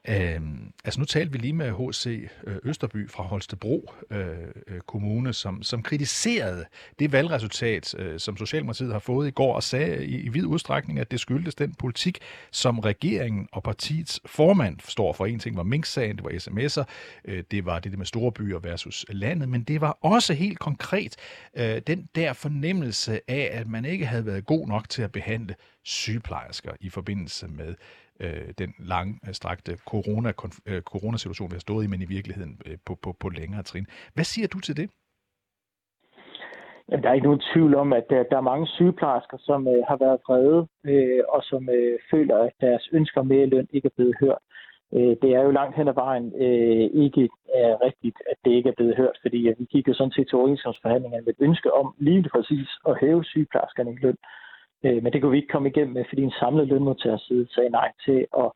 Øh, 0.10 0.42
altså 0.86 1.00
nu 1.00 1.06
talte 1.06 1.32
vi 1.32 1.38
lige 1.38 1.54
med 1.54 1.72
H.C. 1.72 2.30
Øh, 2.48 2.56
Østerby 2.64 3.10
fra 3.10 3.24
Holstebro 3.24 3.94
øh, 4.12 4.28
øh, 4.68 4.80
Kommune, 4.80 5.34
som, 5.34 5.64
som 5.64 5.84
kritiserede 5.84 6.66
det 7.00 7.12
valgresultat, 7.12 7.96
øh, 7.98 8.20
som 8.20 8.38
Socialdemokratiet 8.38 8.92
har 8.92 9.00
fået 9.00 9.28
i 9.28 9.32
går, 9.32 9.56
og 9.56 9.64
sagde 9.64 10.06
i, 10.06 10.16
i 10.16 10.30
vid 10.30 10.46
udstrækning, 10.46 11.00
at 11.00 11.12
det 11.12 11.20
skyldtes 11.20 11.56
den 11.56 11.74
politik, 11.74 12.20
som 12.52 12.80
regeringen 12.80 13.48
og 13.52 13.64
partiets 13.64 14.22
formand 14.26 14.80
står 14.88 15.14
for. 15.14 15.26
En 15.26 15.40
ting 15.40 15.58
var 15.58 15.64
Mink-sagen, 15.64 16.16
det 16.16 16.24
var 16.24 16.30
sms'er, 16.30 16.84
øh, 17.26 17.44
det 17.52 17.66
var 17.66 17.80
det 17.80 17.98
med 17.98 18.06
store 18.06 18.32
byer 18.32 18.60
versus 18.60 19.06
landet, 19.10 19.50
men 19.50 19.64
det 19.64 19.82
var 19.82 19.98
også 20.02 20.34
helt 20.34 20.60
konkret 20.60 21.16
øh, 21.56 21.82
den 21.88 22.10
der 22.16 22.34
fornemmelse 22.34 23.20
af, 23.28 23.50
at 23.52 23.68
man 23.68 23.86
ikke 23.86 24.06
havde 24.06 24.26
været 24.26 24.46
god 24.46 24.68
nok 24.68 24.90
til 24.90 25.02
at 25.02 25.12
behandle 25.12 25.56
sygeplejersker 25.84 26.72
i 26.80 26.90
forbindelse 26.90 27.48
med 27.48 27.76
øh, 28.20 28.54
den 28.58 28.74
langstrakte 28.80 29.78
corona, 29.92 30.30
øh, 30.66 30.82
coronasituation, 30.82 31.52
vi 31.52 31.56
har 31.56 31.60
stået 31.68 31.84
i, 31.86 31.88
men 31.88 32.02
i 32.02 32.06
virkeligheden 32.06 32.62
øh, 32.66 32.78
på, 32.86 32.96
på, 33.04 33.16
på 33.20 33.30
længere 33.30 33.64
trin. 33.64 33.88
Hvad 34.14 34.24
siger 34.24 34.48
du 34.48 34.60
til 34.60 34.78
det? 34.78 34.90
Jamen, 36.90 37.04
der 37.04 37.10
er 37.10 37.14
ikke 37.14 37.28
nogen 37.28 37.48
tvivl 37.54 37.76
om, 37.76 37.94
at 37.94 38.06
der, 38.10 38.24
der 38.24 38.38
er 38.38 38.52
mange 38.52 38.68
sygeplejersker, 38.68 39.38
som 39.40 39.68
øh, 39.68 39.84
har 39.90 39.98
været 40.06 40.20
vrede, 40.28 40.68
øh, 40.84 41.24
og 41.30 41.42
som 41.44 41.70
øh, 41.70 42.00
føler, 42.12 42.38
at 42.38 42.54
deres 42.62 42.90
ønsker 42.92 43.22
mere 43.22 43.46
løn 43.46 43.68
ikke 43.72 43.86
er 43.86 43.96
blevet 43.96 44.16
hørt. 44.20 44.42
Øh, 44.94 45.14
det 45.22 45.30
er 45.38 45.42
jo 45.42 45.52
langt 45.52 45.76
hen 45.78 45.88
ad 45.88 45.94
vejen 45.94 46.28
øh, 46.46 47.04
ikke 47.04 47.30
er 47.54 47.74
rigtigt, 47.88 48.18
at 48.32 48.38
det 48.46 48.52
ikke 48.52 48.70
er 48.70 48.78
blevet 48.78 48.98
hørt, 48.98 49.18
fordi 49.22 49.38
vi 49.60 49.66
kiggede 49.66 49.98
sådan 49.98 50.12
set 50.12 50.28
til 50.28 50.38
overenskomstforhandlingerne 50.38 51.26
med 51.26 51.34
et 51.34 51.46
ønske 51.48 51.74
om 51.74 51.96
lige 51.98 52.30
præcis 52.34 52.70
at 52.90 52.98
hæve 53.02 53.24
sygeplejerskerne 53.24 53.92
i 53.94 53.98
løn. 54.02 54.18
Øh, 54.24 54.47
men 54.84 55.14
det 55.14 55.22
kunne 55.22 55.32
vi 55.32 55.38
ikke 55.38 55.54
komme 55.56 55.70
igennem 55.70 55.94
med, 55.94 56.06
fordi 56.10 56.22
en 56.24 56.40
samlet 56.40 56.68
lønmodtagerside 56.68 57.48
sagde 57.54 57.70
nej 57.70 57.92
til 58.06 58.26
at, 58.44 58.50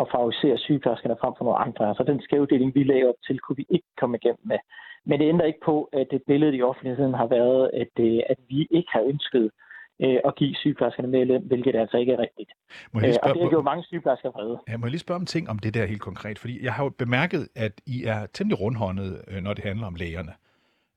at 0.00 0.08
favorisere 0.14 0.58
sygeplejerskerne 0.58 1.16
frem 1.20 1.34
for 1.38 1.44
nogle 1.44 1.58
andre. 1.66 1.88
Altså 1.88 2.02
den 2.02 2.20
skævdeling, 2.20 2.74
vi 2.74 2.82
lagde 2.84 3.08
op 3.08 3.20
til, 3.26 3.38
kunne 3.40 3.56
vi 3.56 3.66
ikke 3.70 3.88
komme 4.00 4.16
igennem 4.16 4.44
med. 4.44 4.58
Men 5.04 5.20
det 5.20 5.28
ændrer 5.28 5.46
ikke 5.46 5.64
på, 5.64 5.88
at 5.92 6.06
det 6.10 6.22
billede 6.26 6.56
i 6.56 6.62
offentligheden 6.62 7.14
har 7.14 7.26
været, 7.26 7.70
at, 7.82 8.04
øh, 8.06 8.20
at 8.32 8.36
vi 8.48 8.66
ikke 8.70 8.90
har 8.92 9.02
ønsket 9.02 9.50
øh, 10.02 10.18
at 10.24 10.34
give 10.34 10.54
sygeplejerskerne 10.54 11.08
mere 11.08 11.24
løn, 11.24 11.42
hvilket 11.46 11.76
altså 11.76 11.96
ikke 11.96 12.12
er 12.12 12.18
rigtigt. 12.18 12.50
Må 12.92 13.00
jeg 13.00 13.14
spørge, 13.14 13.30
og 13.30 13.34
det 13.34 13.42
har 13.42 13.50
gjort 13.50 13.64
mange 13.64 13.84
sygeplejersker 13.84 14.30
vrede. 14.30 14.58
Ja, 14.68 14.76
må 14.76 14.86
jeg 14.86 14.90
lige 14.90 15.00
spørge 15.00 15.20
om 15.20 15.26
ting 15.26 15.50
om 15.50 15.58
det 15.58 15.74
der 15.74 15.86
helt 15.86 16.00
konkret? 16.00 16.38
Fordi 16.38 16.64
jeg 16.64 16.72
har 16.72 16.84
jo 16.84 16.90
bemærket, 16.90 17.48
at 17.56 17.72
I 17.86 18.04
er 18.04 18.26
temmelig 18.26 18.60
rundhåndet, 18.60 19.24
når 19.42 19.54
det 19.54 19.64
handler 19.64 19.86
om 19.86 19.94
lægerne. 19.94 20.32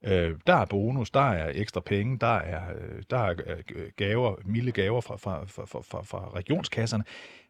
Øh, 0.04 0.38
der 0.48 0.54
er 0.54 0.66
bonus, 0.66 1.12
der 1.12 1.30
er 1.30 1.52
ekstra 1.56 1.80
penge, 1.80 2.20
der 2.20 2.38
er, 2.38 2.74
øh, 2.76 3.04
der 3.10 3.18
er 3.18 3.34
øh, 3.76 3.92
gaver, 3.98 4.36
milde 4.46 4.72
gaver 4.72 5.02
fra, 5.02 5.16
fra, 5.18 5.46
fra, 5.46 5.66
fra, 5.66 6.02
fra 6.04 6.30
regionskasserne, 6.36 7.04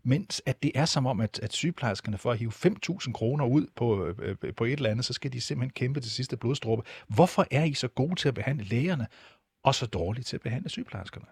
mens 0.04 0.42
at 0.46 0.64
det 0.64 0.72
er 0.76 0.86
som 0.86 1.06
om, 1.06 1.20
at, 1.20 1.40
at 1.44 1.54
sygeplejerskerne 1.54 2.18
for 2.18 2.32
at 2.32 2.38
hive 2.38 2.52
5.000 2.52 3.12
kroner 3.12 3.46
ud 3.46 3.68
på, 3.76 4.06
øh, 4.06 4.54
på 4.58 4.66
et 4.66 4.72
eller 4.74 4.90
andet, 4.90 5.06
så 5.06 5.14
skal 5.14 5.34
de 5.34 5.42
simpelthen 5.42 5.74
kæmpe 5.74 6.00
til 6.00 6.12
sidste 6.12 6.38
blodstråbe. 6.38 6.82
Hvorfor 7.08 7.48
er 7.52 7.64
I 7.64 7.74
så 7.74 7.88
gode 7.88 8.16
til 8.16 8.28
at 8.28 8.34
behandle 8.34 8.64
lægerne, 8.64 9.08
og 9.64 9.76
så 9.76 9.86
dårlige 9.86 10.24
til 10.24 10.38
at 10.38 10.42
behandle 10.42 10.70
sygeplejerskerne? 10.70 11.26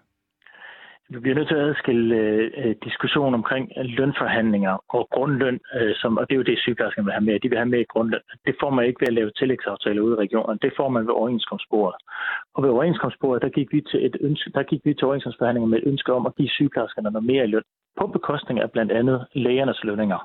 Vi 1.12 1.18
bliver 1.20 1.34
nødt 1.34 1.48
til 1.48 1.54
at 1.54 1.68
adskille 1.68 2.16
øh, 2.16 2.50
øh 2.64 2.74
diskussion 2.84 3.34
omkring 3.34 3.64
øh, 3.78 3.84
lønforhandlinger 3.98 4.74
og 4.88 5.08
grundløn, 5.14 5.60
øh, 5.78 5.94
som, 5.94 6.18
og 6.18 6.24
det 6.26 6.34
er 6.34 6.42
jo 6.42 6.50
det, 6.50 6.58
sygeplejerskerne 6.58 7.06
vil 7.06 7.12
have 7.12 7.28
med. 7.28 7.40
De 7.40 7.48
vil 7.48 7.58
have 7.58 7.74
med 7.74 7.80
i 7.80 7.92
grundløn. 7.92 8.20
Det 8.46 8.54
får 8.60 8.70
man 8.70 8.86
ikke 8.86 9.00
ved 9.00 9.08
at 9.08 9.18
lave 9.20 9.30
tillægsaftaler 9.30 10.02
ude 10.02 10.14
i 10.14 10.22
regionen. 10.24 10.58
Det 10.62 10.72
får 10.76 10.88
man 10.88 11.06
ved 11.06 11.14
overenskomstbordet. 11.20 11.96
Og 12.54 12.62
ved 12.62 12.70
overenskomstbordet, 12.70 13.42
der 13.42 13.48
gik 13.48 13.72
vi 13.72 13.80
til, 13.80 14.06
et 14.06 14.16
ønske, 14.20 14.50
der 14.54 14.62
gik 14.62 14.80
vi 14.84 14.94
til 14.94 15.04
overenskomstforhandlinger 15.04 15.68
med 15.68 15.78
et 15.78 15.88
ønske 15.92 16.12
om 16.12 16.26
at 16.26 16.36
give 16.36 16.48
sygeplejerskerne 16.48 17.10
noget 17.10 17.26
mere 17.26 17.44
i 17.44 17.52
løn. 17.54 17.62
På 18.00 18.06
bekostning 18.06 18.60
af 18.60 18.70
blandt 18.70 18.92
andet 18.92 19.26
lægernes 19.34 19.84
lønninger. 19.84 20.20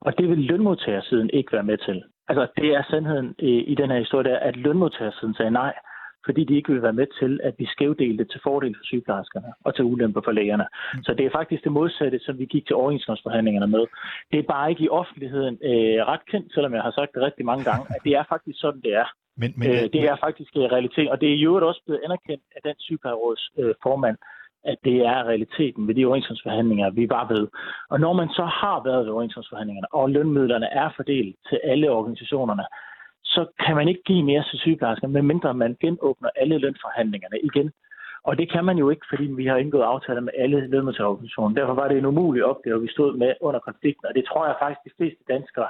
Og 0.00 0.18
det 0.18 0.28
vil 0.28 0.38
lønmodtagersiden 0.38 1.30
ikke 1.32 1.52
være 1.52 1.68
med 1.70 1.78
til. 1.78 2.04
Altså, 2.28 2.46
det 2.56 2.68
er 2.74 2.82
sandheden 2.90 3.34
i, 3.38 3.52
i 3.72 3.74
den 3.74 3.90
her 3.90 3.98
historie, 3.98 4.30
der, 4.30 4.38
at 4.38 4.56
lønmodtagersiden 4.56 5.34
sagde 5.34 5.50
nej 5.50 5.72
fordi 6.24 6.44
de 6.44 6.56
ikke 6.56 6.72
vil 6.72 6.82
være 6.82 6.92
med 7.00 7.06
til, 7.20 7.40
at 7.42 7.54
vi 7.58 7.66
skævdelte 7.66 8.24
til 8.24 8.40
fordel 8.42 8.74
for 8.76 8.84
sygeplejerskerne 8.84 9.52
og 9.64 9.74
til 9.74 9.84
ulemper 9.84 10.20
for 10.24 10.32
lægerne. 10.32 10.66
Mm. 10.94 11.02
Så 11.02 11.14
det 11.14 11.26
er 11.26 11.30
faktisk 11.38 11.64
det 11.64 11.72
modsatte, 11.72 12.18
som 12.18 12.38
vi 12.38 12.44
gik 12.44 12.66
til 12.66 12.76
overenskomstforhandlingerne 12.76 13.66
med. 13.66 13.84
Det 14.32 14.38
er 14.38 14.52
bare 14.54 14.70
ikke 14.70 14.84
i 14.84 14.88
offentligheden 14.88 15.58
øh, 15.70 15.98
ret 16.12 16.24
kendt, 16.30 16.54
selvom 16.54 16.74
jeg 16.74 16.82
har 16.82 16.90
sagt 16.90 17.14
det 17.14 17.22
rigtig 17.22 17.44
mange 17.44 17.64
gange, 17.64 17.84
at 17.94 18.00
det 18.04 18.12
er 18.12 18.24
faktisk 18.28 18.60
sådan, 18.60 18.80
det 18.80 18.94
er. 18.94 19.08
Men, 19.36 19.54
men, 19.56 19.68
øh, 19.68 19.82
det 19.94 20.02
er 20.10 20.16
faktisk 20.26 20.50
en 20.54 20.72
realitet, 20.72 21.10
og 21.10 21.20
det 21.20 21.32
er 21.32 21.36
jo 21.36 21.68
også 21.68 21.82
blevet 21.86 22.00
anerkendt 22.04 22.44
af 22.56 22.60
den 22.64 22.74
sygeplejeråds 22.78 23.42
øh, 23.58 23.74
formand, 23.82 24.16
at 24.64 24.78
det 24.84 24.96
er 24.96 25.28
realiteten 25.30 25.88
ved 25.88 25.94
de 25.94 26.06
overenskomstforhandlinger, 26.06 26.90
vi 26.90 27.08
var 27.08 27.24
ved. 27.34 27.48
Og 27.90 28.00
når 28.00 28.12
man 28.12 28.28
så 28.28 28.44
har 28.44 28.82
været 28.84 29.04
ved 29.04 29.12
overenskomstforhandlingerne, 29.12 29.94
og 29.94 30.10
lønmidlerne 30.10 30.66
er 30.66 30.88
fordelt 30.96 31.36
til 31.48 31.60
alle 31.64 31.90
organisationerne, 31.90 32.64
så 33.34 33.42
kan 33.64 33.74
man 33.76 33.88
ikke 33.88 34.02
give 34.02 34.24
mere 34.30 34.44
til 34.50 34.58
sygeplejersker, 34.58 35.08
medmindre 35.08 35.54
man 35.54 35.76
genåbner 35.80 36.30
alle 36.36 36.58
lønforhandlingerne 36.58 37.38
igen. 37.48 37.72
Og 38.24 38.38
det 38.38 38.52
kan 38.52 38.64
man 38.64 38.78
jo 38.78 38.90
ikke, 38.90 39.06
fordi 39.10 39.24
vi 39.24 39.46
har 39.46 39.56
indgået 39.56 39.82
aftaler 39.82 40.20
med 40.20 40.32
alle 40.38 40.66
lønmodtagerorganisationer. 40.66 41.54
Derfor 41.54 41.74
var 41.74 41.88
det 41.88 41.98
en 41.98 42.10
umulig 42.12 42.44
opgave, 42.44 42.80
vi 42.80 42.88
stod 42.96 43.16
med 43.16 43.34
under 43.40 43.60
konflikten, 43.60 44.06
og 44.06 44.14
det 44.14 44.24
tror 44.24 44.46
jeg 44.46 44.56
faktisk, 44.62 44.84
de 44.84 44.96
fleste 44.98 45.22
danskere 45.28 45.68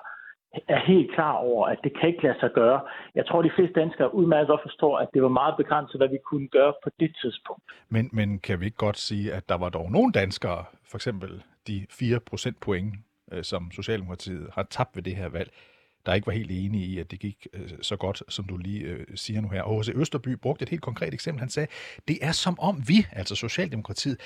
er 0.69 0.81
helt 0.87 1.15
klar 1.15 1.33
over, 1.33 1.67
at 1.67 1.79
det 1.85 1.93
kan 2.01 2.09
ikke 2.09 2.23
lade 2.23 2.41
sig 2.41 2.51
gøre. 2.55 2.81
Jeg 3.15 3.27
tror, 3.27 3.43
de 3.43 3.51
fleste 3.57 3.81
danskere 3.81 4.15
udmærket 4.15 4.49
godt 4.49 4.63
forstår, 4.63 4.99
at 4.99 5.09
det 5.15 5.23
var 5.23 5.29
meget 5.29 5.55
begrænset, 5.57 6.01
hvad 6.01 6.09
vi 6.09 6.19
kunne 6.25 6.49
gøre 6.49 6.73
på 6.85 6.91
det 7.01 7.17
tidspunkt. 7.23 7.63
Men, 7.89 8.11
men 8.13 8.39
kan 8.39 8.61
vi 8.61 8.65
ikke 8.65 8.77
godt 8.77 8.99
sige, 8.99 9.33
at 9.33 9.49
der 9.49 9.59
var 9.59 9.69
dog 9.69 9.91
nogle 9.93 10.13
danskere, 10.13 10.65
for 10.91 10.97
eksempel 10.97 11.43
de 11.67 11.87
4 11.91 12.21
procentpoint, 12.21 12.95
øh, 13.33 13.43
som 13.43 13.71
Socialdemokratiet 13.71 14.51
har 14.55 14.63
tabt 14.63 14.97
ved 14.97 15.03
det 15.03 15.17
her 15.17 15.29
valg, 15.29 15.51
der 16.07 16.15
ikke 16.15 16.27
var 16.27 16.33
helt 16.33 16.51
enige 16.51 16.87
i, 16.87 16.99
at 16.99 17.11
det 17.11 17.21
gik 17.21 17.47
øh, 17.53 17.71
så 17.83 17.97
godt, 17.97 18.23
som 18.29 18.45
du 18.45 18.57
lige 18.57 18.81
øh, 18.81 19.07
siger 19.15 19.41
nu 19.41 19.49
her. 19.49 19.63
Og 19.63 19.81
H.C. 19.81 19.89
Østerby 19.95 20.29
brugte 20.29 20.63
et 20.63 20.69
helt 20.69 20.83
konkret 20.83 21.15
eksempel. 21.15 21.41
Han 21.41 21.51
sagde, 21.51 21.69
det 22.09 22.19
er 22.23 22.33
som 22.33 22.61
om 22.61 22.89
vi, 22.89 23.07
altså 23.13 23.35
Socialdemokratiet, 23.35 24.21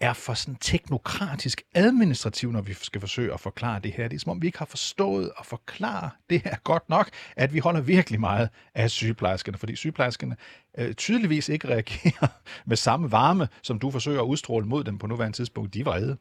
er 0.00 0.12
for 0.12 0.34
sådan 0.34 0.56
teknokratisk 0.60 1.62
administrativ, 1.74 2.52
når 2.52 2.60
vi 2.60 2.74
skal 2.74 3.00
forsøge 3.00 3.32
at 3.32 3.40
forklare 3.40 3.80
det 3.80 3.92
her. 3.92 4.08
Det 4.08 4.16
er 4.16 4.20
som 4.20 4.30
om, 4.30 4.42
vi 4.42 4.46
ikke 4.46 4.58
har 4.58 4.66
forstået 4.66 5.32
at 5.38 5.46
forklare 5.46 6.10
det 6.30 6.42
her 6.44 6.56
godt 6.64 6.88
nok, 6.88 7.10
at 7.36 7.54
vi 7.54 7.58
holder 7.58 7.80
virkelig 7.80 8.20
meget 8.20 8.48
af 8.74 8.90
sygeplejerskerne, 8.90 9.58
fordi 9.58 9.76
sygeplejerskerne 9.76 10.36
øh, 10.78 10.94
tydeligvis 10.94 11.48
ikke 11.48 11.68
reagerer 11.68 12.26
med 12.70 12.76
samme 12.76 13.12
varme, 13.12 13.48
som 13.62 13.78
du 13.78 13.90
forsøger 13.90 14.20
at 14.20 14.26
udstråle 14.26 14.66
mod 14.66 14.84
dem 14.84 14.98
på 14.98 15.06
nuværende 15.06 15.36
tidspunkt. 15.36 15.74
De 15.74 15.84
var 15.84 15.96
vrede. 15.96 16.16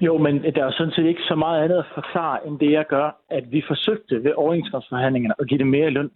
Jo, 0.00 0.18
men 0.18 0.42
der 0.42 0.64
er 0.64 0.70
sådan 0.70 0.92
set 0.92 1.06
ikke 1.06 1.22
så 1.28 1.34
meget 1.34 1.62
andet 1.64 1.78
at 1.78 1.92
forklare, 1.94 2.46
end 2.46 2.58
det 2.58 2.72
jeg 2.72 2.86
gør, 2.86 3.10
at 3.30 3.44
vi 3.52 3.62
forsøgte 3.66 4.24
ved 4.24 4.32
overenskomstforhandlingerne 4.32 5.34
at 5.38 5.48
give 5.48 5.58
det 5.58 5.66
mere 5.66 5.90
løn 5.90 6.10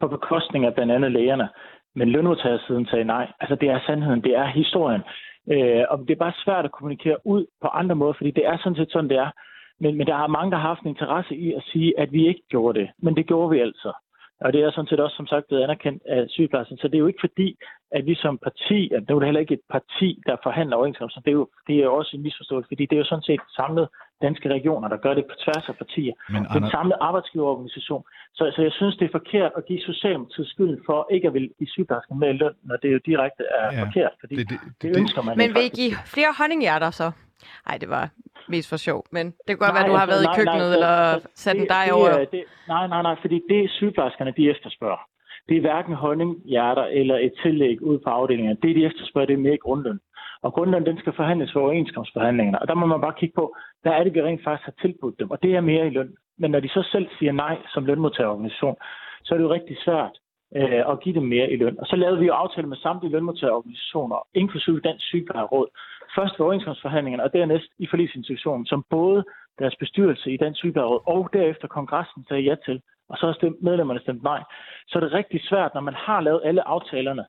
på 0.00 0.08
bekostning 0.08 0.64
af 0.64 0.74
blandt 0.74 0.92
andet 0.92 1.12
lægerne. 1.12 1.48
Men 1.94 2.08
lønmodtagersiden 2.08 2.86
sagde 2.86 3.04
nej. 3.04 3.32
Altså 3.40 3.54
det 3.54 3.68
er 3.68 3.80
sandheden, 3.86 4.22
det 4.22 4.36
er 4.36 4.46
historien. 4.46 5.02
Øh, 5.52 5.84
og 5.90 5.98
det 5.98 6.10
er 6.10 6.24
bare 6.24 6.42
svært 6.44 6.64
at 6.64 6.72
kommunikere 6.72 7.26
ud 7.26 7.46
på 7.62 7.68
andre 7.68 7.94
måder, 7.94 8.12
fordi 8.12 8.30
det 8.30 8.46
er 8.46 8.58
sådan 8.58 8.76
set 8.76 8.92
sådan, 8.92 9.10
det 9.10 9.18
er. 9.18 9.30
Men, 9.80 9.96
men 9.96 10.06
der 10.06 10.14
er 10.14 10.26
mange, 10.26 10.50
der 10.50 10.56
har 10.56 10.68
haft 10.68 10.82
en 10.82 10.88
interesse 10.88 11.36
i 11.36 11.52
at 11.52 11.62
sige, 11.72 12.00
at 12.00 12.12
vi 12.12 12.28
ikke 12.28 12.42
gjorde 12.50 12.80
det. 12.80 12.88
Men 12.98 13.16
det 13.16 13.26
gjorde 13.26 13.50
vi 13.50 13.58
altså. 13.60 13.92
Og 14.40 14.52
det 14.52 14.62
er 14.62 14.70
sådan 14.70 14.88
set 14.88 15.00
også, 15.00 15.16
som 15.16 15.26
sagt, 15.26 15.46
blevet 15.46 15.62
anerkendt 15.62 16.02
af 16.06 16.24
sygeplejersken. 16.28 16.78
Så 16.78 16.88
det 16.88 16.94
er 16.94 16.98
jo 16.98 17.06
ikke 17.06 17.26
fordi, 17.26 17.56
at 17.90 18.06
vi 18.06 18.14
som 18.14 18.38
parti, 18.38 18.90
at 18.94 19.00
det 19.02 19.10
er 19.10 19.14
jo 19.14 19.20
heller 19.20 19.40
ikke 19.40 19.54
et 19.54 19.66
parti, 19.70 20.22
der 20.26 20.36
forhandler 20.42 20.76
overenskomster. 20.76 21.20
Det 21.20 21.30
er 21.30 21.38
jo, 21.42 21.48
det 21.66 21.74
er 21.76 21.84
jo 21.84 21.94
også 21.94 22.16
en 22.16 22.22
misforståelse, 22.22 22.68
fordi 22.68 22.86
det 22.86 22.96
er 22.96 23.02
jo 23.04 23.04
sådan 23.04 23.22
set 23.22 23.40
samlet 23.56 23.88
danske 24.22 24.48
regioner, 24.48 24.88
der 24.88 24.96
gør 24.96 25.14
det 25.14 25.24
på 25.24 25.34
tværs 25.44 25.68
af 25.68 25.76
partier. 25.76 26.14
Men, 26.32 26.42
det 26.42 26.50
er 26.50 26.64
en 26.64 26.70
samlet 26.70 26.96
arbejdsgiverorganisation. 27.00 28.04
Så, 28.34 28.52
så 28.56 28.62
jeg 28.62 28.72
synes, 28.72 28.96
det 28.96 29.04
er 29.04 29.14
forkert 29.20 29.52
at 29.56 29.66
give 29.66 29.80
Socialdemokratiet 29.80 30.48
skyld 30.48 30.82
for 30.86 31.08
ikke 31.10 31.26
at 31.28 31.34
vil 31.34 31.50
give 31.58 31.68
sygeplejersken 31.68 32.18
med 32.18 32.32
løn, 32.32 32.54
når 32.62 32.76
det 32.76 32.92
jo 32.92 33.00
direkte 33.06 33.42
er 33.58 33.66
ja, 33.72 33.82
forkert, 33.84 34.12
fordi 34.20 34.34
det, 34.36 34.50
det, 34.50 34.58
det, 34.64 34.82
det 34.82 34.98
ønsker 35.00 35.22
man 35.22 35.36
Men 35.36 35.54
vil 35.54 35.64
I 35.64 35.72
give 35.80 35.94
flere 36.14 36.32
honninghjerter 36.38 36.90
så? 36.90 37.10
Nej, 37.68 37.78
det 37.78 37.88
var 37.88 38.10
mest 38.48 38.68
for 38.68 38.76
sjov, 38.76 39.04
men 39.10 39.26
det 39.26 39.46
kan 39.46 39.58
godt 39.58 39.74
nej, 39.74 39.76
være, 39.76 39.84
at 39.84 39.90
du 39.90 39.96
har 39.96 40.06
været 40.06 40.24
nej, 40.24 40.32
i 40.32 40.36
køkkenet 40.38 40.68
nej, 40.68 40.74
eller 40.76 41.18
sat 41.34 41.56
en 41.56 41.68
dej 41.68 41.88
over. 41.92 42.24
Det, 42.24 42.44
nej, 42.68 42.86
nej, 42.86 43.02
nej, 43.02 43.16
fordi 43.20 43.40
det 43.48 43.70
sygeplejerskerne, 43.70 44.32
de 44.36 44.50
efterspørger. 44.50 45.02
Det 45.48 45.56
er 45.56 45.60
hverken 45.60 45.94
honninghjerter 45.94 46.84
eller 46.84 47.16
et 47.16 47.32
tillæg 47.42 47.82
ud 47.82 47.98
på 47.98 48.10
afdelingen. 48.10 48.56
Det, 48.62 48.76
de 48.76 48.84
efterspørger, 48.84 49.26
det 49.26 49.34
er 49.34 49.46
mere 49.48 49.56
grundløn. 49.56 50.00
Og 50.42 50.52
grundløn, 50.52 50.86
den 50.86 50.98
skal 50.98 51.12
forhandles 51.12 51.52
for 51.52 51.60
overenskomstforhandlingerne. 51.60 52.62
Og 52.62 52.68
der 52.68 52.74
må 52.74 52.86
man 52.86 53.00
bare 53.00 53.18
kigge 53.20 53.34
på, 53.34 53.56
der 53.84 53.90
er 53.90 54.04
det, 54.04 54.14
vi 54.14 54.22
rent 54.22 54.44
faktisk 54.44 54.64
har 54.64 54.74
tilbudt 54.80 55.18
dem. 55.18 55.30
Og 55.30 55.42
det 55.42 55.56
er 55.56 55.60
mere 55.60 55.86
i 55.86 55.90
løn. 55.90 56.14
Men 56.38 56.50
når 56.50 56.60
de 56.60 56.68
så 56.68 56.88
selv 56.92 57.08
siger 57.18 57.32
nej 57.32 57.56
som 57.74 57.84
lønmodtagerorganisation, 57.84 58.76
så 59.24 59.34
er 59.34 59.38
det 59.38 59.44
jo 59.44 59.52
rigtig 59.52 59.76
svært 59.84 60.18
øh, 60.56 60.82
at 60.90 61.00
give 61.00 61.14
dem 61.14 61.22
mere 61.22 61.50
i 61.50 61.56
løn. 61.56 61.80
Og 61.80 61.86
så 61.86 61.96
lavede 61.96 62.18
vi 62.18 62.26
jo 62.26 62.32
aftale 62.32 62.68
med 62.68 62.76
samtlige 62.76 63.12
lønmodtagerorganisationer, 63.12 64.26
inklusive 64.34 64.80
Dansk 64.80 65.04
Sygeplejeråd, 65.06 65.66
først 66.16 66.34
ved 66.38 66.44
overenskomstforhandlingerne, 66.46 67.24
og 67.24 67.32
dernæst 67.32 67.70
i 67.78 67.86
forlisinstitutionen, 67.86 68.66
som 68.66 68.84
både 68.90 69.24
deres 69.58 69.76
bestyrelse 69.76 70.32
i 70.32 70.36
Dansk 70.36 70.58
Sygeplejeråd 70.58 71.00
og 71.06 71.28
derefter 71.32 71.68
kongressen 71.68 72.24
sagde 72.28 72.42
ja 72.42 72.54
til, 72.66 72.82
og 73.08 73.18
så 73.18 73.26
har 73.26 73.32
stemt, 73.32 73.62
medlemmerne 73.62 74.00
stemt 74.00 74.22
nej. 74.22 74.42
Så 74.88 74.98
er 74.98 75.00
det 75.00 75.12
rigtig 75.12 75.40
svært, 75.48 75.74
når 75.74 75.80
man 75.80 75.94
har 75.94 76.20
lavet 76.20 76.40
alle 76.44 76.68
aftalerne, 76.68 77.26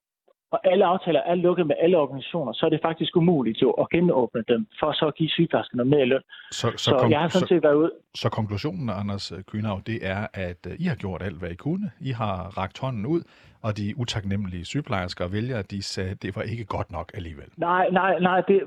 og 0.51 0.59
alle 0.71 0.85
aftaler 0.85 1.21
er 1.31 1.35
lukket 1.35 1.67
med 1.67 1.75
alle 1.79 1.97
organisationer, 1.97 2.53
så 2.53 2.65
er 2.65 2.69
det 2.69 2.79
faktisk 2.83 3.15
umuligt 3.15 3.61
jo 3.61 3.71
at 3.71 3.89
genåbne 3.89 4.43
dem, 4.47 4.67
for 4.79 4.91
så 4.91 5.05
at 5.07 5.15
give 5.15 5.29
sygeplejerskerne 5.29 5.85
mere 5.85 6.05
løn. 6.05 6.21
Så, 6.51 6.71
så, 6.77 6.77
så 6.77 7.07
jeg 7.09 7.19
har 7.19 7.27
sådan 7.27 7.47
set 7.47 7.63
været 7.63 7.75
ude. 7.75 7.91
Så 8.15 8.29
konklusionen, 8.29 8.89
Anders 8.89 9.33
Kynav, 9.51 9.81
det 9.85 9.99
er, 10.01 10.27
at 10.33 10.61
øh, 10.67 10.73
I 10.79 10.83
har 10.83 10.95
gjort 10.95 11.21
alt, 11.21 11.39
hvad 11.39 11.49
I 11.49 11.55
kunne. 11.55 11.91
I 12.01 12.11
har 12.11 12.57
rakt 12.57 12.79
hånden 12.79 13.05
ud, 13.05 13.21
og 13.61 13.77
de 13.77 13.93
utaknemmelige 13.97 14.65
sygeplejersker 14.65 15.25
og 15.25 15.31
vælgere, 15.31 15.61
de 15.61 15.81
sagde, 15.83 16.11
at 16.11 16.21
det 16.23 16.35
var 16.35 16.41
ikke 16.41 16.65
godt 16.65 16.91
nok 16.91 17.11
alligevel. 17.13 17.49
Nej, 17.57 17.89
nej, 17.91 18.19
nej, 18.19 18.41
det, 18.41 18.57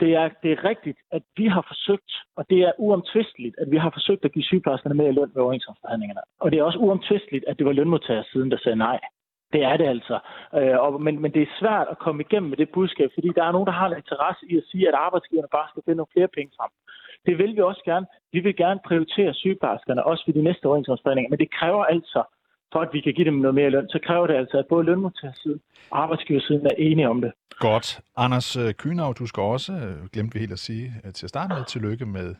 det, 0.00 0.10
er, 0.20 0.28
det 0.42 0.50
er 0.52 0.64
rigtigt, 0.64 0.98
at 1.12 1.22
vi 1.36 1.46
har 1.46 1.64
forsøgt, 1.68 2.12
og 2.36 2.44
det 2.50 2.58
er 2.58 2.72
uomtvisteligt, 2.78 3.54
at 3.58 3.70
vi 3.70 3.76
har 3.76 3.90
forsøgt 3.90 4.24
at 4.24 4.32
give 4.32 4.44
sygeplejerskerne 4.44 4.94
mere 4.94 5.12
løn 5.12 5.30
ved 5.34 5.42
overenskomstforhandlingerne. 5.42 6.20
Og 6.40 6.50
det 6.50 6.58
er 6.58 6.64
også 6.64 6.78
uomtvisteligt, 6.78 7.44
at 7.48 7.58
det 7.58 7.66
var 7.66 7.72
lønmodtagersiden, 7.72 8.50
der 8.50 8.58
sagde 8.64 8.76
nej. 8.76 9.00
Det 9.54 9.62
er 9.70 9.76
det 9.80 9.88
altså. 9.94 10.16
Øh, 10.58 10.76
og, 10.84 10.90
men, 11.06 11.14
men 11.22 11.30
det 11.34 11.42
er 11.42 11.58
svært 11.60 11.86
at 11.90 11.98
komme 12.04 12.20
igennem 12.26 12.48
med 12.50 12.58
det 12.62 12.68
budskab, 12.76 13.08
fordi 13.16 13.28
der 13.36 13.44
er 13.44 13.52
nogen, 13.52 13.68
der 13.70 13.76
har 13.80 13.86
en 13.88 14.00
interesse 14.02 14.42
i 14.52 14.54
at 14.60 14.64
sige, 14.70 14.88
at 14.88 14.94
arbejdsgiverne 15.06 15.54
bare 15.56 15.68
skal 15.70 15.82
finde 15.84 16.00
nogle 16.00 16.14
flere 16.14 16.30
penge 16.36 16.52
frem. 16.58 16.70
Det 17.26 17.34
vil 17.40 17.56
vi 17.56 17.60
også 17.70 17.82
gerne. 17.90 18.06
Vi 18.32 18.40
vil 18.46 18.56
gerne 18.56 18.80
prioritere 18.88 19.34
sygeplejerskerne, 19.34 20.06
også 20.10 20.22
ved 20.26 20.34
de 20.34 20.42
næste 20.48 20.64
overenskomstforhandlinger, 20.66 21.30
men 21.30 21.38
det 21.38 21.50
kræver 21.58 21.84
altså, 21.84 22.22
for 22.72 22.80
at 22.80 22.88
vi 22.92 23.00
kan 23.00 23.14
give 23.14 23.24
dem 23.30 23.34
noget 23.34 23.54
mere 23.54 23.70
løn, 23.70 23.88
så 23.88 23.98
kræver 24.06 24.26
det 24.26 24.34
altså, 24.34 24.56
at 24.58 24.66
både 24.66 24.84
lønmodtagersiden 24.84 25.60
og 25.90 26.02
arbejdsgiversiden 26.02 26.66
er 26.66 26.76
enige 26.78 27.08
om 27.08 27.20
det. 27.20 27.32
Godt. 27.58 28.00
Anders 28.16 28.56
øh, 28.56 28.72
Kynav, 28.72 29.14
du 29.18 29.26
skal 29.26 29.42
også, 29.42 29.72
øh, 29.72 30.08
glemte 30.12 30.32
vi 30.34 30.38
helt 30.38 30.52
at 30.52 30.58
sige 30.58 30.92
øh, 31.04 31.12
til 31.12 31.26
at 31.26 31.30
starte 31.30 31.54
med, 31.54 31.64
tillykke 31.64 32.06
med, 32.06 32.34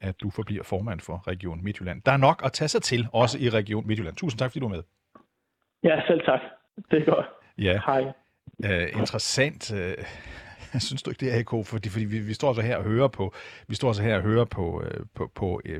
at 0.00 0.20
du 0.20 0.30
forbliver 0.30 0.64
formand 0.64 1.00
for 1.00 1.28
Region 1.28 1.64
Midtjylland. 1.64 2.02
Der 2.06 2.12
er 2.12 2.16
nok 2.16 2.42
at 2.44 2.52
tage 2.52 2.68
sig 2.68 2.82
til, 2.82 3.06
også 3.12 3.38
i 3.40 3.48
Region 3.50 3.86
Midtjylland. 3.86 4.16
Tusind 4.16 4.38
tak, 4.38 4.50
fordi 4.50 4.60
du 4.60 4.66
er 4.66 4.70
med. 4.70 4.82
Ja, 5.84 6.00
selv 6.06 6.20
tak. 6.24 6.40
Det 6.90 7.02
er 7.02 7.04
godt. 7.04 7.26
Ja. 7.58 7.80
Hej. 7.86 8.02
Uh, 8.64 9.00
interessant. 9.00 9.72
Uh, 9.72 10.80
synes 10.86 11.02
du 11.02 11.10
ikke 11.10 11.26
det, 11.26 11.32
AK? 11.32 11.66
Fordi, 11.66 11.88
fordi 11.88 12.04
vi, 12.04 12.18
vi 12.18 12.34
står 12.34 12.52
så 12.52 12.60
her 12.60 12.76
og 12.76 12.84
hører 12.84 13.08
på, 13.08 13.34
vi 13.68 13.74
står 13.74 13.92
så 13.92 14.02
her 14.02 14.16
og 14.16 14.22
hører 14.22 14.44
på, 14.44 14.82
uh, 14.84 15.06
på, 15.14 15.30
på 15.34 15.60
uh, 15.64 15.76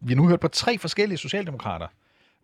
vi 0.00 0.12
har 0.12 0.16
nu 0.16 0.28
hørt 0.28 0.40
på 0.40 0.48
tre 0.48 0.78
forskellige 0.78 1.18
socialdemokrater, 1.18 1.86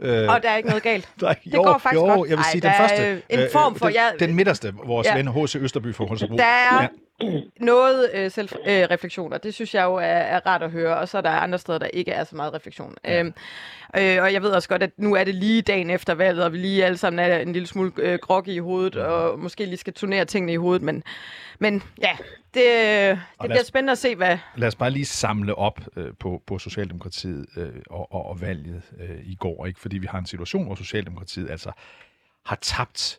Øh, 0.02 0.28
og 0.28 0.42
der 0.42 0.50
er 0.50 0.56
ikke 0.56 0.68
noget 0.68 0.82
galt. 0.82 1.08
Der, 1.20 1.32
det 1.32 1.54
jo, 1.54 1.62
går 1.62 1.78
faktisk 1.78 2.00
jo, 2.00 2.06
godt. 2.06 2.30
jeg 2.30 2.36
vil 2.36 2.44
sige, 2.44 2.66
Ej, 2.66 2.78
den 2.78 2.88
første. 2.88 3.22
en 3.28 3.48
form 3.52 3.74
for... 3.74 3.86
Den, 3.86 3.94
ja, 3.94 4.26
den 4.26 4.34
midterste, 4.34 4.74
vores 4.84 5.06
ja, 5.06 5.16
ven 5.16 5.28
H.C. 5.28 5.56
Østerby 5.56 5.94
fra 5.94 6.04
Holstebro. 6.04 6.36
Der 6.36 6.44
er 6.44 6.82
ja. 6.82 6.88
noget 7.60 8.10
øh, 8.14 8.30
selvreflektion, 8.30 9.32
øh, 9.32 9.34
og 9.34 9.42
det 9.42 9.54
synes 9.54 9.74
jeg 9.74 9.84
jo 9.84 9.94
er, 9.94 10.00
er 10.02 10.46
rart 10.46 10.62
at 10.62 10.70
høre, 10.70 10.96
og 10.96 11.08
så 11.08 11.18
er 11.18 11.22
der 11.22 11.30
andre 11.30 11.58
steder, 11.58 11.78
der 11.78 11.86
ikke 11.86 12.10
er 12.10 12.24
så 12.24 12.36
meget 12.36 12.54
refleksion. 12.54 12.94
Øhm, 13.04 13.34
øh, 13.96 14.22
og 14.22 14.32
jeg 14.32 14.42
ved 14.42 14.50
også 14.50 14.68
godt, 14.68 14.82
at 14.82 14.90
nu 14.96 15.14
er 15.14 15.24
det 15.24 15.34
lige 15.34 15.62
dagen 15.62 15.90
efter 15.90 16.14
valget, 16.14 16.44
og 16.44 16.52
vi 16.52 16.58
lige 16.58 16.84
alle 16.84 16.98
sammen 16.98 17.18
er 17.18 17.38
en 17.38 17.52
lille 17.52 17.66
smule 17.66 17.92
øh, 17.96 18.18
groggy 18.18 18.48
i 18.48 18.58
hovedet, 18.58 18.96
og 18.96 19.38
måske 19.38 19.64
lige 19.64 19.76
skal 19.76 19.92
turnere 19.92 20.24
tingene 20.24 20.52
i 20.52 20.56
hovedet, 20.56 20.82
men, 20.82 21.02
men 21.58 21.82
ja, 22.02 22.16
det, 22.54 22.62
det 22.64 23.20
bliver 23.40 23.60
os, 23.60 23.66
spændende 23.66 23.92
at 23.92 23.98
se, 23.98 24.16
hvad... 24.16 24.38
Lad 24.56 24.68
os 24.68 24.76
bare 24.76 24.90
lige 24.90 25.06
samle 25.06 25.54
op 25.54 25.80
øh, 25.96 26.12
på, 26.18 26.42
på 26.46 26.58
Socialdemokratiet 26.58 27.46
øh, 27.56 27.72
og, 27.90 28.12
og, 28.12 28.26
og 28.26 28.40
valget 28.40 28.82
øh, 29.00 29.18
i 29.22 29.34
går, 29.34 29.66
ikke? 29.66 29.80
fordi 29.80 29.98
vi 29.98 30.06
har 30.06 30.18
en 30.18 30.26
situation, 30.26 30.66
hvor 30.66 30.74
Socialdemokratiet 30.74 31.50
altså 31.50 31.72
har 32.44 32.58
tabt 32.60 33.18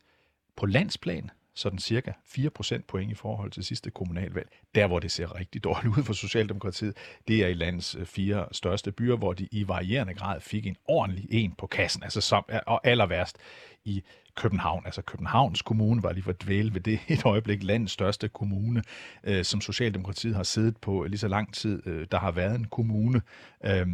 på 0.58 0.66
landsplan 0.66 1.30
sådan 1.56 1.80
cirka 1.80 2.12
4% 2.26 2.82
point 2.88 3.12
i 3.12 3.16
forhold 3.16 3.52
til 3.52 3.64
sidste 3.64 3.92
kommunalvalg. 3.92 4.50
Der, 4.76 4.88
hvor 4.88 5.00
det 5.00 5.12
ser 5.12 5.36
rigtig 5.36 5.64
dårligt 5.64 5.98
ud 5.98 6.04
for 6.04 6.14
Socialdemokratiet, 6.14 6.98
det 7.28 7.44
er 7.44 7.48
i 7.48 7.54
landets 7.54 7.96
øh, 7.96 8.06
fire 8.06 8.46
største 8.52 8.92
byer, 8.92 9.16
hvor 9.16 9.34
de 9.34 9.48
i 9.52 9.68
varierende 9.68 10.14
grad 10.14 10.42
fik 10.42 10.66
en 10.66 10.76
ordentlig 10.86 11.28
en 11.32 11.54
på 11.58 11.68
kassen, 11.68 12.04
altså 12.04 12.22
som, 12.22 12.46
og 12.68 12.88
aller 12.88 13.06
værst 13.06 13.38
i 13.86 14.04
København. 14.36 14.86
Altså 14.86 15.02
Københavns 15.02 15.62
Kommune 15.62 16.04
var 16.04 16.12
lige 16.12 16.24
for 16.24 16.32
dvæle 16.32 16.74
ved 16.74 16.82
det 16.82 17.00
et 17.08 17.26
øjeblik 17.26 17.64
landets 17.64 17.94
største 17.94 18.30
kommune, 18.30 18.84
øh, 19.24 19.46
som 19.46 19.62
Socialdemokratiet 19.62 20.36
har 20.36 20.44
siddet 20.44 20.78
på 20.78 21.04
lige 21.04 21.20
så 21.20 21.28
lang 21.28 21.54
tid, 21.54 21.88
øh, 21.88 22.08
der 22.12 22.20
har 22.20 22.32
været 22.32 22.56
en 22.56 22.66
kommune. 22.66 23.22
Øh, 23.66 23.88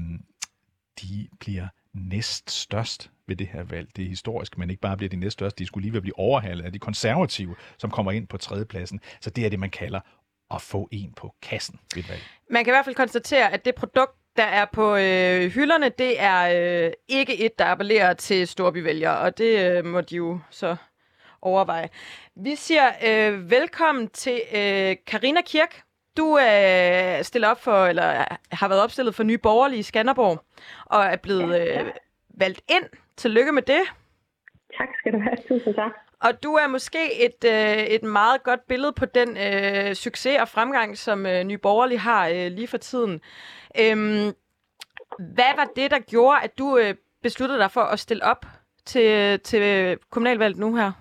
de 1.02 1.28
bliver 1.40 1.68
næststørst 1.94 3.12
ved 3.28 3.36
det 3.36 3.48
her 3.48 3.64
valg. 3.64 3.88
Det 3.96 4.06
er 4.06 4.10
historisk, 4.10 4.58
men 4.58 4.70
ikke 4.70 4.82
bare 4.82 4.98
bliver 4.98 5.10
de 5.10 5.16
næststørste, 5.16 5.60
de 5.60 5.66
skulle 5.66 5.84
lige 5.84 5.94
ved 5.94 5.98
at 5.98 6.02
blive 6.02 6.20
overhalet 6.20 6.66
af 6.66 6.74
de 6.74 6.80
konservative, 6.80 7.56
som 7.78 7.92
kommer 7.92 8.12
ind 8.12 8.28
på 8.28 8.38
tredjepladsen. 8.38 9.00
Så 9.22 9.30
det 9.30 9.46
er 9.46 9.50
det, 9.50 9.60
man 9.60 9.70
kalder 9.70 10.00
at 10.52 10.62
få 10.62 10.90
en 10.92 11.14
på 11.14 11.34
kassen 11.42 11.80
ved 11.96 12.04
et 12.04 12.10
valg. 12.10 12.22
Man 12.50 12.64
kan 12.64 12.72
i 12.72 12.76
hvert 12.76 12.86
fald 12.86 12.96
konstatere, 12.96 13.54
at 13.54 13.66
det 13.66 13.76
produkt, 13.76 14.12
der 14.38 14.44
er 14.44 14.66
på 14.74 14.96
øh, 14.96 15.52
hylderne, 15.52 15.90
det 15.90 16.22
er 16.22 16.86
øh, 16.86 16.92
ikke 17.08 17.46
et, 17.46 17.60
der 17.60 17.66
appellerer 17.66 18.14
til 18.14 18.48
storbyvælgere, 18.48 19.18
og 19.18 19.38
det 19.38 19.78
øh, 19.78 19.86
må 19.86 20.02
de 20.02 20.16
jo 20.16 20.40
så 20.50 20.76
overveje. 21.42 21.90
Vi 22.36 22.56
siger 22.56 22.92
øh, 23.06 23.52
velkommen 23.52 24.10
til 24.10 24.42
øh, 24.54 24.96
Karina 25.08 25.42
Kirk. 25.42 25.82
Du 26.18 26.40
øh, 26.40 27.24
stiller 27.24 27.48
op 27.48 27.62
for, 27.64 27.86
eller 27.86 28.26
har 28.52 28.68
været 28.68 28.82
opstillet 28.82 29.16
for 29.16 29.24
Nye 29.24 29.38
Borgerlige 29.38 29.80
i 29.80 29.84
Skanderborg, 29.84 30.44
og 30.86 31.06
er 31.06 31.16
blevet 31.16 31.62
øh, 31.62 31.86
valgt 32.30 32.62
ind. 32.70 32.84
Tillykke 33.18 33.52
med 33.52 33.62
det. 33.62 33.84
Tak 34.78 34.90
skal 35.00 35.14
du 35.14 35.20
have. 35.20 35.38
Tusind 35.48 35.76
tak. 35.76 35.92
Og 36.24 36.44
du 36.44 36.52
er 36.54 36.68
måske 36.68 37.04
et, 37.26 37.42
øh, 37.56 37.84
et 37.96 38.04
meget 38.04 38.44
godt 38.44 38.68
billede 38.68 38.94
på 38.94 39.06
den 39.06 39.30
øh, 39.38 39.94
succes 39.94 40.38
og 40.42 40.48
fremgang, 40.48 40.98
som 40.98 41.26
øh, 41.26 41.44
Nye 41.44 41.58
Borgerlige 41.58 42.00
har 42.00 42.28
øh, 42.28 42.48
lige 42.58 42.68
for 42.68 42.78
tiden. 42.78 43.14
Øhm, 43.82 44.28
Hvad 45.36 45.54
var 45.60 45.68
det, 45.76 45.92
der 45.92 46.00
gjorde, 46.00 46.38
at 46.44 46.58
du 46.58 46.78
øh, 46.78 46.96
besluttede 47.24 47.60
dig 47.60 47.72
for 47.72 47.82
at 47.94 48.00
stille 48.00 48.24
op 48.24 48.46
til, 48.86 49.40
til 49.40 49.64
kommunalvalget 50.12 50.60
nu 50.60 50.76
her? 50.76 50.92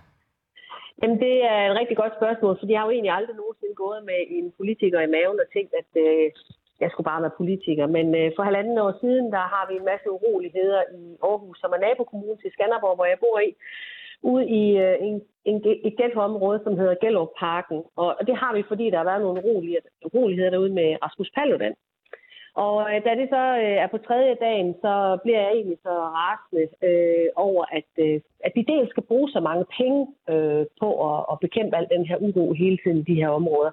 Jamen, 1.03 1.19
det 1.25 1.35
er 1.45 1.61
et 1.71 1.79
rigtig 1.81 1.97
godt 1.97 2.13
spørgsmål, 2.19 2.57
for 2.59 2.67
jeg 2.67 2.79
har 2.81 2.87
jo 2.87 2.91
egentlig 2.91 3.15
aldrig 3.19 3.37
nogensinde 3.37 3.75
gået 3.75 4.05
med 4.05 4.21
en 4.29 4.53
politiker 4.57 5.01
i 5.01 5.13
maven 5.17 5.41
og 5.45 5.49
tænkt, 5.57 5.73
at 5.81 5.91
øh, 6.05 6.27
jeg 6.81 6.91
skulle 6.91 7.11
bare 7.11 7.23
være 7.23 7.39
politiker. 7.41 7.87
Men 7.97 8.07
øh, 8.21 8.33
for 8.37 8.43
halvanden 8.43 8.79
år 8.79 8.95
siden, 9.01 9.27
der 9.37 9.45
har 9.55 9.65
vi 9.71 9.75
en 9.77 9.89
masse 9.93 10.09
uroligheder 10.17 10.83
i 11.01 11.03
Aarhus, 11.23 11.59
som 11.59 11.71
er 11.77 11.81
nabokommunen 11.87 12.39
til 12.39 12.51
Skanderborg, 12.53 12.97
hvor 12.97 13.09
jeg 13.13 13.19
bor 13.25 13.39
i, 13.49 13.51
ude 14.23 14.45
i 14.61 14.63
øh, 14.85 14.97
en, 15.09 15.17
en, 15.45 15.57
et 15.89 15.97
ghettoområde, 15.99 16.61
som 16.65 16.79
hedder 16.79 17.01
Gellerup 17.03 17.33
Parken. 17.39 17.81
Og, 17.97 18.09
og 18.19 18.23
det 18.29 18.37
har 18.37 18.53
vi, 18.55 18.63
fordi 18.71 18.91
der 18.91 18.99
har 18.99 19.11
været 19.11 19.23
nogle 19.23 19.43
uroligheder, 19.45 19.89
uroligheder 20.09 20.51
derude 20.51 20.73
med 20.81 20.97
Rasmus 21.05 21.31
Paludan. 21.37 21.75
Og 22.65 22.77
øh, 22.91 22.99
da 23.05 23.11
det 23.21 23.29
så 23.37 23.43
øh, 23.65 23.77
er 23.85 23.89
på 23.91 23.99
tredje 23.99 24.35
dagen, 24.47 24.75
så 24.85 25.19
bliver 25.23 25.41
jeg 25.41 25.53
egentlig 25.53 25.79
så 25.83 25.95
rasende 26.19 26.67
øh, 26.89 27.29
over, 27.37 27.65
at, 27.79 27.91
øh, 28.07 28.21
at 28.47 28.53
de 28.57 28.65
dels 28.73 28.91
skal 28.91 29.09
bruge 29.11 29.29
så 29.31 29.41
mange 29.41 29.65
penge 29.79 30.01
øh, 30.33 30.65
på 30.81 30.89
at, 31.09 31.19
at 31.33 31.41
bekæmpe 31.41 31.77
al 31.77 31.89
den 31.95 32.07
her 32.07 32.17
uro 32.27 32.53
hele 32.53 32.79
tiden 32.83 32.99
i 32.99 33.09
de 33.11 33.21
her 33.23 33.29
områder. 33.29 33.71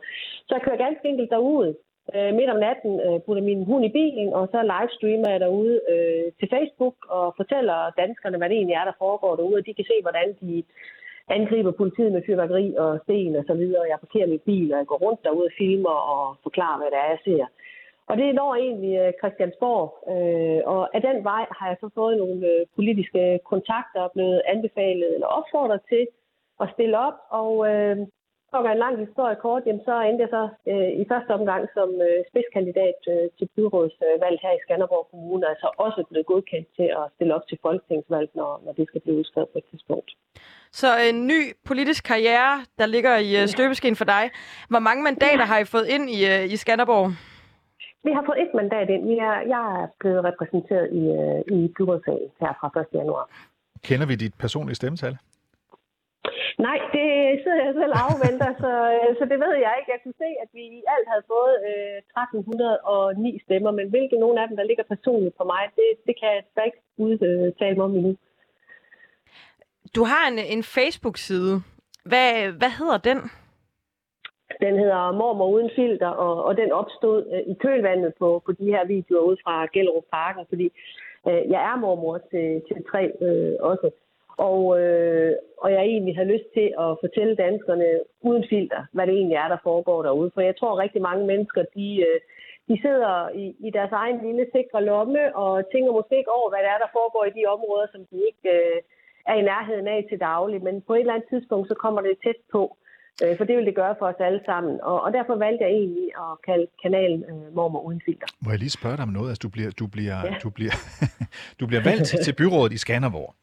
Så 0.47 0.51
jeg 0.56 0.62
kører 0.62 0.86
ganske 0.86 1.08
enkelt 1.08 1.30
derud 1.30 1.74
øh, 2.16 2.32
midt 2.38 2.49
om 2.54 2.60
natten, 2.68 2.93
øh, 3.06 3.18
putter 3.26 3.43
min 3.43 3.66
hund 3.70 3.84
i 3.86 3.95
bilen, 3.97 4.34
og 4.38 4.43
så 4.51 4.60
livestreamer 4.74 5.30
jeg 5.30 5.39
derude 5.39 5.76
øh, 5.93 6.28
til 6.39 6.47
Facebook 6.56 6.97
og 7.18 7.26
fortæller 7.39 7.80
danskerne, 8.01 8.38
hvad 8.38 8.49
det 8.49 8.58
egentlig 8.58 8.78
er, 8.82 8.86
der 8.86 9.01
foregår 9.04 9.36
derude, 9.36 9.60
og 9.60 9.66
de 9.66 9.74
kan 9.74 9.86
se, 9.91 9.97
hvordan 10.01 10.28
de 10.41 10.64
angriber 11.28 11.72
politiet 11.72 12.12
med 12.12 12.26
fyrværkeri 12.26 12.76
og 12.84 12.99
sten 13.04 13.36
og 13.36 13.43
så 13.47 13.54
videre. 13.54 13.89
Jeg 13.91 13.99
parkerer 13.99 14.28
min 14.28 14.45
bil, 14.49 14.74
og 14.74 14.80
jeg 14.80 14.88
går 14.88 14.99
rundt 15.06 15.24
derude 15.24 15.49
og 15.51 15.58
filmer 15.58 15.97
og 16.14 16.36
forklarer, 16.43 16.78
hvad 16.80 16.91
det 16.91 16.99
er, 17.04 17.10
jeg 17.16 17.22
ser. 17.28 17.45
Og 18.10 18.18
det 18.18 18.36
når 18.36 18.56
egentlig 18.56 18.95
øh, 19.04 19.14
Christiansborg, 19.20 19.88
øh, 20.14 20.62
og 20.74 20.82
af 20.95 21.01
den 21.01 21.24
vej 21.24 21.45
har 21.58 21.68
jeg 21.68 21.78
så 21.80 21.89
fået 21.95 22.18
nogle 22.18 22.47
øh, 22.51 22.66
politiske 22.76 23.39
kontakter 23.51 24.01
og 24.01 24.12
blevet 24.12 24.41
anbefalet 24.54 25.14
eller 25.14 25.28
opfordret 25.28 25.82
til 25.89 26.08
at 26.62 26.68
stille 26.74 26.97
op. 27.08 27.18
Og 27.30 27.51
øh, 27.72 27.97
for 28.54 28.60
at 28.62 28.72
en 28.72 28.84
lang 28.86 28.95
historie 29.06 29.36
kort, 29.45 29.64
jamen, 29.68 29.84
så 29.89 29.95
endte 30.08 30.24
jeg 30.26 30.32
så 30.38 30.43
øh, 30.72 30.91
i 31.01 31.04
første 31.12 31.32
omgang 31.39 31.64
som 31.78 31.89
øh, 32.08 32.20
spidskandidat 32.30 32.99
øh, 33.14 33.26
til 33.38 33.47
byrådsvalg 33.56 34.38
her 34.45 34.54
i 34.58 34.64
Skanderborg 34.66 35.06
Kommune, 35.12 35.43
altså 35.54 35.68
også 35.86 36.01
blevet 36.10 36.26
godkendt 36.32 36.68
til 36.78 36.88
at 36.99 37.06
stille 37.16 37.36
op 37.38 37.45
til 37.49 37.58
folketingsvalg, 37.66 38.30
når, 38.39 38.51
når 38.66 38.74
det 38.80 38.86
skal 38.89 39.01
blive 39.04 39.20
udskrevet 39.22 39.49
på 39.54 39.58
et 39.62 39.68
tidspunkt. 39.72 40.10
Så 40.82 40.89
en 41.10 41.20
ny 41.32 41.39
politisk 41.70 42.01
karriere, 42.12 42.54
der 42.80 42.86
ligger 42.95 43.14
i 43.28 43.30
øh, 43.39 43.45
støbeskeen 43.56 43.95
for 44.01 44.08
dig. 44.16 44.24
Hvor 44.72 44.84
mange 44.88 45.01
mandater 45.10 45.45
har 45.51 45.60
I 45.64 45.66
fået 45.76 45.88
ind 45.95 46.06
i, 46.18 46.20
øh, 46.34 46.54
i 46.54 46.56
Skanderborg? 46.64 47.06
Vi 48.08 48.12
har 48.18 48.24
fået 48.30 48.39
et 48.45 48.51
mandat 48.62 48.88
ind. 48.93 49.04
Vi 49.12 49.16
er, 49.30 49.36
jeg 49.54 49.64
er 49.82 49.88
blevet 49.99 50.22
repræsenteret 50.30 50.88
i, 50.99 51.01
øh, 51.20 51.39
i 51.58 51.60
byrådssalen 51.78 52.30
her 52.41 52.51
fra 52.60 52.68
1. 52.82 52.99
januar. 52.99 53.26
Kender 53.88 54.06
vi 54.06 54.16
dit 54.16 54.34
personlige 54.43 54.76
stemmetal? 54.76 55.18
Nej, 56.65 56.78
det 56.95 57.07
sidder 57.43 57.63
jeg 57.67 57.74
selv 57.82 57.93
afventer, 58.05 58.49
så, 58.63 58.71
øh, 58.95 59.09
så 59.19 59.24
det 59.32 59.38
ved 59.43 59.53
jeg 59.65 59.74
ikke. 59.78 59.93
Jeg 59.95 60.01
kunne 60.03 60.19
se, 60.24 60.30
at 60.43 60.49
vi 60.57 60.63
i 60.80 60.82
alt 60.95 61.07
havde 61.11 61.26
fået 61.34 61.55
øh, 61.69 61.97
1309 61.97 63.39
stemmer, 63.45 63.71
men 63.71 63.89
hvilke 63.89 64.17
nogle 64.24 64.41
af 64.41 64.47
dem, 64.47 64.57
der 64.57 64.69
ligger 64.69 64.91
personligt 64.93 65.38
på 65.38 65.43
mig, 65.53 65.63
det, 65.80 65.89
det 66.07 66.13
kan 66.19 66.30
jeg 66.36 66.43
da 66.55 66.61
ikke 66.69 66.82
udtale 66.97 67.76
mig 67.76 67.86
om 67.86 67.95
endnu. 67.95 68.13
Du 69.95 70.03
har 70.11 70.24
en, 70.32 70.39
en 70.55 70.63
Facebook-side. 70.63 71.53
Hvad, 72.09 72.30
hvad 72.59 72.71
hedder 72.80 72.97
den? 73.09 73.19
Den 74.61 74.74
hedder 74.82 75.11
Mormor 75.11 75.47
uden 75.47 75.71
filter, 75.76 76.07
og, 76.07 76.45
og 76.45 76.57
den 76.57 76.71
opstod 76.71 77.17
øh, 77.34 77.43
i 77.51 77.53
kølvandet 77.63 78.13
på, 78.19 78.41
på 78.45 78.51
de 78.51 78.65
her 78.65 78.86
videoer 78.86 79.21
ud 79.21 79.38
fra 79.43 79.65
Gellerup 79.74 80.03
Parken, 80.11 80.45
fordi 80.49 80.67
øh, 81.28 81.43
jeg 81.53 81.61
er 81.69 81.76
mormor 81.76 82.17
til, 82.32 82.61
til 82.67 82.84
tre 82.91 83.03
øh, 83.21 83.55
også. 83.59 83.91
Og, 84.38 84.79
øh, 84.79 85.34
og 85.57 85.71
jeg 85.71 85.84
egentlig 85.84 86.15
har 86.17 86.23
lyst 86.34 86.47
til 86.57 86.67
at 86.86 86.89
fortælle 87.03 87.36
danskerne 87.36 87.89
uden 88.21 88.45
filter, 88.49 88.81
hvad 88.93 89.07
det 89.07 89.15
egentlig 89.15 89.36
er, 89.43 89.47
der 89.47 89.65
foregår 89.69 89.99
derude. 90.03 90.31
For 90.34 90.41
jeg 90.41 90.55
tror 90.57 90.81
rigtig 90.84 91.01
mange 91.01 91.25
mennesker, 91.31 91.61
de, 91.75 91.88
øh, 92.07 92.19
de 92.69 92.75
sidder 92.86 93.29
i, 93.43 93.45
i 93.67 93.69
deres 93.77 93.93
egen 94.03 94.17
lille 94.25 94.45
sikre 94.55 94.86
lomme 94.91 95.36
og 95.36 95.51
tænker 95.71 95.91
måske 95.99 96.17
ikke 96.17 96.36
over, 96.39 96.49
hvad 96.49 96.61
det 96.63 96.71
er, 96.73 96.79
der 96.84 96.95
foregår 96.97 97.23
i 97.25 97.36
de 97.39 97.43
områder, 97.55 97.88
som 97.93 98.01
de 98.11 98.17
ikke 98.29 98.49
øh, 98.57 98.77
er 99.31 99.36
i 99.38 99.47
nærheden 99.51 99.88
af 99.88 100.05
til 100.09 100.19
daglig. 100.19 100.63
Men 100.67 100.75
på 100.88 100.93
et 100.93 100.99
eller 100.99 101.13
andet 101.13 101.29
tidspunkt, 101.34 101.67
så 101.67 101.75
kommer 101.84 102.01
det 102.01 102.23
tæt 102.25 102.39
på. 102.55 102.63
Øh, 103.23 103.38
for 103.38 103.43
det 103.47 103.57
vil 103.57 103.65
det 103.65 103.75
gøre 103.75 103.95
for 103.99 104.07
os 104.11 104.19
alle 104.27 104.41
sammen. 104.45 104.81
Og, 104.81 104.97
og 105.05 105.13
derfor 105.17 105.36
valgte 105.45 105.63
jeg 105.65 105.71
egentlig 105.81 106.09
at 106.25 106.31
kalde 106.47 106.67
kanalen 106.84 107.21
øh, 107.31 107.55
Mormor 107.55 107.81
Uden 107.88 108.01
Filter. 108.05 108.27
Må 108.43 108.49
jeg 108.51 108.59
lige 108.59 108.77
spørge 108.79 108.97
dig 108.97 109.03
om 109.09 109.13
noget? 109.17 109.29
Altså, 109.29 109.43
du 109.47 109.49
bliver, 109.55 109.71
du 109.81 109.88
bliver, 109.88 110.17
ja. 110.25 110.36
du 110.43 110.49
bliver, 110.49 110.75
du 111.59 111.63
bliver 111.69 111.84
valgt 111.89 112.05
til, 112.09 112.19
til 112.25 112.34
byrådet 112.41 112.73
i 112.73 112.77
Skanderborg. 112.77 113.34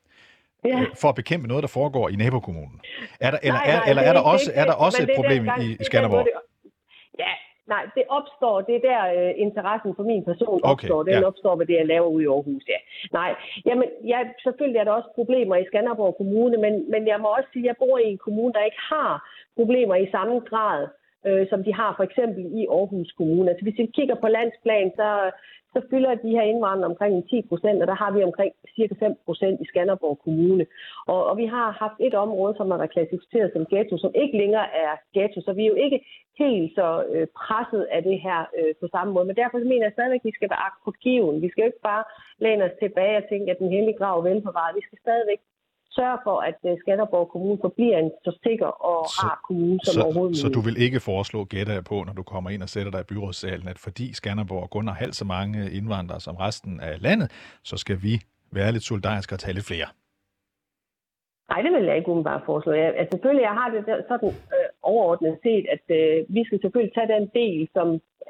Ja. 0.65 0.81
Øh, 0.81 0.87
for 1.01 1.09
at 1.09 1.15
bekæmpe 1.15 1.49
noget, 1.49 1.63
der 1.63 1.69
foregår 1.69 2.09
i 2.09 2.17
nabokommunen. 2.17 2.81
Er 3.21 3.31
der, 3.31 3.39
eller 3.43 3.59
nej, 3.59 3.67
nej, 3.67 3.77
er, 3.77 3.91
eller 3.91 4.03
er 4.03 4.13
der 4.13 4.21
også, 4.21 4.53
er 4.55 4.65
der 4.65 4.73
også 4.73 5.03
et 5.03 5.11
problem 5.17 5.43
i, 5.61 5.67
i 5.81 5.85
Skanderborg? 5.85 6.27
Ja, 7.19 7.33
Nej, 7.75 7.85
det 7.97 8.05
opstår, 8.19 8.57
det 8.69 8.75
er 8.77 8.85
der 8.91 9.03
øh, 9.17 9.33
interessen 9.47 9.93
for 9.97 10.05
min 10.11 10.25
person 10.31 10.61
okay, 10.63 10.73
opstår. 10.73 11.03
Den 11.03 11.21
ja. 11.21 11.27
opstår 11.29 11.55
ved 11.57 11.67
det, 11.67 11.77
jeg 11.81 11.87
laver 11.87 12.09
ude 12.15 12.25
i 12.25 12.33
Aarhus, 12.35 12.65
ja. 12.75 12.79
Nej, 13.19 13.31
jamen, 13.67 13.89
ja, 14.13 14.19
selvfølgelig 14.45 14.79
er 14.81 14.87
der 14.87 14.99
også 14.99 15.11
problemer 15.15 15.57
i 15.57 15.69
Skanderborg 15.71 16.15
Kommune, 16.17 16.57
men, 16.65 16.73
men 16.93 17.03
jeg 17.13 17.19
må 17.21 17.29
også 17.37 17.49
sige, 17.53 17.65
at 17.65 17.71
jeg 17.71 17.77
bor 17.83 17.99
i 17.99 18.11
en 18.15 18.19
kommune, 18.27 18.53
der 18.53 18.69
ikke 18.69 18.83
har 18.95 19.13
problemer 19.59 19.95
i 19.95 20.11
samme 20.11 20.41
grad, 20.51 20.81
øh, 21.27 21.45
som 21.51 21.65
de 21.67 21.73
har 21.81 21.91
for 21.97 22.05
eksempel 22.09 22.43
i 22.61 22.63
Aarhus 22.77 23.11
Kommune. 23.19 23.51
Altså 23.51 23.65
hvis 23.65 23.79
vi 23.79 23.87
kigger 23.99 24.17
på 24.21 24.29
landsplan, 24.37 24.91
så, 25.01 25.09
så 25.75 25.81
fylder 25.91 26.15
de 26.15 26.31
her 26.37 26.45
indvandrere 26.53 26.91
omkring 26.93 27.29
10 27.31 27.43
procent, 27.51 27.83
og 27.83 27.87
der 27.87 27.95
har 28.03 28.11
vi 28.13 28.23
omkring 28.31 28.53
cirka 28.77 28.95
5 28.99 29.15
procent 29.27 29.61
i 29.61 29.67
Skanderborg 29.71 30.19
Kommune. 30.25 30.67
Og, 31.13 31.21
og 31.31 31.35
vi 31.37 31.47
har 31.47 31.71
haft 31.83 31.99
et 32.07 32.15
område, 32.15 32.55
som 32.57 32.71
har 32.71 32.79
været 32.79 32.95
klassificeret 32.97 33.51
som 33.53 33.67
ghetto, 33.73 33.95
som 33.99 34.13
ikke 34.23 34.39
længere 34.43 34.67
er 34.85 34.93
ghetto, 35.15 35.41
så 35.41 35.53
vi 35.53 35.63
er 35.65 35.73
jo 35.75 35.79
ikke 35.85 36.01
helt 36.43 36.69
så 36.79 36.89
øh, 37.13 37.27
presset 37.41 37.83
af 37.97 38.01
det 38.09 38.19
her 38.27 38.41
øh, 38.59 38.73
på 38.81 38.87
samme 38.95 39.11
måde. 39.13 39.27
Men 39.29 39.37
derfor 39.41 39.59
mener 39.59 39.85
jeg 39.87 39.97
stadigvæk, 39.97 40.23
at 40.23 40.31
vi 40.31 40.39
skal 40.39 40.51
være 40.53 40.67
akkorgiven. 40.71 41.43
Vi 41.45 41.49
skal 41.51 41.63
jo 41.63 41.71
ikke 41.71 41.89
bare 41.93 42.05
læne 42.45 42.65
os 42.69 42.77
tilbage 42.83 43.17
og 43.21 43.25
tænke, 43.29 43.51
at 43.51 43.59
den 43.63 43.71
hellige 43.75 43.99
grav 44.01 44.15
er 44.19 44.29
velforvaret. 44.29 44.77
Vi 44.79 44.87
skal 44.87 44.99
stadigvæk 45.07 45.41
sørge 45.99 46.19
for, 46.27 46.37
at 46.41 46.59
øh, 46.69 46.79
Skanderborg 46.81 47.29
Kommune 47.29 47.59
forbliver 47.61 47.99
en 47.99 48.11
så 48.25 48.39
sikker 48.43 48.67
og 48.67 49.09
så, 49.09 49.21
rar 49.23 49.41
kommune 49.49 49.79
som 49.85 49.95
så, 49.95 50.03
overhovedet 50.03 50.37
Så 50.37 50.49
du 50.49 50.61
vil 50.61 50.77
ikke 50.87 51.01
foreslå, 51.01 51.45
gætter 51.45 51.73
jeg 51.73 51.85
på, 51.85 51.97
når 52.07 52.13
du 52.13 52.23
kommer 52.23 52.51
ind 52.51 52.63
og 52.63 52.69
sætter 52.69 52.93
dig 52.93 53.01
i 53.01 53.09
byrådssalen, 53.13 53.69
at 53.69 53.79
fordi 53.79 54.07
Skanderborg 54.15 54.71
kun 54.71 54.87
har 54.89 54.95
halvt 54.95 55.17
så 55.17 55.25
mange 55.25 55.71
indvandrere 55.79 56.21
som 56.21 56.37
resten 56.37 56.81
af 56.81 57.03
landet, 57.03 57.29
så 57.65 57.77
skal 57.77 57.97
vi 58.03 58.15
være 58.53 58.73
lidt 58.73 58.85
solidariske 58.85 59.35
og 59.35 59.39
tage 59.39 59.55
lidt 59.55 59.67
flere? 59.67 59.89
Nej, 61.51 61.63
det 61.65 61.73
vil 61.73 61.85
jeg 61.89 61.97
ikke 61.97 62.11
umiddelbart 62.13 62.43
foreslå. 62.47 62.73
Jeg, 62.73 62.87
altså, 63.01 63.13
selvfølgelig, 63.15 63.47
jeg 63.51 63.57
har 63.61 63.69
det 63.71 63.81
sådan 64.11 64.29
øh, 64.57 64.69
overordnet 64.83 65.35
set, 65.45 65.65
at 65.75 65.85
øh, 65.99 66.17
vi 66.37 66.43
skal 66.45 66.61
selvfølgelig 66.61 66.95
tage 66.95 67.13
den 67.17 67.27
del, 67.41 67.69
som 67.77 67.87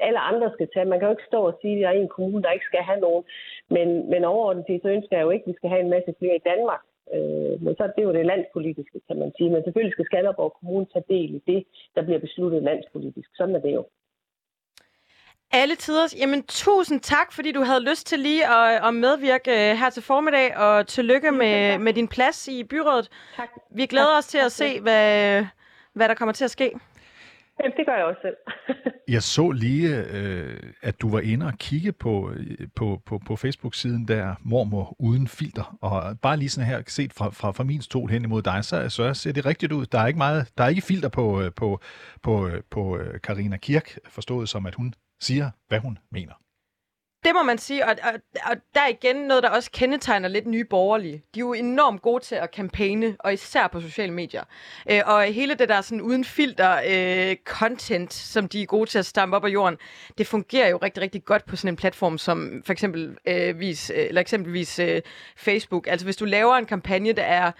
alle 0.07 0.21
andre 0.31 0.49
skal 0.57 0.69
tage. 0.75 0.91
Man 0.91 0.99
kan 0.99 1.09
jo 1.09 1.17
ikke 1.17 1.31
stå 1.33 1.41
og 1.51 1.59
sige, 1.61 1.77
at 1.77 1.83
der 1.83 1.89
er 1.89 2.03
en 2.03 2.15
kommune, 2.17 2.43
der 2.43 2.57
ikke 2.57 2.71
skal 2.71 2.83
have 2.91 3.01
nogen. 3.07 3.25
Men, 3.75 3.89
men 4.13 4.21
overordnet 4.25 4.65
set, 4.67 4.83
så 4.83 4.89
ønsker 4.97 5.17
jeg 5.17 5.25
jo 5.27 5.31
ikke, 5.31 5.45
at 5.47 5.51
vi 5.53 5.59
skal 5.59 5.71
have 5.73 5.83
en 5.85 5.95
masse 5.95 6.13
flere 6.19 6.37
i 6.37 6.47
Danmark. 6.51 6.83
Øh, 7.15 7.55
men 7.65 7.73
så 7.77 7.83
det 7.95 8.01
er 8.03 8.09
jo 8.09 8.13
det 8.19 8.27
landspolitiske, 8.33 9.01
kan 9.09 9.19
man 9.23 9.33
sige. 9.37 9.51
Men 9.51 9.65
selvfølgelig 9.65 9.95
skal 9.95 10.05
Skanderborg 10.05 10.57
Kommune 10.59 10.87
tage 10.93 11.09
del 11.15 11.31
i 11.35 11.43
det, 11.51 11.61
der 11.95 12.03
bliver 12.03 12.21
besluttet 12.27 12.63
landspolitisk. 12.63 13.29
Sådan 13.37 13.55
er 13.55 13.61
det 13.61 13.75
jo. 13.75 13.85
Alle 15.53 15.75
tider. 15.75 16.15
Jamen, 16.21 16.43
tusind 16.43 17.01
tak, 17.01 17.33
fordi 17.33 17.53
du 17.53 17.61
havde 17.61 17.89
lyst 17.91 18.07
til 18.07 18.19
lige 18.19 18.47
at, 18.47 18.89
at 18.89 18.95
medvirke 18.95 19.51
øh, 19.51 19.77
her 19.81 19.91
til 19.91 20.03
formiddag, 20.03 20.57
og 20.57 20.87
tillykke 20.87 21.31
med, 21.31 21.79
med 21.79 21.93
din 21.93 22.09
plads 22.09 22.49
i 22.49 22.65
byrådet. 22.65 23.09
Tak. 23.37 23.49
Vi 23.71 23.87
glæder 23.87 24.07
tak. 24.07 24.19
os 24.19 24.27
til 24.27 24.39
at 24.39 24.53
se, 24.53 24.81
hvad, 24.81 25.45
hvad 25.93 26.09
der 26.09 26.15
kommer 26.15 26.33
til 26.33 26.45
at 26.45 26.51
ske. 26.51 26.71
Jamen, 27.65 27.77
det 27.77 27.87
gør 27.87 27.97
jeg 27.97 28.05
også 28.05 28.21
selv. 28.23 28.37
jeg 29.15 29.23
så 29.23 29.51
lige, 29.51 30.05
øh, 30.11 30.63
at 30.83 31.01
du 31.01 31.11
var 31.11 31.21
inde 31.21 31.47
og 31.47 31.53
kigge 31.59 31.93
på, 31.93 32.31
øh, 32.37 32.69
på, 32.77 33.03
på, 33.07 33.19
på 33.27 33.37
Facebook-siden 33.37 34.09
der, 34.09 34.35
Mormor 34.41 34.97
Uden 34.99 35.29
Filter. 35.29 35.77
Og 35.81 36.19
bare 36.21 36.37
lige 36.37 36.49
sådan 36.49 36.69
her, 36.69 36.83
set 36.87 37.13
fra, 37.13 37.31
fra, 37.31 37.51
fra 37.51 37.65
min 37.65 37.83
stol 37.83 38.11
hen 38.11 38.25
imod 38.25 38.43
dig, 38.43 38.65
så, 38.65 38.89
så 38.89 39.15
ser 39.15 39.33
det 39.33 39.47
rigtigt 39.47 39.73
ud. 39.73 39.87
Der 39.87 39.99
er 39.99 40.07
ikke, 40.07 40.19
meget, 40.19 40.49
der 40.59 40.65
er 40.65 40.69
ikke 40.69 40.83
filter 40.83 41.09
på, 41.09 41.43
øh, 41.43 41.53
på, 41.57 41.81
på, 42.23 42.49
øh, 42.49 42.63
på 42.71 42.99
Karina 43.23 43.57
Kirk, 43.57 43.99
forstået 44.09 44.49
som, 44.49 44.67
at 44.67 44.75
hun 44.75 44.95
siger, 45.21 45.51
hvad 45.69 45.79
hun 45.79 45.99
mener. 46.13 46.35
Det 47.25 47.35
må 47.35 47.43
man 47.43 47.59
sige, 47.59 47.87
og, 47.87 47.97
og, 48.03 48.13
og 48.45 48.57
der 48.75 48.81
er 48.81 48.89
igen 48.89 49.17
noget, 49.17 49.43
der 49.43 49.49
også 49.49 49.71
kendetegner 49.71 50.29
lidt 50.29 50.47
nye 50.47 50.65
borgerlige. 50.65 51.23
De 51.35 51.41
er 51.41 51.45
jo 51.45 51.53
enormt 51.53 52.03
gode 52.03 52.25
til 52.25 52.35
at 52.35 52.51
kampagne, 52.51 53.17
og 53.19 53.33
især 53.33 53.67
på 53.67 53.81
sociale 53.81 54.13
medier. 54.13 54.45
Øh, 54.91 55.01
og 55.07 55.23
hele 55.25 55.55
det 55.55 55.69
der 55.69 55.81
sådan 55.81 56.01
uden 56.01 56.25
filter 56.25 56.81
øh, 56.89 57.37
content, 57.45 58.13
som 58.13 58.49
de 58.49 58.63
er 58.63 58.67
gode 58.67 58.91
til 58.91 58.99
at 58.99 59.07
stampe 59.07 59.37
op 59.37 59.45
af 59.45 59.49
jorden, 59.49 59.79
det 60.19 60.27
fungerer 60.27 60.69
jo 60.69 60.77
rigtig, 60.77 61.03
rigtig 61.03 61.25
godt 61.25 61.47
på 61.47 61.57
sådan 61.57 61.73
en 61.73 61.77
platform 61.77 62.19
som 62.19 62.63
for 62.67 62.73
eksempel, 62.73 63.17
øh, 63.27 63.61
vis, 63.61 63.91
øh, 63.91 64.07
eller 64.09 64.21
eksempelvis 64.21 64.79
øh, 64.79 65.03
Facebook. 65.37 65.87
Altså 65.87 66.07
hvis 66.07 66.17
du 66.17 66.25
laver 66.25 66.57
en 66.57 66.67
kampagne, 66.67 67.13
der 67.13 67.23
er 67.23 67.53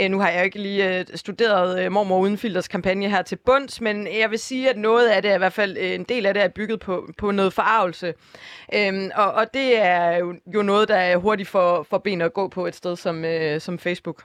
Øh, 0.00 0.10
nu 0.10 0.20
har 0.20 0.28
jeg 0.30 0.38
jo 0.38 0.44
ikke 0.44 0.58
lige 0.58 0.98
øh, 0.98 1.04
studeret 1.14 1.84
øh, 1.84 1.92
Mormor 1.92 2.18
Uden 2.18 2.38
Filters 2.38 2.68
kampagne 2.68 3.10
her 3.10 3.22
til 3.22 3.36
bunds, 3.36 3.80
men 3.80 4.08
jeg 4.18 4.30
vil 4.30 4.38
sige, 4.38 4.70
at 4.70 4.76
noget 4.76 5.08
af 5.08 5.22
det, 5.22 5.34
i 5.34 5.38
hvert 5.38 5.52
fald 5.52 5.76
øh, 5.76 5.90
en 5.90 6.04
del 6.04 6.26
af 6.26 6.34
det, 6.34 6.42
er 6.42 6.48
bygget 6.48 6.80
på, 6.80 7.08
på 7.18 7.30
noget 7.30 7.52
forarvelse. 7.52 8.14
Øh, 8.74 9.03
Øhm, 9.04 9.12
og, 9.14 9.32
og 9.32 9.46
det 9.54 9.78
er 9.78 10.16
jo, 10.16 10.34
jo 10.54 10.62
noget, 10.62 10.88
der 10.88 11.16
hurtigt 11.16 11.48
får, 11.48 11.82
får 11.82 11.98
ben 11.98 12.20
at 12.20 12.32
gå 12.32 12.48
på 12.48 12.66
et 12.66 12.74
sted 12.74 12.96
som, 12.96 13.24
øh, 13.24 13.60
som 13.60 13.78
Facebook. 13.78 14.24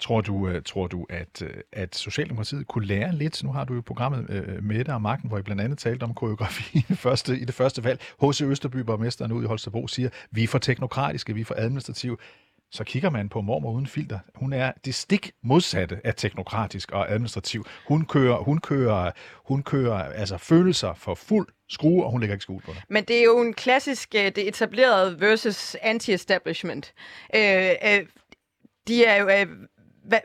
Tror 0.00 0.20
du, 0.20 0.48
øh, 0.48 0.62
tror 0.62 0.86
du 0.86 1.06
at, 1.10 1.42
øh, 1.42 1.50
at 1.72 1.96
Socialdemokratiet 1.96 2.66
kunne 2.66 2.86
lære 2.86 3.14
lidt? 3.14 3.44
Nu 3.44 3.52
har 3.52 3.64
du 3.64 3.74
jo 3.74 3.80
programmet 3.80 4.26
øh, 4.30 4.56
uh, 4.56 4.64
Mette 4.64 4.94
og 4.94 5.02
Magten, 5.02 5.28
hvor 5.28 5.38
I 5.38 5.42
blandt 5.42 5.62
andet 5.62 5.78
talte 5.78 6.04
om 6.04 6.14
koreografi 6.14 6.78
i 6.78 6.84
det 6.88 6.98
første, 6.98 7.38
i 7.38 7.44
det 7.44 7.54
første 7.54 7.84
valg. 7.84 8.00
H.C. 8.22 8.40
Østerby, 8.42 8.76
borgmesteren 8.76 9.32
ude 9.32 9.44
i 9.44 9.48
Holstebro, 9.48 9.86
siger, 9.86 10.08
vi 10.30 10.42
er 10.42 10.48
for 10.48 10.58
teknokratiske, 10.58 11.34
vi 11.34 11.40
er 11.40 11.44
for 11.44 11.54
administrative. 11.58 12.16
Så 12.70 12.84
kigger 12.84 13.10
man 13.10 13.28
på 13.28 13.40
mormor 13.40 13.72
uden 13.72 13.86
filter. 13.86 14.18
Hun 14.34 14.52
er 14.52 14.72
det 14.84 14.94
stik 14.94 15.32
modsatte 15.42 16.00
af 16.04 16.14
teknokratisk 16.14 16.92
og 16.92 17.10
administrativ. 17.12 17.64
Hun 17.88 18.06
kører, 18.06 18.36
hun 18.36 18.58
kører, 18.58 19.10
hun 19.48 19.62
kører 19.62 20.12
altså 20.12 20.38
følelser 20.38 20.94
for 20.94 21.14
fuld 21.14 21.48
skrue, 21.68 22.04
og 22.04 22.10
hun 22.10 22.20
lægger 22.20 22.34
ikke 22.34 22.42
skjul 22.42 22.62
på 22.62 22.72
det. 22.72 22.82
Men 22.88 23.04
det 23.04 23.18
er 23.18 23.24
jo 23.24 23.40
en 23.40 23.54
klassisk, 23.54 24.14
øh, 24.14 24.24
det 24.24 24.48
etablerede 24.48 25.20
versus 25.20 25.76
anti-establishment. 25.82 26.92
Øh, 27.34 27.70
øh, 27.84 28.06
de 28.88 29.04
er 29.04 29.16
jo... 29.16 29.28
Øh, 29.28 29.46
hvad, 30.04 30.18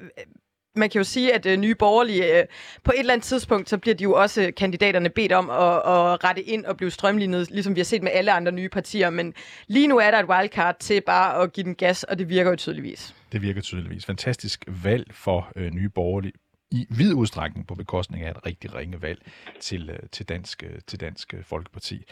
man 0.75 0.89
kan 0.89 0.99
jo 0.99 1.03
sige, 1.03 1.33
at 1.33 1.45
øh, 1.45 1.57
nye 1.57 1.75
borgerlige, 1.75 2.39
øh, 2.39 2.45
på 2.83 2.91
et 2.91 2.99
eller 2.99 3.13
andet 3.13 3.25
tidspunkt, 3.25 3.69
så 3.69 3.77
bliver 3.77 3.95
de 3.95 4.03
jo 4.03 4.13
også 4.13 4.41
øh, 4.41 4.53
kandidaterne 4.57 5.09
bedt 5.09 5.31
om 5.31 5.49
at, 5.49 5.75
at 5.75 6.23
rette 6.23 6.41
ind 6.41 6.65
og 6.65 6.77
blive 6.77 6.91
strømlignet, 6.91 7.51
ligesom 7.51 7.75
vi 7.75 7.79
har 7.79 7.85
set 7.85 8.03
med 8.03 8.11
alle 8.11 8.31
andre 8.31 8.51
nye 8.51 8.69
partier. 8.69 9.09
Men 9.09 9.33
lige 9.67 9.87
nu 9.87 9.97
er 9.97 10.11
der 10.11 10.19
et 10.19 10.29
wildcard 10.29 10.75
til 10.79 11.01
bare 11.01 11.43
at 11.43 11.53
give 11.53 11.63
den 11.63 11.75
gas, 11.75 12.03
og 12.03 12.19
det 12.19 12.29
virker 12.29 12.49
jo 12.49 12.55
tydeligvis. 12.55 13.15
Det 13.31 13.41
virker 13.41 13.61
tydeligvis. 13.61 14.05
Fantastisk 14.05 14.65
valg 14.83 15.07
for 15.11 15.51
øh, 15.55 15.71
nye 15.71 15.89
borgerlige 15.89 16.33
i 16.73 16.87
vid 16.89 17.13
udstrækning 17.13 17.67
på 17.67 17.75
bekostning 17.75 18.23
af 18.23 18.31
et 18.31 18.45
rigtig 18.45 18.75
ringe 18.75 19.01
valg 19.01 19.21
til, 19.59 19.89
øh, 19.89 19.99
til, 20.11 20.29
dansk, 20.29 20.63
øh, 20.63 20.79
til 20.87 20.99
Dansk 20.99 21.33
øh, 21.33 21.43
Folkeparti. 21.43 22.05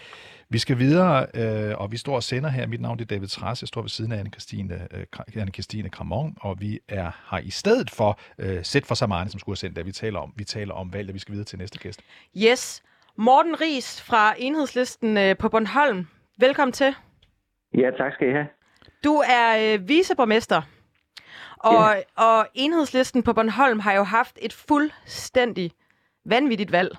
Vi 0.49 0.57
skal 0.57 0.79
videre, 0.79 1.27
øh, 1.33 1.77
og 1.77 1.91
vi 1.91 1.97
står 1.97 2.15
og 2.15 2.23
sender 2.23 2.49
her. 2.49 2.67
Mit 2.67 2.81
navn 2.81 2.99
er 2.99 3.05
David 3.05 3.27
Trass. 3.27 3.61
Jeg 3.61 3.67
står 3.67 3.81
ved 3.81 3.89
siden 3.89 4.11
af 4.11 4.23
Anne-Christine, 4.23 4.73
øh, 4.97 5.05
Anne-Christine 5.35 5.89
Kramon, 5.89 6.37
og 6.41 6.61
vi 6.61 6.79
er 6.87 7.11
har 7.23 7.39
i 7.39 7.49
stedet 7.49 7.89
for 7.89 8.19
øh, 8.37 8.63
Sæt 8.63 8.85
for 8.85 8.95
Samarne, 8.95 9.29
som 9.29 9.39
skulle 9.39 9.53
have 9.53 9.57
sendt, 9.57 9.75
da 9.75 9.81
vi 9.81 9.91
taler 9.91 10.19
om, 10.19 10.33
vi 10.35 10.43
taler 10.43 10.73
om 10.73 10.93
valget. 10.93 11.13
Vi 11.13 11.19
skal 11.19 11.31
videre 11.31 11.45
til 11.45 11.59
næste 11.59 11.79
gæst. 11.79 12.01
Yes. 12.37 12.83
Morten 13.17 13.61
Ries 13.61 14.01
fra 14.01 14.35
Enhedslisten 14.37 15.17
øh, 15.17 15.37
på 15.37 15.49
Bornholm. 15.49 16.07
Velkommen 16.39 16.73
til. 16.73 16.95
Ja, 17.77 17.91
tak 17.97 18.13
skal 18.13 18.27
I 18.29 18.31
have. 18.31 18.47
Du 19.03 19.13
er 19.15 19.73
øh, 19.73 19.89
viceborgmester 19.89 20.61
og, 21.63 21.95
ja. 22.17 22.23
og 22.27 22.47
enhedslisten 22.53 23.23
på 23.23 23.33
Bornholm 23.33 23.79
har 23.79 23.93
jo 23.93 24.03
haft 24.03 24.39
et 24.41 24.53
fuldstændig 24.53 25.71
vanvittigt 26.25 26.71
valg. 26.71 26.91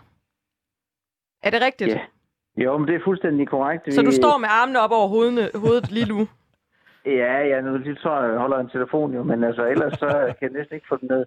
Er 1.42 1.50
det 1.50 1.62
rigtigt? 1.62 1.90
Ja. 1.90 2.00
Jo, 2.56 2.78
men 2.78 2.88
det 2.88 2.94
er 2.94 3.00
fuldstændig 3.04 3.48
korrekt. 3.48 3.94
Så 3.94 4.00
vi... 4.00 4.06
du 4.06 4.12
står 4.12 4.38
med 4.38 4.48
armene 4.50 4.80
op 4.80 4.90
over 4.90 5.08
hovedene, 5.08 5.48
hovedet 5.54 5.90
lige 5.90 6.06
nu? 6.06 6.28
ja, 7.22 7.34
ja, 7.50 7.60
nu 7.60 7.76
lige 7.76 7.94
tror 7.94 8.22
jeg, 8.22 8.38
holder 8.38 8.58
en 8.58 8.68
telefon 8.68 9.14
jo, 9.14 9.22
men 9.22 9.44
altså 9.44 9.66
ellers 9.66 9.92
så 9.98 10.34
kan 10.38 10.48
jeg 10.48 10.58
næsten 10.58 10.74
ikke 10.74 10.86
få 10.88 10.96
den 10.96 11.08
ned. 11.08 11.24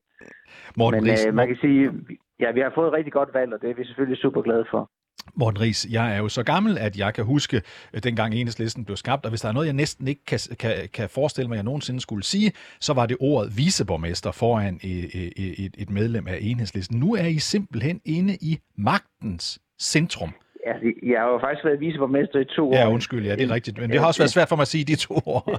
Morten 0.77 1.03
men 1.03 1.17
øh, 1.27 1.33
man 1.33 1.47
kan 1.47 1.57
sige, 1.61 1.91
ja, 2.39 2.51
vi 2.51 2.59
har 2.59 2.71
fået 2.75 2.87
et 2.87 2.93
rigtig 2.93 3.13
godt 3.13 3.33
valg, 3.33 3.53
og 3.53 3.61
det 3.61 3.69
er 3.69 3.73
vi 3.73 3.85
selvfølgelig 3.85 4.17
super 4.21 4.41
glade 4.41 4.65
for. 4.71 4.89
Morten 5.35 5.61
Ries, 5.61 5.87
jeg 5.91 6.15
er 6.15 6.17
jo 6.17 6.29
så 6.29 6.43
gammel, 6.43 6.77
at 6.77 6.97
jeg 6.97 7.13
kan 7.13 7.25
huske, 7.25 7.61
at 7.93 8.03
dengang 8.03 8.33
enhedslisten 8.33 8.85
blev 8.85 8.97
skabt, 8.97 9.25
og 9.25 9.29
hvis 9.29 9.41
der 9.41 9.49
er 9.49 9.53
noget, 9.53 9.67
jeg 9.67 9.73
næsten 9.73 10.07
ikke 10.07 10.25
kan, 10.25 10.39
kan, 10.59 10.89
kan 10.93 11.09
forestille 11.09 11.47
mig, 11.47 11.55
at 11.55 11.57
jeg 11.57 11.63
nogensinde 11.63 12.01
skulle 12.01 12.23
sige, 12.23 12.51
så 12.79 12.93
var 12.93 13.05
det 13.05 13.17
ordet 13.19 13.57
viceborgmester 13.57 14.31
foran 14.31 14.79
et, 14.83 15.65
et, 15.65 15.73
et 15.77 15.89
medlem 15.89 16.27
af 16.27 16.37
enhedslisten. 16.41 16.99
Nu 16.99 17.15
er 17.15 17.25
I 17.25 17.39
simpelthen 17.39 18.01
inde 18.05 18.37
i 18.41 18.57
magtens 18.77 19.59
centrum. 19.79 20.29
Ja, 20.65 20.73
jeg 21.11 21.21
har 21.21 21.27
jo 21.27 21.39
faktisk 21.39 21.65
været 21.65 21.79
viceborgmester 21.79 22.39
i 22.39 22.45
to 22.45 22.69
år. 22.69 22.75
Ja, 22.75 22.89
undskyld, 22.89 23.25
ja, 23.25 23.35
det 23.35 23.49
er 23.49 23.53
rigtigt. 23.53 23.81
Men 23.81 23.89
det 23.89 23.99
har 23.99 24.07
også 24.07 24.21
været 24.21 24.35
svært 24.35 24.49
for 24.49 24.55
mig 24.55 24.61
at 24.61 24.67
sige 24.67 24.85
de 24.85 24.95
to 24.95 25.13
år. 25.25 25.43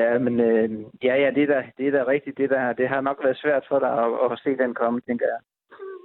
ja, 0.00 0.18
men 0.18 0.40
øh, 0.40 0.70
ja, 1.02 1.14
ja, 1.22 1.30
det 1.36 1.42
er 1.42 1.50
da, 1.54 1.60
det 1.78 1.86
er 1.88 1.90
da 1.90 2.02
rigtigt. 2.14 2.38
Det, 2.38 2.50
der, 2.50 2.72
det 2.72 2.88
har 2.88 3.00
nok 3.00 3.18
været 3.24 3.38
svært 3.44 3.64
for 3.68 3.78
dig 3.78 3.92
at, 4.04 4.32
at 4.32 4.38
se 4.44 4.50
den 4.62 4.74
komme, 4.74 5.00
tænker 5.00 5.26
jeg. 5.26 5.40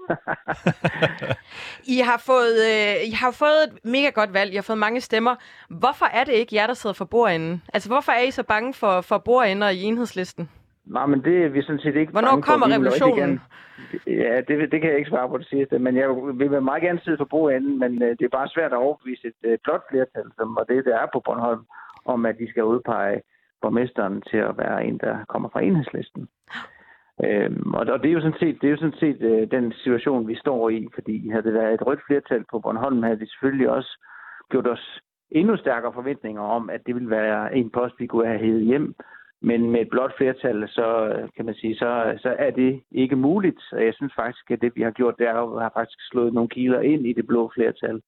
I, 1.96 1.98
har 2.00 2.24
fået, 2.26 2.56
øh, 2.72 3.10
I 3.10 3.12
har 3.12 3.32
fået 3.32 3.62
et 3.68 3.86
mega 3.86 4.10
godt 4.10 4.34
valg. 4.34 4.52
I 4.52 4.56
har 4.56 4.62
fået 4.62 4.78
mange 4.78 5.02
stemmer. 5.02 5.36
Hvorfor 5.70 6.06
er 6.06 6.24
det 6.24 6.34
ikke 6.34 6.56
jer, 6.56 6.68
der 6.68 6.74
sidder 6.74 6.94
for 6.94 7.06
bordenden? 7.06 7.64
Altså, 7.74 7.90
hvorfor 7.90 8.12
er 8.12 8.22
I 8.22 8.32
så 8.32 8.44
bange 8.44 8.74
for, 8.74 9.02
for 9.02 9.18
bordender 9.18 9.70
i 9.70 9.82
enhedslisten? 9.82 10.50
Nej, 10.86 11.06
men 11.06 11.24
det 11.24 11.44
er 11.44 11.50
vi 11.50 11.62
sådan 11.62 11.80
set 11.80 11.96
ikke 11.96 12.12
Hvornår 12.12 12.30
bange 12.30 12.44
kommer 12.44 12.68
for. 12.68 12.74
revolutionen? 12.74 13.40
Ja, 14.08 14.42
det, 14.48 14.72
det 14.72 14.82
kan 14.82 14.90
jeg 14.90 14.98
ikke 14.98 15.10
svare 15.10 15.30
på 15.30 15.38
det 15.38 15.48
sidste. 15.48 15.80
Men 15.80 15.96
jeg 15.96 16.10
vil 16.10 16.62
meget 16.62 16.82
gerne 16.82 17.00
sidde 17.04 17.18
for 17.18 17.26
bordenden, 17.26 17.80
men 17.80 17.92
uh, 18.02 18.08
det 18.08 18.22
er 18.22 18.38
bare 18.40 18.48
svært 18.48 18.72
at 18.72 18.78
overbevise 18.78 19.28
et 19.28 19.34
uh, 19.48 19.54
blot 19.64 19.84
flertal, 19.90 20.28
som 20.38 20.56
var 20.56 20.64
det, 20.64 20.86
der 20.86 20.96
er 20.98 21.08
på 21.14 21.20
Bornholm, 21.20 21.66
om 22.06 22.26
at 22.26 22.36
de 22.40 22.50
skal 22.50 22.64
udpege 22.64 23.22
borgmesteren 23.62 24.22
til 24.22 24.38
at 24.38 24.58
være 24.58 24.86
en, 24.86 24.98
der 24.98 25.16
kommer 25.28 25.50
fra 25.50 25.62
enhedslisten. 25.62 26.28
Øhm, 27.24 27.74
og, 27.74 27.86
og 27.88 28.00
det 28.04 28.10
er 28.10 28.14
jo 28.14 28.22
sådan 28.22 28.40
set, 28.40 28.62
det 28.62 28.68
er 28.68 28.72
jo 28.72 28.78
sådan 28.78 29.00
set 29.00 29.22
øh, 29.22 29.52
den 29.52 29.74
situation, 29.74 30.28
vi 30.28 30.36
står 30.36 30.70
i, 30.70 30.88
fordi 30.94 31.30
havde 31.30 31.44
det 31.44 31.54
været 31.54 31.74
et 31.74 31.88
rødt 31.88 32.00
flertal 32.08 32.44
på 32.52 32.60
Bornholm, 32.60 33.04
havde 33.04 33.20
vi 33.20 33.26
selvfølgelig 33.26 33.70
også 33.70 33.92
gjort 34.52 34.68
os 34.68 35.00
endnu 35.32 35.58
stærkere 35.58 35.94
forventninger 35.94 36.42
om, 36.42 36.70
at 36.70 36.82
det 36.86 36.96
ville 36.96 37.10
være 37.10 37.56
en 37.56 37.70
post, 37.70 37.96
vi 38.00 38.08
kunne 38.08 38.28
have 38.28 38.40
hævet 38.40 38.62
hjem. 38.62 38.96
Men 39.42 39.72
med 39.72 39.82
et 39.82 39.90
blot 39.90 40.18
flertal, 40.18 40.68
så 40.68 41.08
øh, 41.08 41.30
kan 41.36 41.46
man 41.46 41.56
sige, 41.56 41.76
så, 41.76 42.18
så 42.22 42.36
er 42.40 42.52
det 42.52 42.82
ikke 42.92 43.16
muligt. 43.16 43.62
Og 43.72 43.86
jeg 43.86 43.94
synes 43.94 44.14
faktisk, 44.16 44.52
at 44.52 44.62
det, 44.62 44.72
vi 44.76 44.82
har 44.82 44.92
gjort, 44.92 45.18
det 45.18 45.28
er 45.28 45.34
at 45.34 45.62
har 45.62 45.72
faktisk 45.76 46.00
slået 46.12 46.34
nogle 46.34 46.50
kiler 46.50 46.80
ind 46.80 47.08
i 47.08 47.14
det 47.14 47.28
blå 47.28 47.52
flertal 47.56 48.02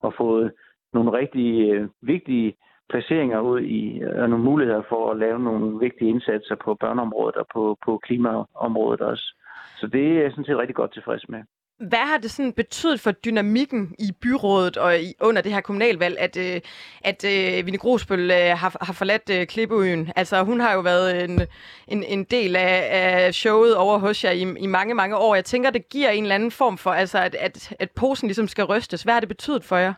og 0.00 0.14
fået 0.14 0.52
nogle 0.92 1.12
rigtig 1.12 1.70
øh, 1.72 1.88
vigtige 2.02 2.56
placeringer 2.90 3.40
ud 3.40 3.60
i, 3.60 4.02
og 4.02 4.30
nogle 4.30 4.44
muligheder 4.44 4.82
for 4.88 5.10
at 5.10 5.18
lave 5.18 5.38
nogle 5.38 5.78
vigtige 5.78 6.10
indsatser 6.10 6.56
på 6.64 6.74
børneområdet 6.74 7.36
og 7.36 7.46
på, 7.54 7.78
på 7.84 7.98
klimaområdet 7.98 9.00
også. 9.00 9.34
Så 9.80 9.86
det 9.86 10.06
er 10.06 10.22
jeg 10.22 10.30
sådan 10.30 10.44
set 10.44 10.58
rigtig 10.58 10.76
godt 10.76 10.92
tilfreds 10.92 11.28
med. 11.28 11.42
Hvad 11.88 11.98
har 11.98 12.18
det 12.18 12.30
sådan 12.30 12.52
betydet 12.52 13.00
for 13.00 13.10
dynamikken 13.10 13.94
i 13.98 14.12
byrådet 14.22 14.76
og 14.76 14.98
i, 14.98 15.14
under 15.20 15.42
det 15.42 15.52
her 15.52 15.60
kommunalvalg, 15.60 16.18
at, 16.18 16.36
øh, 16.36 16.60
at 17.04 17.24
øh, 17.24 17.66
Vinnie 17.66 17.78
Grosbøl 17.78 18.30
øh, 18.30 18.36
har, 18.36 18.76
har 18.80 18.92
forladt 18.92 19.30
øh, 19.30 19.46
Klippeøen? 19.46 20.12
Altså, 20.16 20.42
hun 20.42 20.60
har 20.60 20.74
jo 20.74 20.80
været 20.80 21.24
en, 21.24 21.40
en, 21.88 22.04
en 22.04 22.24
del 22.24 22.56
af, 22.56 22.88
af 22.90 23.34
showet 23.34 23.76
over 23.76 23.98
hos 23.98 24.24
jer 24.24 24.30
i, 24.30 24.54
i 24.58 24.66
mange, 24.66 24.94
mange 24.94 25.16
år. 25.16 25.34
Jeg 25.34 25.44
tænker, 25.44 25.70
det 25.70 25.88
giver 25.88 26.10
en 26.10 26.24
eller 26.24 26.34
anden 26.34 26.50
form 26.50 26.78
for, 26.78 26.90
altså, 26.90 27.18
at, 27.18 27.34
at, 27.34 27.72
at 27.78 27.90
posen 27.90 28.28
ligesom 28.28 28.48
skal 28.48 28.64
rystes. 28.64 29.02
Hvad 29.02 29.14
har 29.14 29.20
det 29.20 29.28
betydet 29.28 29.64
for 29.64 29.76
jer? 29.76 29.94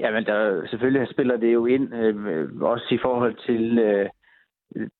Jamen, 0.00 0.24
der, 0.26 0.66
selvfølgelig 0.66 1.08
spiller 1.10 1.36
det 1.36 1.52
jo 1.52 1.66
ind, 1.66 1.94
øh, 1.94 2.62
også 2.62 2.86
i 2.90 2.98
forhold 3.02 3.34
til 3.46 3.78
øh, 3.78 4.08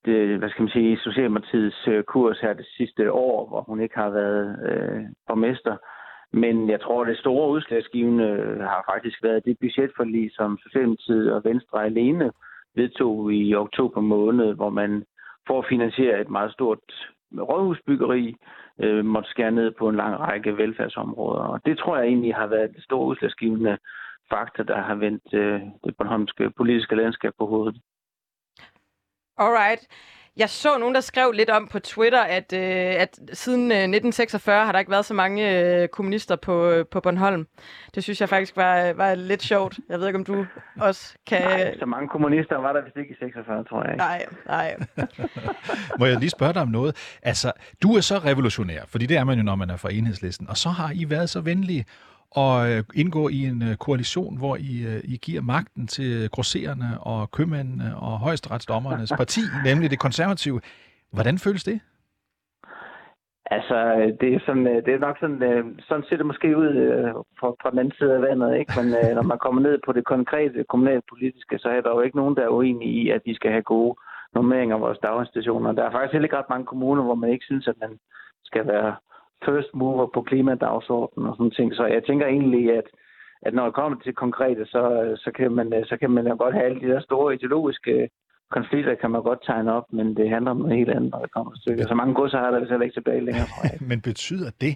det, 0.04 0.38
hvad 0.38 0.50
skal 0.50 0.62
man 0.62 0.72
sige, 0.72 0.98
Socialdemokratiets 0.98 1.88
øh, 1.88 2.02
kurs 2.04 2.40
her 2.40 2.52
det 2.52 2.66
sidste 2.76 3.12
år, 3.12 3.48
hvor 3.48 3.60
hun 3.60 3.80
ikke 3.80 3.94
har 3.94 4.10
været 4.10 4.46
øh, 4.70 5.02
borgmester. 5.26 5.76
Men 6.32 6.70
jeg 6.70 6.80
tror, 6.80 7.04
det 7.04 7.18
store 7.18 7.50
udslagsgivende 7.50 8.26
har 8.60 8.84
faktisk 8.92 9.22
været 9.22 9.44
det 9.44 9.56
budgetforlig, 9.60 10.30
som 10.32 10.58
Socialdemokratiet 10.62 11.32
og 11.32 11.44
Venstre 11.44 11.84
alene 11.84 12.32
vedtog 12.74 13.32
i 13.32 13.54
oktober 13.54 14.00
måned, 14.00 14.54
hvor 14.54 14.70
man 14.70 15.04
for 15.46 15.58
at 15.58 15.68
finansiere 15.68 16.20
et 16.20 16.30
meget 16.30 16.52
stort 16.52 16.78
rådhusbyggeri, 17.38 18.36
øh, 18.80 19.04
måtte 19.04 19.30
skære 19.30 19.50
ned 19.50 19.70
på 19.78 19.88
en 19.88 19.96
lang 19.96 20.20
række 20.20 20.56
velfærdsområder. 20.56 21.42
Og 21.42 21.60
det 21.66 21.78
tror 21.78 21.96
jeg 21.96 22.06
egentlig 22.06 22.34
har 22.34 22.46
været 22.46 22.74
det 22.74 22.84
store 22.84 23.06
udslagsgivende 23.06 23.78
faktor, 24.30 24.64
der 24.64 24.80
har 24.82 24.94
vendt 24.94 25.34
øh, 25.34 25.60
det 25.84 25.96
bornholmske 25.96 26.50
politiske 26.56 26.94
landskab 26.94 27.32
på 27.38 27.46
hovedet. 27.46 27.76
Alright. 29.38 29.86
Jeg 30.36 30.50
så 30.50 30.78
nogen, 30.78 30.94
der 30.94 31.00
skrev 31.00 31.32
lidt 31.32 31.50
om 31.50 31.68
på 31.68 31.78
Twitter, 31.78 32.22
at, 32.22 32.52
øh, 32.52 33.02
at 33.02 33.20
siden 33.32 33.72
øh, 33.72 33.78
1946 33.78 34.64
har 34.64 34.72
der 34.72 34.78
ikke 34.78 34.90
været 34.90 35.04
så 35.04 35.14
mange 35.14 35.58
øh, 35.58 35.88
kommunister 35.88 36.36
på, 36.36 36.70
øh, 36.70 36.86
på 36.86 37.00
Bornholm. 37.00 37.46
Det 37.94 38.02
synes 38.02 38.20
jeg 38.20 38.28
faktisk 38.28 38.56
var, 38.56 38.92
var 38.92 39.14
lidt 39.14 39.42
sjovt. 39.42 39.78
Jeg 39.88 39.98
ved 40.00 40.06
ikke, 40.06 40.18
om 40.18 40.24
du 40.24 40.46
også 40.80 41.14
kan... 41.26 41.42
Nej, 41.42 41.78
så 41.78 41.86
mange 41.86 42.08
kommunister 42.08 42.56
var 42.56 42.72
der 42.72 42.84
vist 42.84 42.96
ikke 42.96 43.10
i 43.10 43.16
46, 43.18 43.64
tror 43.64 43.82
jeg 43.82 43.92
ikke. 43.92 43.98
Nej, 43.98 44.26
nej. 44.46 44.76
Må 45.98 46.06
jeg 46.06 46.18
lige 46.18 46.30
spørge 46.30 46.52
dig 46.52 46.62
om 46.62 46.68
noget? 46.68 47.18
Altså, 47.22 47.52
du 47.82 47.96
er 47.96 48.00
så 48.00 48.18
revolutionær, 48.18 48.82
fordi 48.88 49.06
det 49.06 49.16
er 49.16 49.24
man 49.24 49.38
jo, 49.38 49.44
når 49.44 49.54
man 49.54 49.70
er 49.70 49.76
fra 49.76 49.92
enhedslisten, 49.92 50.48
og 50.48 50.56
så 50.56 50.68
har 50.68 50.92
I 50.94 51.10
været 51.10 51.30
så 51.30 51.40
venlige 51.40 51.84
og 52.30 52.70
øh, 52.70 52.84
indgå 52.94 53.28
i 53.28 53.40
en 53.50 53.62
øh, 53.62 53.76
koalition, 53.76 54.38
hvor 54.38 54.56
I, 54.56 54.74
øh, 54.90 55.00
I 55.04 55.16
giver 55.16 55.42
magten 55.42 55.86
til 55.86 56.30
grosserende 56.30 56.90
og 57.00 57.30
købmændene 57.30 57.96
og 57.96 58.18
højesteretsdommernes 58.18 59.12
parti, 59.22 59.40
nemlig 59.64 59.90
det 59.90 59.98
konservative. 59.98 60.60
Hvordan 61.12 61.38
føles 61.38 61.64
det? 61.64 61.80
Altså, 63.56 63.76
det 64.20 64.34
er, 64.34 64.40
sådan, 64.46 64.66
det 64.66 64.94
er 64.94 64.98
nok 64.98 65.16
sådan, 65.20 65.38
sådan 65.88 66.04
ser 66.08 66.16
det 66.16 66.26
måske 66.26 66.56
ud 66.56 66.72
fra, 67.40 67.48
fra 67.62 67.70
den 67.70 67.78
anden 67.78 67.94
side 67.98 68.14
af 68.14 68.22
vandet, 68.22 68.58
ikke? 68.58 68.72
Men 68.78 69.14
når 69.14 69.22
man 69.22 69.38
kommer 69.38 69.60
ned 69.62 69.78
på 69.86 69.92
det 69.92 70.04
konkrete 70.04 70.64
kommunalpolitiske, 70.68 71.58
så 71.58 71.68
er 71.68 71.80
der 71.80 71.90
jo 71.90 72.00
ikke 72.00 72.16
nogen, 72.16 72.36
der 72.36 72.42
er 72.42 72.56
uenige 72.58 72.92
i, 73.02 73.10
at 73.10 73.22
de 73.26 73.34
skal 73.34 73.50
have 73.50 73.62
gode 73.62 73.94
normeringer 74.34 74.76
af 74.76 74.80
vores 74.80 74.98
daginstitutioner. 74.98 75.72
Der 75.72 75.84
er 75.84 75.90
faktisk 75.90 76.12
heller 76.12 76.26
ikke 76.26 76.36
ret 76.36 76.52
mange 76.54 76.66
kommuner, 76.66 77.02
hvor 77.02 77.14
man 77.14 77.30
ikke 77.30 77.44
synes, 77.44 77.68
at 77.68 77.78
man 77.80 77.98
skal 78.44 78.66
være 78.66 78.96
first 79.44 79.70
mover 79.74 80.06
på 80.14 80.22
klimadagsordenen 80.22 81.28
og 81.28 81.36
sådan 81.36 81.50
ting. 81.50 81.74
Så 81.74 81.84
jeg 81.86 82.02
tænker 82.04 82.26
egentlig, 82.26 82.64
at, 82.78 82.88
at 83.42 83.54
når 83.54 83.64
det 83.64 83.74
kommer 83.74 83.98
til 83.98 84.14
konkrete, 84.14 84.66
så, 84.66 84.82
så, 85.24 85.30
kan 85.36 85.52
man, 85.52 85.84
så 85.90 85.96
kan 86.00 86.10
man 86.10 86.26
jo 86.26 86.36
godt 86.38 86.54
have 86.54 86.64
alle 86.64 86.80
de 86.80 86.92
der 86.92 87.00
store 87.00 87.34
ideologiske 87.34 87.92
øh, 87.92 88.08
konflikter, 88.50 88.94
kan 88.94 89.10
man 89.10 89.22
godt 89.22 89.42
tegne 89.46 89.72
op, 89.72 89.86
men 89.92 90.16
det 90.16 90.30
handler 90.30 90.50
om 90.50 90.56
noget 90.56 90.76
helt 90.76 90.90
andet, 90.90 91.10
når 91.10 91.20
det 91.24 91.32
kommer 91.32 91.52
til 91.52 91.62
stykket. 91.62 91.88
Så 91.88 91.94
mange 91.94 92.14
godser 92.14 92.38
har 92.38 92.50
der 92.50 92.60
vist 92.60 92.72
ikke 92.82 92.96
tilbage 92.98 93.24
længere, 93.24 93.46
Fra. 93.52 93.62
men 93.90 94.00
betyder 94.00 94.50
det, 94.60 94.74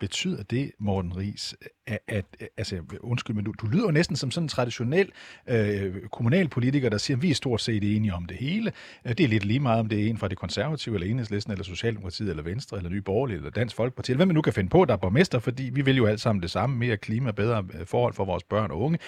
Betyder 0.00 0.42
det, 0.42 0.72
Morten 0.78 1.16
Ries, 1.16 1.56
at, 1.86 1.98
at 2.08 2.24
altså, 2.56 2.82
undskyld, 3.00 3.36
men 3.36 3.44
du, 3.44 3.52
du 3.62 3.66
lyder 3.66 3.84
jo 3.84 3.90
næsten 3.90 4.16
som 4.16 4.30
sådan 4.30 4.44
en 4.44 4.48
traditionel 4.48 5.12
øh, 5.48 6.08
kommunalpolitiker, 6.12 6.88
der 6.88 6.98
siger, 6.98 7.16
at 7.16 7.22
vi 7.22 7.30
er 7.30 7.34
stort 7.34 7.60
set 7.60 7.96
enige 7.96 8.14
om 8.14 8.24
det 8.24 8.36
hele. 8.36 8.72
Øh, 9.06 9.10
det 9.10 9.20
er 9.20 9.28
lidt 9.28 9.44
lige 9.44 9.60
meget, 9.60 9.80
om 9.80 9.88
det 9.88 10.04
er 10.04 10.10
en 10.10 10.18
fra 10.18 10.28
det 10.28 10.38
konservative, 10.38 10.94
eller 10.94 11.08
enhedslisten, 11.08 11.52
eller 11.52 11.64
Socialdemokratiet, 11.64 12.30
eller 12.30 12.42
Venstre, 12.42 12.76
eller 12.76 12.90
Nye 12.90 13.02
Borgerlige, 13.02 13.36
eller 13.36 13.50
Dansk 13.50 13.76
Folkeparti, 13.76 14.12
eller 14.12 14.18
hvem 14.18 14.28
man 14.28 14.34
nu 14.34 14.42
kan 14.42 14.52
finde 14.52 14.70
på, 14.70 14.84
der 14.84 14.92
er 14.92 14.96
borgmester, 14.96 15.38
fordi 15.38 15.70
vi 15.72 15.82
vil 15.82 15.96
jo 15.96 16.06
alt 16.06 16.20
sammen 16.20 16.42
det 16.42 16.50
samme, 16.50 16.76
mere 16.76 16.96
klima, 16.96 17.30
bedre 17.32 17.64
øh, 17.80 17.86
forhold 17.86 18.14
for 18.14 18.24
vores 18.24 18.44
børn 18.44 18.70
og 18.70 18.80
unge. 18.80 18.98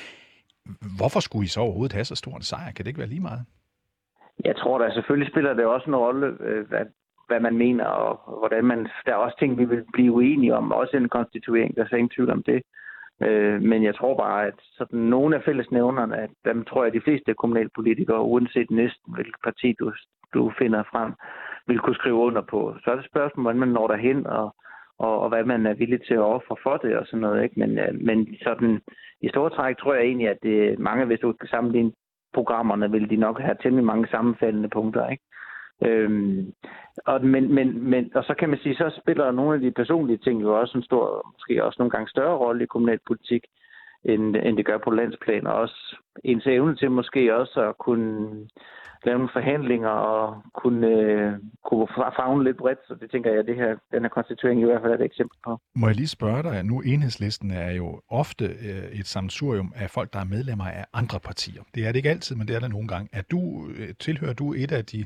Hvorfor 0.99 1.21
skulle 1.21 1.45
I 1.45 1.49
så 1.49 1.61
overhovedet 1.61 1.93
have 1.93 2.05
så 2.05 2.15
stor 2.15 2.37
en 2.37 2.43
sejr? 2.43 2.73
Kan 2.73 2.85
det 2.85 2.87
ikke 2.87 2.99
være 2.99 3.09
lige 3.09 3.21
meget? 3.21 3.45
Jeg 4.45 4.57
tror 4.57 4.79
da 4.79 4.95
selvfølgelig 4.95 5.33
spiller 5.33 5.53
det 5.55 5.65
også 5.65 5.87
en 5.87 5.97
rolle, 5.97 6.27
øh, 6.41 6.71
hvad, 7.31 7.41
man 7.41 7.57
mener, 7.57 7.85
og 7.85 8.39
hvordan 8.39 8.65
man... 8.65 8.89
Der 9.07 9.13
er 9.13 9.25
også 9.27 9.37
ting, 9.39 9.59
vi 9.59 9.65
vil 9.65 9.85
blive 9.93 10.13
uenige 10.13 10.55
om, 10.55 10.73
også 10.73 10.97
en 10.97 11.09
konstituering, 11.09 11.77
der 11.77 11.83
er 11.83 11.97
ingen 11.97 12.17
tvivl 12.17 12.31
om 12.31 12.43
det. 12.43 12.63
Øh, 13.23 13.63
men 13.63 13.83
jeg 13.85 13.95
tror 13.95 14.15
bare, 14.17 14.47
at 14.47 14.59
sådan 14.79 14.99
nogle 14.99 15.37
af 15.37 15.43
fællesnævnerne, 15.43 16.17
at 16.17 16.31
dem 16.45 16.65
tror 16.65 16.83
jeg, 16.83 16.87
at 16.87 16.99
de 16.99 17.05
fleste 17.05 17.35
kommunalpolitikere, 17.35 18.23
uanset 18.23 18.71
næsten 18.71 19.15
hvilket 19.15 19.41
parti 19.45 19.75
du, 19.81 19.93
du 20.35 20.53
finder 20.59 20.83
frem, 20.93 21.13
vil 21.67 21.79
kunne 21.79 22.01
skrive 22.01 22.15
under 22.15 22.43
på. 22.43 22.75
Så 22.85 22.91
er 22.91 22.97
det 22.97 23.11
spørgsmål, 23.11 23.43
hvordan 23.43 23.61
man 23.61 23.69
når 23.69 23.87
derhen, 23.89 24.27
og, 24.27 24.55
og, 24.99 25.21
og 25.21 25.29
hvad 25.29 25.45
man 25.45 25.67
er 25.67 25.75
villig 25.75 26.01
til 26.03 26.15
at 26.15 26.31
ofre 26.37 26.57
for 26.63 26.77
det 26.77 26.97
og 26.97 27.07
sådan 27.07 27.21
noget. 27.21 27.43
Ikke? 27.43 27.61
Men, 27.61 27.79
øh, 27.79 27.95
men 28.01 28.37
sådan, 28.43 28.81
i 29.21 29.29
store 29.29 29.51
træk 29.51 29.79
tror 29.79 29.95
jeg 29.95 30.05
egentlig, 30.05 30.29
at 30.29 30.39
det, 30.43 30.79
mange, 30.79 31.05
hvis 31.05 31.21
du 31.21 31.33
kan 31.33 31.49
sammenligne 31.49 31.93
programmerne, 32.35 32.91
vil 32.91 33.11
de 33.11 33.17
nok 33.17 33.41
have 33.41 33.57
temmelig 33.63 33.87
mange 33.87 34.09
sammenfaldende 34.09 34.69
punkter. 34.69 35.09
Ikke? 35.09 35.25
Øhm, 35.87 36.53
og, 37.07 37.25
men, 37.25 37.55
men, 37.55 37.91
men, 37.91 38.11
og 38.15 38.25
så 38.25 38.35
kan 38.39 38.49
man 38.49 38.59
sige, 38.59 38.75
så 38.75 39.01
spiller 39.03 39.31
nogle 39.31 39.55
af 39.55 39.61
de 39.61 39.71
personlige 39.71 40.19
ting 40.19 40.43
jo 40.43 40.61
også 40.61 40.79
en 40.79 40.85
stor, 40.85 41.31
måske 41.35 41.65
også 41.65 41.77
nogle 41.79 41.91
gange 41.91 42.09
større 42.09 42.37
rolle 42.37 42.65
i 42.65 42.67
kommunalpolitik, 42.67 43.45
end, 44.05 44.37
end 44.37 44.57
det 44.57 44.67
gør 44.67 44.79
på 44.79 44.91
landsplan. 44.91 45.47
Og 45.47 45.55
også 45.55 45.97
ens 46.25 46.47
evne 46.47 46.77
til 46.77 46.91
måske 46.91 47.37
også 47.37 47.69
at 47.69 47.79
kunne 47.79 48.47
lave 49.05 49.19
nogle 49.19 49.31
forhandlinger 49.33 49.89
og 49.89 50.43
kunne, 50.55 50.87
øh, 50.87 51.33
kunne 51.65 51.89
fagne 52.17 52.45
lidt 52.45 52.57
bredt. 52.57 52.79
Så 52.89 52.95
det 53.01 53.11
tænker 53.11 53.31
jeg, 53.31 53.39
at 53.39 53.47
det 53.47 53.57
her, 53.57 53.77
den 53.93 54.03
her 54.03 54.09
konstituering 54.09 54.61
i 54.61 54.65
hvert 54.65 54.81
fald 54.81 54.93
er 54.93 54.97
et 54.97 55.05
eksempel 55.05 55.39
på. 55.45 55.61
Må 55.75 55.87
jeg 55.87 55.97
lige 55.97 56.09
spørge 56.09 56.43
dig, 56.43 56.65
nu 56.65 56.81
enhedslisten 56.81 57.51
er 57.51 57.71
jo 57.71 58.01
ofte 58.09 58.45
øh, 58.45 59.01
et 59.01 59.07
samsurium 59.07 59.73
af 59.77 59.91
folk, 59.91 60.13
der 60.13 60.21
er 60.21 60.25
medlemmer 60.25 60.65
af 60.65 60.85
andre 60.93 61.21
partier. 61.21 61.63
Det 61.75 61.87
er 61.87 61.89
det 61.89 61.97
ikke 61.97 62.11
altid, 62.11 62.37
men 62.37 62.49
det 62.49 62.57
er 62.57 62.61
det 62.61 62.71
nogle 62.71 62.89
gange. 62.89 63.09
Er 63.13 63.23
du, 63.31 63.69
øh, 63.79 63.89
tilhører 64.01 64.35
du 64.35 64.53
et 64.53 64.73
af 64.73 64.85
de 64.85 65.05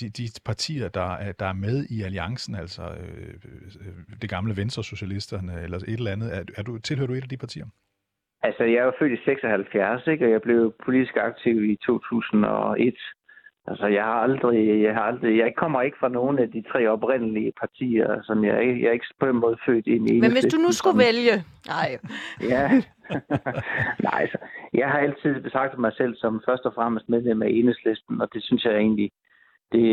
de, 0.00 0.08
de 0.08 0.24
partier, 0.44 0.88
der 0.88 1.10
er, 1.14 1.32
der 1.32 1.46
er 1.46 1.52
med 1.52 1.86
i 1.90 2.02
alliancen, 2.02 2.54
altså 2.54 2.82
øh, 2.82 3.34
øh, 3.80 3.92
det 4.22 4.30
gamle 4.30 4.56
Venstre-socialisterne 4.56 5.62
eller 5.62 5.78
et 5.78 5.88
eller 5.88 6.12
andet, 6.12 6.36
er, 6.36 6.42
er 6.56 6.62
du, 6.62 6.78
tilhører 6.78 7.06
du 7.06 7.12
et 7.12 7.22
af 7.22 7.28
de 7.28 7.36
partier? 7.36 7.66
Altså, 8.42 8.64
jeg 8.64 8.86
er 8.86 8.92
født 8.98 9.12
i 9.12 9.24
76, 9.24 10.06
ikke? 10.06 10.26
og 10.26 10.30
jeg 10.30 10.42
blev 10.42 10.74
politisk 10.84 11.16
aktiv 11.16 11.64
i 11.64 11.76
2001. 11.86 12.94
Altså, 13.66 13.86
jeg 13.86 14.04
har 14.04 14.18
aldrig, 14.26 14.82
jeg 14.82 14.94
har 14.94 15.02
aldrig, 15.02 15.38
jeg 15.38 15.52
kommer 15.56 15.82
ikke 15.82 15.96
fra 16.00 16.08
nogen 16.08 16.38
af 16.38 16.50
de 16.50 16.62
tre 16.72 16.88
oprindelige 16.88 17.52
partier, 17.60 18.22
som 18.22 18.44
jeg, 18.44 18.54
jeg 18.80 18.88
er 18.88 18.92
ikke 18.92 19.14
på 19.20 19.26
en 19.26 19.36
måde 19.36 19.56
født 19.66 19.86
ind 19.86 20.10
i. 20.10 20.20
Men 20.20 20.32
hvis 20.32 20.52
du 20.54 20.56
nu 20.56 20.72
skulle 20.72 20.98
vælge? 20.98 21.34
Nej. 21.66 21.90
Ja. 22.52 22.64
Nej, 24.06 24.20
altså, 24.24 24.38
jeg 24.74 24.88
har 24.88 24.98
altid 24.98 25.40
betragtet 25.42 25.78
mig 25.78 25.92
selv 25.96 26.16
som 26.16 26.42
først 26.48 26.64
og 26.64 26.74
fremmest 26.74 27.08
medlem 27.08 27.42
af 27.42 27.48
enhedslisten, 27.50 28.20
og 28.20 28.28
det 28.34 28.42
synes 28.42 28.64
jeg 28.64 28.76
egentlig, 28.76 29.10
det, 29.72 29.90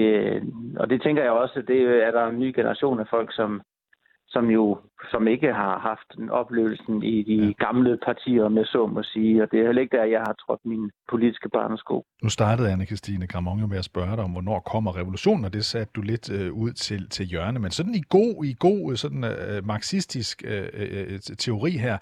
og 0.78 0.89
det 0.89 1.01
tænker 1.01 1.23
jeg 1.23 1.32
også, 1.32 1.63
det 1.67 1.82
er 2.07 2.11
der 2.11 2.26
en 2.28 2.39
ny 2.39 2.55
generation 2.55 2.99
af 2.99 3.07
folk, 3.09 3.36
som, 3.36 3.61
som 4.28 4.49
jo 4.49 4.78
som 5.11 5.28
ikke 5.28 5.53
har 5.53 5.80
haft 5.80 6.19
en 6.19 6.30
oplevelsen 6.30 7.03
i 7.03 7.23
de 7.23 7.38
ja. 7.45 7.65
gamle 7.65 7.97
partier, 8.05 8.47
med 8.49 8.65
så 8.65 8.88
må 8.88 9.03
sige. 9.03 9.43
Og 9.43 9.51
det 9.51 9.59
er 9.59 9.65
heller 9.65 9.82
ikke 9.82 9.97
der, 9.97 10.03
jeg 10.03 10.19
har 10.28 10.34
trådt 10.34 10.59
min 10.65 10.91
politiske 11.09 11.49
barnesko. 11.49 12.03
Nu 12.23 12.30
startede 12.30 12.73
Anne-Christine 12.73 13.26
Gramon 13.28 13.59
jo 13.59 13.67
med 13.67 13.78
at 13.78 13.86
spørge 13.86 14.15
dig 14.15 14.23
om, 14.23 14.32
hvornår 14.32 14.59
kommer 14.59 14.97
revolutionen, 14.97 15.45
og 15.45 15.53
det 15.53 15.65
satte 15.65 15.91
du 15.95 16.01
lidt 16.01 16.32
øh, 16.32 16.53
ud 16.53 16.71
til, 16.71 17.09
til 17.09 17.26
hjørne. 17.26 17.59
Men 17.59 17.71
sådan 17.71 17.95
i 17.95 18.03
god, 18.09 18.45
i 18.45 18.55
god 18.59 18.95
sådan, 18.95 19.23
øh, 19.23 19.65
marxistisk 19.65 20.43
øh, 20.47 20.67
øh, 20.73 21.19
teori 21.19 21.71
her, 21.71 21.97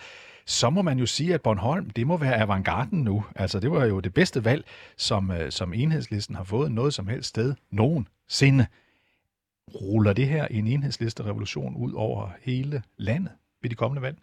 så 0.45 0.69
må 0.69 0.81
man 0.81 0.99
jo 0.99 1.05
sige, 1.05 1.33
at 1.33 1.41
Bornholm, 1.41 1.89
det 1.89 2.07
må 2.07 2.17
være 2.17 2.35
avantgarden 2.35 3.01
nu. 3.01 3.25
Altså, 3.35 3.59
det 3.59 3.71
var 3.71 3.85
jo 3.85 3.99
det 3.99 4.13
bedste 4.13 4.45
valg, 4.45 4.65
som, 4.97 5.31
øh, 5.31 5.51
som 5.51 5.73
enhedslisten 5.73 6.35
har 6.35 6.43
fået 6.43 6.71
noget 6.71 6.93
som 6.93 7.07
helst 7.07 7.29
sted 7.29 7.55
nogensinde. 7.71 8.65
Ruller 9.75 10.13
det 10.13 10.27
her 10.27 10.47
en 10.47 10.67
enhedsliste-revolution 10.67 11.75
ud 11.75 11.93
over 11.93 12.29
hele 12.41 12.83
landet 12.97 13.31
ved 13.61 13.69
de 13.69 13.75
kommende 13.75 14.01
valg? 14.01 14.17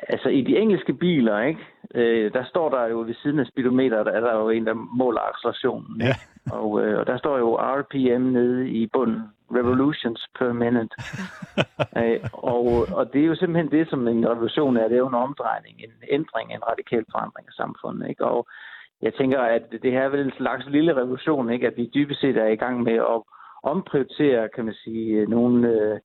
Altså 0.00 0.28
i 0.28 0.42
de 0.42 0.58
engelske 0.58 0.92
biler, 0.92 1.38
ikke? 1.40 1.60
Øh, 1.94 2.32
der 2.32 2.44
står 2.44 2.68
der 2.68 2.86
jo 2.86 3.00
ved 3.00 3.14
siden 3.14 3.38
af 3.38 3.46
speedometeret, 3.46 4.06
der 4.06 4.12
er 4.12 4.20
der 4.20 4.34
jo 4.34 4.48
en, 4.48 4.66
der 4.66 4.74
måler 4.74 5.20
accelerationen. 5.20 6.00
Ja. 6.00 6.14
Og, 6.52 6.84
øh, 6.84 6.98
og 6.98 7.06
der 7.06 7.18
står 7.18 7.38
jo 7.38 7.58
RPM 7.60 8.22
nede 8.22 8.68
i 8.68 8.86
bunden. 8.86 9.22
Revolutions 9.50 10.26
per 10.38 10.52
minute. 10.52 10.94
øh, 12.02 12.20
og, 12.32 12.86
og 12.92 13.12
det 13.12 13.20
er 13.22 13.26
jo 13.26 13.34
simpelthen 13.34 13.70
det, 13.70 13.90
som 13.90 14.08
en 14.08 14.28
revolution 14.28 14.76
er. 14.76 14.88
Det 14.88 14.94
er 14.94 15.04
jo 15.06 15.08
en 15.08 15.24
omdrejning, 15.26 15.76
en 15.78 15.92
ændring, 16.10 16.52
en 16.52 16.68
radikal 16.70 17.04
forandring 17.12 17.46
af 17.48 17.52
samfundet. 17.52 18.08
Ikke? 18.08 18.24
Og 18.24 18.46
jeg 19.02 19.14
tænker, 19.14 19.40
at 19.40 19.62
det 19.82 19.92
her 19.92 20.02
er 20.02 20.08
vel 20.08 20.26
en 20.26 20.32
slags 20.36 20.66
lille 20.66 20.96
revolution, 20.96 21.50
ikke? 21.50 21.66
at 21.66 21.76
vi 21.76 21.90
dybest 21.94 22.20
set 22.20 22.36
er 22.36 22.46
i 22.46 22.56
gang 22.56 22.82
med 22.82 22.94
at 22.94 23.22
omprioritere, 23.62 24.48
kan 24.48 24.64
man 24.64 24.74
sige, 24.74 25.26
nogle, 25.26 25.68
øh, 25.68 25.98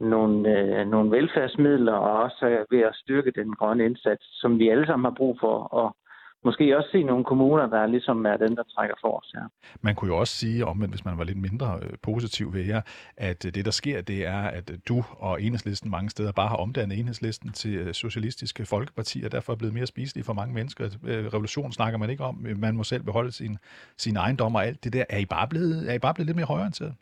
nogle, 0.00 0.58
øh, 0.58 0.86
nogle 0.86 1.10
velfærdsmidler, 1.10 1.92
og 1.92 2.22
også 2.22 2.64
ved 2.70 2.80
at 2.80 2.94
styrke 2.94 3.30
den 3.30 3.54
grønne 3.54 3.84
indsats, 3.84 4.40
som 4.40 4.58
vi 4.58 4.68
alle 4.68 4.86
sammen 4.86 5.04
har 5.04 5.14
brug 5.16 5.36
for, 5.40 5.56
og 5.62 5.96
måske 6.44 6.76
også 6.76 6.90
se 6.92 7.02
nogle 7.02 7.24
kommuner, 7.24 7.66
der 7.66 7.86
ligesom 7.86 8.26
er 8.26 8.36
den, 8.36 8.56
der 8.56 8.62
trækker 8.62 8.96
for 9.00 9.18
os. 9.18 9.32
Ja. 9.34 9.40
Man 9.80 9.94
kunne 9.94 10.10
jo 10.12 10.18
også 10.18 10.34
sige, 10.34 10.66
om 10.66 10.76
hvis 10.76 11.04
man 11.04 11.18
var 11.18 11.24
lidt 11.24 11.38
mindre 11.38 11.80
øh, 11.82 11.90
positiv 12.02 12.54
ved 12.54 12.64
jer, 12.64 12.80
at 13.16 13.44
øh, 13.46 13.54
det, 13.54 13.64
der 13.64 13.70
sker, 13.70 14.00
det 14.00 14.26
er, 14.26 14.40
at 14.42 14.70
øh, 14.70 14.78
du 14.88 15.04
og 15.18 15.42
enhedslisten 15.42 15.90
mange 15.90 16.10
steder 16.10 16.32
bare 16.32 16.48
har 16.48 16.56
omdannet 16.56 16.98
enhedslisten 16.98 17.52
til 17.52 17.94
socialistiske 17.94 18.66
folkeparti, 18.66 19.22
og 19.24 19.32
derfor 19.32 19.52
er 19.52 19.56
blevet 19.56 19.74
mere 19.74 19.86
spiselige 19.86 20.24
for 20.24 20.32
mange 20.32 20.54
mennesker. 20.54 20.84
Revolution 21.04 21.72
snakker 21.72 21.98
man 21.98 22.10
ikke 22.10 22.24
om. 22.24 22.46
Man 22.56 22.76
må 22.76 22.84
selv 22.84 23.02
beholde 23.02 23.32
sin, 23.32 23.58
sin 23.96 24.16
ejendom 24.16 24.54
og 24.54 24.66
alt 24.66 24.84
det 24.84 24.92
der. 24.92 25.04
Er 25.08 25.18
I 25.18 25.26
bare 25.26 25.48
blevet, 25.48 25.90
er 25.90 25.94
I 25.94 25.98
bare 25.98 26.14
blevet 26.14 26.26
lidt 26.26 26.36
mere 26.36 26.46
højorienteret? 26.46 26.94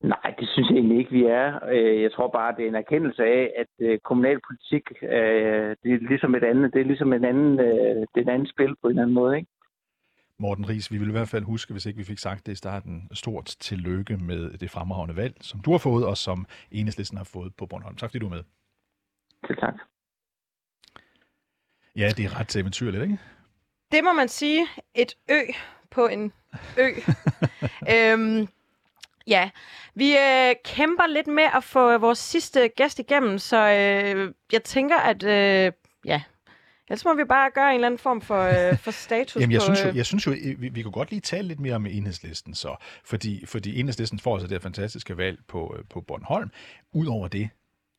Nej, 0.00 0.34
det 0.38 0.48
synes 0.48 0.68
jeg 0.68 0.76
egentlig 0.76 0.98
ikke, 0.98 1.10
vi 1.10 1.24
er. 1.24 1.68
Øh, 1.72 2.02
jeg 2.02 2.12
tror 2.12 2.28
bare, 2.28 2.56
det 2.56 2.64
er 2.64 2.68
en 2.68 2.74
erkendelse 2.84 3.22
af, 3.22 3.52
at 3.56 3.72
øh, 3.78 3.98
kommunalpolitik 3.98 4.84
øh, 5.02 5.76
det 5.82 5.92
er 5.92 6.08
ligesom 6.08 6.34
et 6.34 6.44
andet, 6.44 6.72
det 6.74 6.80
er 6.80 6.84
ligesom 6.84 7.12
en 7.12 7.24
anden, 7.24 7.58
det 7.58 8.18
er 8.18 8.20
en 8.20 8.28
anden 8.28 8.48
spil 8.48 8.76
på 8.80 8.86
en 8.86 8.90
eller 8.90 9.02
anden 9.02 9.14
måde, 9.14 9.36
ikke? 9.36 9.50
Morten 10.40 10.68
Ries, 10.68 10.92
vi 10.92 10.98
vil 10.98 11.08
i 11.08 11.12
hvert 11.12 11.28
fald 11.28 11.44
huske, 11.44 11.72
hvis 11.72 11.86
ikke 11.86 11.98
vi 11.98 12.04
fik 12.04 12.18
sagt 12.18 12.46
det 12.46 12.52
i 12.52 12.54
starten, 12.54 13.08
stort 13.12 13.44
tillykke 13.60 14.16
med 14.16 14.58
det 14.58 14.70
fremragende 14.70 15.16
valg, 15.16 15.34
som 15.40 15.60
du 15.60 15.70
har 15.70 15.78
fået, 15.78 16.06
og 16.06 16.16
som 16.16 16.46
Enhedslisten 16.70 17.18
har 17.18 17.24
fået 17.24 17.52
på 17.56 17.66
Bornholm. 17.66 17.96
Tak 17.96 18.10
fordi 18.10 18.18
du 18.18 18.26
er 18.26 18.30
med. 18.30 18.44
Til 19.46 19.56
tak. 19.56 19.74
Ja, 21.96 22.08
det 22.16 22.24
er 22.24 22.40
ret 22.40 22.56
eventyrligt, 22.56 23.02
ikke? 23.02 23.18
Det 23.92 24.04
må 24.04 24.12
man 24.12 24.28
sige. 24.28 24.66
Et 24.94 25.14
ø 25.30 25.40
på 25.90 26.06
en 26.06 26.32
ø. 26.78 26.88
øhm, 27.94 28.48
Ja, 29.28 29.50
vi 29.94 30.16
øh, 30.16 30.54
kæmper 30.64 31.06
lidt 31.06 31.26
med 31.26 31.44
at 31.54 31.64
få 31.64 31.98
vores 31.98 32.18
sidste 32.18 32.68
gæst 32.68 32.98
igennem, 32.98 33.38
så 33.38 33.56
øh, 33.56 34.34
jeg 34.52 34.62
tænker, 34.64 34.96
at 34.96 35.22
øh, 35.22 35.72
ja, 36.04 36.22
Ellers 36.90 37.04
må 37.04 37.14
vi 37.14 37.24
bare 37.24 37.50
gøre 37.50 37.68
en 37.68 37.74
eller 37.74 37.86
anden 37.86 37.98
form 37.98 38.20
for, 38.20 38.42
øh, 38.42 38.78
for 38.78 38.90
status 39.06 39.40
Jamen, 39.40 39.52
jeg 39.52 39.60
på... 39.60 39.64
Synes 39.64 39.84
jo, 39.84 39.88
øh, 39.88 39.96
jeg 39.96 40.06
synes 40.06 40.26
jo, 40.26 40.34
vi, 40.58 40.68
vi 40.68 40.82
kunne 40.82 40.92
godt 40.92 41.10
lige 41.10 41.20
tale 41.20 41.48
lidt 41.48 41.60
mere 41.60 41.74
om 41.74 41.86
enhedslisten, 41.86 42.54
så, 42.54 42.76
fordi, 43.04 43.46
fordi 43.46 43.80
enhedslisten 43.80 44.18
får 44.18 44.34
altså 44.34 44.48
det 44.48 44.62
fantastiske 44.62 45.16
valg 45.16 45.38
på, 45.48 45.74
øh, 45.78 45.84
på 45.90 46.00
Bornholm. 46.00 46.50
Udover 46.92 47.28
det, 47.28 47.48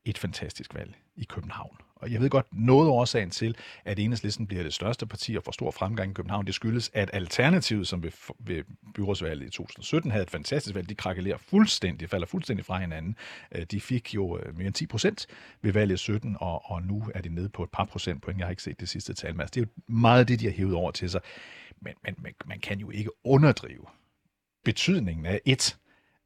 et 0.05 0.17
fantastisk 0.17 0.75
valg 0.75 0.93
i 1.15 1.23
København. 1.23 1.77
Og 1.99 2.11
jeg 2.11 2.21
ved 2.21 2.29
godt, 2.29 2.45
noget 2.51 2.87
af 2.87 2.91
årsagen 2.91 3.29
til, 3.29 3.55
at 3.85 3.99
enhedslisten 3.99 4.47
bliver 4.47 4.63
det 4.63 4.73
største 4.73 5.05
parti 5.05 5.35
og 5.35 5.43
får 5.43 5.51
stor 5.51 5.71
fremgang 5.71 6.11
i 6.11 6.13
København, 6.13 6.45
det 6.45 6.55
skyldes, 6.55 6.91
at 6.93 7.09
Alternativet, 7.13 7.87
som 7.87 8.03
ved, 8.03 8.11
ved 8.39 8.63
byrådsvalget 8.93 9.47
i 9.47 9.49
2017 9.49 10.11
havde 10.11 10.23
et 10.23 10.29
fantastisk 10.29 10.75
valg, 10.75 10.89
de 10.89 10.95
krakelerer 10.95 11.37
fuldstændig, 11.37 12.09
falder 12.09 12.27
fuldstændig 12.27 12.65
fra 12.65 12.79
hinanden. 12.79 13.15
Øh, 13.51 13.63
de 13.71 13.81
fik 13.81 14.15
jo 14.15 14.37
øh, 14.37 14.57
mere 14.57 14.67
end 14.67 14.73
10 14.73 14.85
procent 14.85 15.27
ved 15.61 15.73
valget 15.73 15.95
i 15.95 15.97
17, 15.97 16.37
og, 16.39 16.71
og 16.71 16.81
nu 16.81 17.03
er 17.15 17.21
de 17.21 17.29
nede 17.29 17.49
på 17.49 17.63
et 17.63 17.69
par 17.69 17.85
procentpoint. 17.85 18.39
Jeg 18.39 18.45
har 18.45 18.51
ikke 18.51 18.63
set 18.63 18.79
det 18.79 18.89
sidste 18.89 19.13
tal, 19.13 19.33
men 19.33 19.41
altså, 19.41 19.51
det 19.53 19.61
er 19.61 19.65
jo 19.65 19.93
meget 19.93 20.27
det, 20.27 20.39
de 20.39 20.45
har 20.45 20.53
hævet 20.53 20.75
over 20.75 20.91
til 20.91 21.09
sig. 21.09 21.21
Men, 21.81 21.93
men 22.03 22.15
man, 22.17 22.33
man 22.45 22.59
kan 22.59 22.79
jo 22.79 22.89
ikke 22.89 23.09
underdrive 23.23 23.85
betydningen 24.65 25.25
af 25.25 25.41
et, 25.45 25.77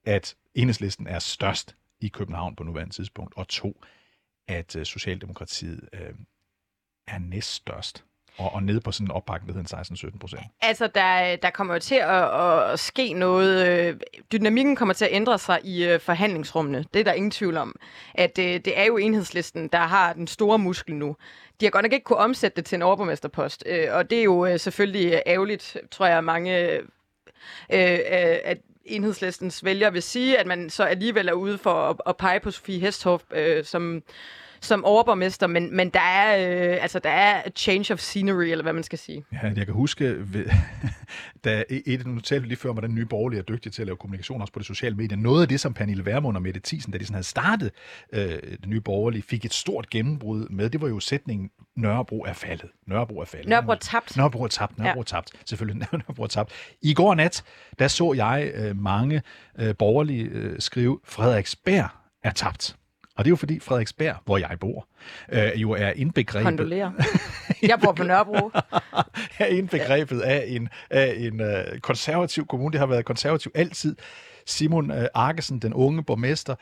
at 0.06 0.36
enhedslisten 0.56 1.08
er 1.08 1.20
størst 1.20 1.76
i 2.02 2.08
København 2.08 2.56
på 2.56 2.64
nuværende 2.64 2.94
tidspunkt, 2.94 3.34
og 3.38 3.48
to, 3.48 3.84
at 4.48 4.76
øh, 4.76 4.86
Socialdemokratiet 4.86 5.90
øh, 5.94 6.14
er 7.08 7.20
næststørst 7.20 8.04
og, 8.38 8.54
og 8.54 8.64
nede 8.64 8.82
på 8.82 8.92
sådan 8.92 9.08
en 9.08 9.12
opbakning, 9.12 9.54
der 9.54 9.78
hedder 9.78 10.08
16-17 10.14 10.18
procent. 10.18 10.42
Altså, 10.62 10.88
der, 10.88 11.36
der 11.36 11.50
kommer 11.50 11.74
jo 11.74 11.80
til 11.80 11.96
at, 11.96 12.72
at 12.72 12.80
ske 12.80 13.14
noget. 13.14 13.68
øh, 13.68 14.00
Dynamikken 14.32 14.76
kommer 14.76 14.94
til 14.94 15.06
at 15.06 15.14
ændre 15.14 15.40
sig 15.40 15.60
i 15.64 15.86
øh, 15.86 16.00
forhandlingsrummene. 16.00 16.86
Det 16.94 17.00
er 17.00 17.04
der 17.04 17.14
ingen 17.14 17.32
tvivl 17.32 17.58
om. 17.58 17.76
At 18.14 18.40
øh, 18.40 18.46
det 18.46 18.80
er 18.80 18.84
jo 18.84 18.98
enhedslisten, 18.98 19.68
der 19.68 19.78
har 19.78 20.14
den 20.14 20.28
store 20.28 20.60
muskel 20.60 20.96
nu. 20.96 21.16
De 21.60 21.66
har 21.66 21.72
godt 21.72 21.84
nok 21.84 21.94
ikke 21.94 22.04
kunne 22.04 22.18
omsætte 22.18 22.56
det 22.56 22.66
til 22.66 22.76
en 22.76 22.82
overborgmesterpost, 22.82 23.64
øh, 23.66 23.88
og 23.92 24.10
det 24.10 24.20
er 24.20 24.24
jo 24.24 24.46
øh, 24.46 24.60
selvfølgelig 24.60 25.22
ærgerligt, 25.26 25.78
tror 25.92 26.06
jeg, 26.06 26.24
mange 26.24 26.60
øh, 26.60 26.80
øh, 27.70 28.00
at 28.44 28.58
enhedslistens 28.86 29.64
vælger 29.66 29.90
vil 29.90 30.04
sige, 30.04 30.38
at 30.38 30.48
man 30.48 30.70
så 30.70 30.84
alligevel 30.84 31.28
er 31.28 31.34
ude 31.34 31.58
for 31.58 31.74
at, 31.74 31.96
at 32.06 32.18
pege 32.18 32.40
på 32.40 32.52
Sofie 32.52 32.80
Hestorp 32.80 33.24
øh, 33.32 33.64
som 33.64 34.04
som 34.64 34.86
overborgmester, 34.86 35.48
men, 35.48 35.76
men 35.76 35.90
der, 35.90 36.00
er, 36.00 36.74
øh, 36.74 36.78
altså, 36.82 37.00
der 37.00 37.10
er 37.10 37.42
a 37.46 37.50
change 37.50 37.94
of 37.94 38.00
scenery, 38.00 38.44
eller 38.44 38.64
hvad 38.64 38.74
man 38.74 38.84
skal 38.84 39.00
sige. 39.00 39.26
Ja, 39.34 39.38
jeg 39.56 39.66
kan 39.66 39.74
huske, 39.74 40.34
ved, 40.34 40.46
da 41.44 41.64
et, 41.70 42.08
nu 42.08 42.20
talte 42.20 42.48
lige 42.48 42.58
før 42.58 42.70
om, 42.70 42.76
hvordan 42.76 42.96
nye 42.96 43.06
borgerlige 43.06 43.40
er 43.40 43.44
dygtige 43.44 43.72
til 43.72 43.82
at 43.82 43.86
lave 43.86 43.98
kommunikation 43.98 44.42
også 44.42 44.54
på 44.54 44.60
det 44.60 44.68
sociale 44.68 44.96
medier. 44.96 45.18
Noget 45.18 45.42
af 45.42 45.48
det, 45.48 45.60
som 45.60 45.74
Pernille 45.74 46.06
Vermund 46.06 46.38
og 46.38 46.42
Mette 46.42 46.62
Thiesen, 46.64 46.92
da 46.92 46.98
de 46.98 47.06
sådan 47.06 47.16
havde 47.16 47.28
startet 47.28 47.72
øh, 48.14 48.22
det 48.42 48.68
nye 48.68 48.82
borgerlige, 48.82 49.22
fik 49.22 49.46
et 49.46 49.54
stort 49.54 49.90
gennembrud 49.90 50.48
med, 50.50 50.70
det 50.70 50.82
var 50.82 50.88
jo 50.88 51.00
sætningen, 51.00 51.50
Nørrebro 51.78 52.24
er 52.24 52.34
faldet. 52.34 52.70
Nørrebro 52.88 53.20
er 53.20 53.26
faldet. 53.26 53.50
Nørrebro 53.50 53.72
er 53.72 53.76
tabt. 53.76 54.18
Nørrebro 54.18 54.44
er 54.44 54.48
tabt. 54.48 54.80
Nørrebro 54.80 55.00
er 55.00 55.04
tabt. 55.04 55.32
Selvfølgelig, 55.46 55.88
Nørrebro 55.92 56.24
er 56.24 56.28
tabt. 56.28 56.52
I 56.82 56.94
går 56.94 57.16
nat, 57.16 57.44
der 57.80 57.88
så 57.88 58.14
jeg 58.14 58.52
øh, 58.56 58.78
mange 58.78 59.22
øh, 59.60 59.76
borgerlige 59.76 60.24
øh, 60.24 60.60
skrive, 60.60 61.00
Frederiksberg 61.06 61.90
er 62.24 62.32
tabt. 62.32 62.76
Og 63.18 63.26
det 63.26 63.30
er 63.30 63.32
jo 63.32 63.36
fordi 63.36 63.60
Frederiksberg, 63.60 64.16
hvor 64.26 64.38
jeg 64.38 64.58
bor, 64.60 64.88
øh, 65.32 65.52
jo 65.56 65.72
er 65.72 65.90
indbegrebet... 65.90 66.46
Kondolerer. 66.46 66.92
Jeg 67.62 67.80
bor 67.84 67.92
på 67.92 68.04
Nørrebro. 68.04 68.52
er 69.40 69.46
indbegrebet 69.46 70.22
af 70.22 70.46
en, 70.48 70.70
af 70.90 71.16
en 71.18 71.42
øh, 71.42 71.80
konservativ 71.80 72.48
kommune. 72.48 72.72
Det 72.72 72.80
har 72.80 72.88
været 72.88 73.06
konservativ 73.06 73.52
altid. 73.56 73.96
Simon 74.46 74.92
øh, 74.92 75.08
Arkesen, 75.14 75.60
den 75.60 75.74
unge 75.74 76.04
borgmester, 76.04 76.56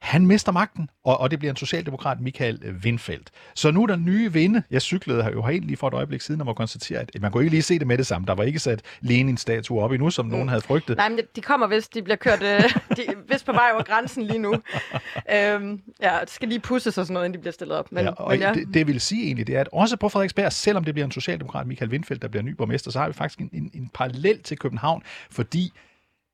han 0.00 0.26
mister 0.26 0.52
magten, 0.52 0.90
og, 1.04 1.20
og 1.20 1.30
det 1.30 1.38
bliver 1.38 1.52
en 1.52 1.56
socialdemokrat, 1.56 2.20
Michael 2.20 2.74
Windfeldt. 2.84 3.30
Så 3.54 3.70
nu 3.70 3.82
er 3.82 3.86
der 3.86 3.96
nye 3.96 4.32
vinde. 4.32 4.62
Jeg 4.70 4.82
cyklede 4.82 5.22
her 5.22 5.30
jo 5.30 5.42
herind 5.42 5.64
lige 5.64 5.76
for 5.76 5.88
et 5.88 5.94
øjeblik 5.94 6.20
siden, 6.20 6.40
og 6.40 6.46
må 6.46 6.52
konstatere, 6.52 7.00
at 7.00 7.10
man 7.20 7.32
kunne 7.32 7.42
ikke 7.42 7.50
lige 7.50 7.62
se 7.62 7.78
det 7.78 7.86
med 7.86 7.98
det 7.98 8.06
samme. 8.06 8.26
Der 8.26 8.34
var 8.34 8.44
ikke 8.44 8.58
sat 8.58 8.82
Lenin-statue 9.00 9.80
op 9.80 9.92
endnu, 9.92 10.10
som 10.10 10.24
mm. 10.24 10.32
nogen 10.32 10.48
havde 10.48 10.60
frygtet. 10.60 10.96
Nej, 10.96 11.08
men 11.08 11.20
de 11.36 11.40
kommer 11.40 11.66
hvis 11.66 11.88
de 11.88 12.02
bliver 12.02 12.16
kørt 12.16 12.42
øh, 12.42 12.62
de, 12.96 13.04
vist 13.28 13.46
på 13.46 13.52
vej 13.52 13.70
over 13.74 13.82
grænsen 13.82 14.22
lige 14.22 14.38
nu. 14.38 14.52
øhm, 15.34 15.82
ja, 16.02 16.18
det 16.20 16.30
skal 16.30 16.48
lige 16.48 16.60
pusses 16.60 16.98
og 16.98 17.06
sådan 17.06 17.14
noget, 17.14 17.26
inden 17.26 17.38
de 17.38 17.40
bliver 17.40 17.52
stillet 17.52 17.76
op. 17.76 17.92
Men, 17.92 18.04
ja, 18.04 18.10
og 18.10 18.30
men 18.30 18.40
ja. 18.40 18.52
det, 18.52 18.74
det 18.74 18.86
vil 18.86 19.00
sige 19.00 19.26
egentlig, 19.26 19.46
det 19.46 19.56
er, 19.56 19.60
at 19.60 19.68
også 19.72 19.96
på 19.96 20.08
Frederiksberg, 20.08 20.52
selvom 20.52 20.84
det 20.84 20.94
bliver 20.94 21.04
en 21.04 21.12
socialdemokrat, 21.12 21.66
Michael 21.66 21.90
Windfeldt, 21.90 22.22
der 22.22 22.28
bliver 22.28 22.42
ny 22.42 22.50
borgmester, 22.50 22.90
så 22.90 22.98
har 22.98 23.06
vi 23.06 23.12
faktisk 23.12 23.40
en, 23.40 23.50
en, 23.52 23.70
en 23.74 23.90
parallel 23.94 24.42
til 24.42 24.58
København, 24.58 25.02
fordi 25.30 25.72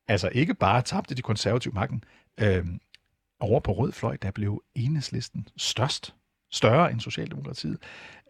altså 0.07 0.29
ikke 0.31 0.53
bare 0.53 0.81
tabte 0.81 1.15
de 1.15 1.21
konservative 1.21 1.73
magten, 1.73 2.03
øhm, 2.39 2.79
over 3.39 3.59
på 3.59 3.71
rød 3.71 3.91
fløj, 3.91 4.17
der 4.21 4.31
blev 4.31 4.63
enhedslisten 4.75 5.47
størst, 5.57 6.15
større 6.51 6.91
end 6.91 6.99
Socialdemokratiet. 6.99 7.77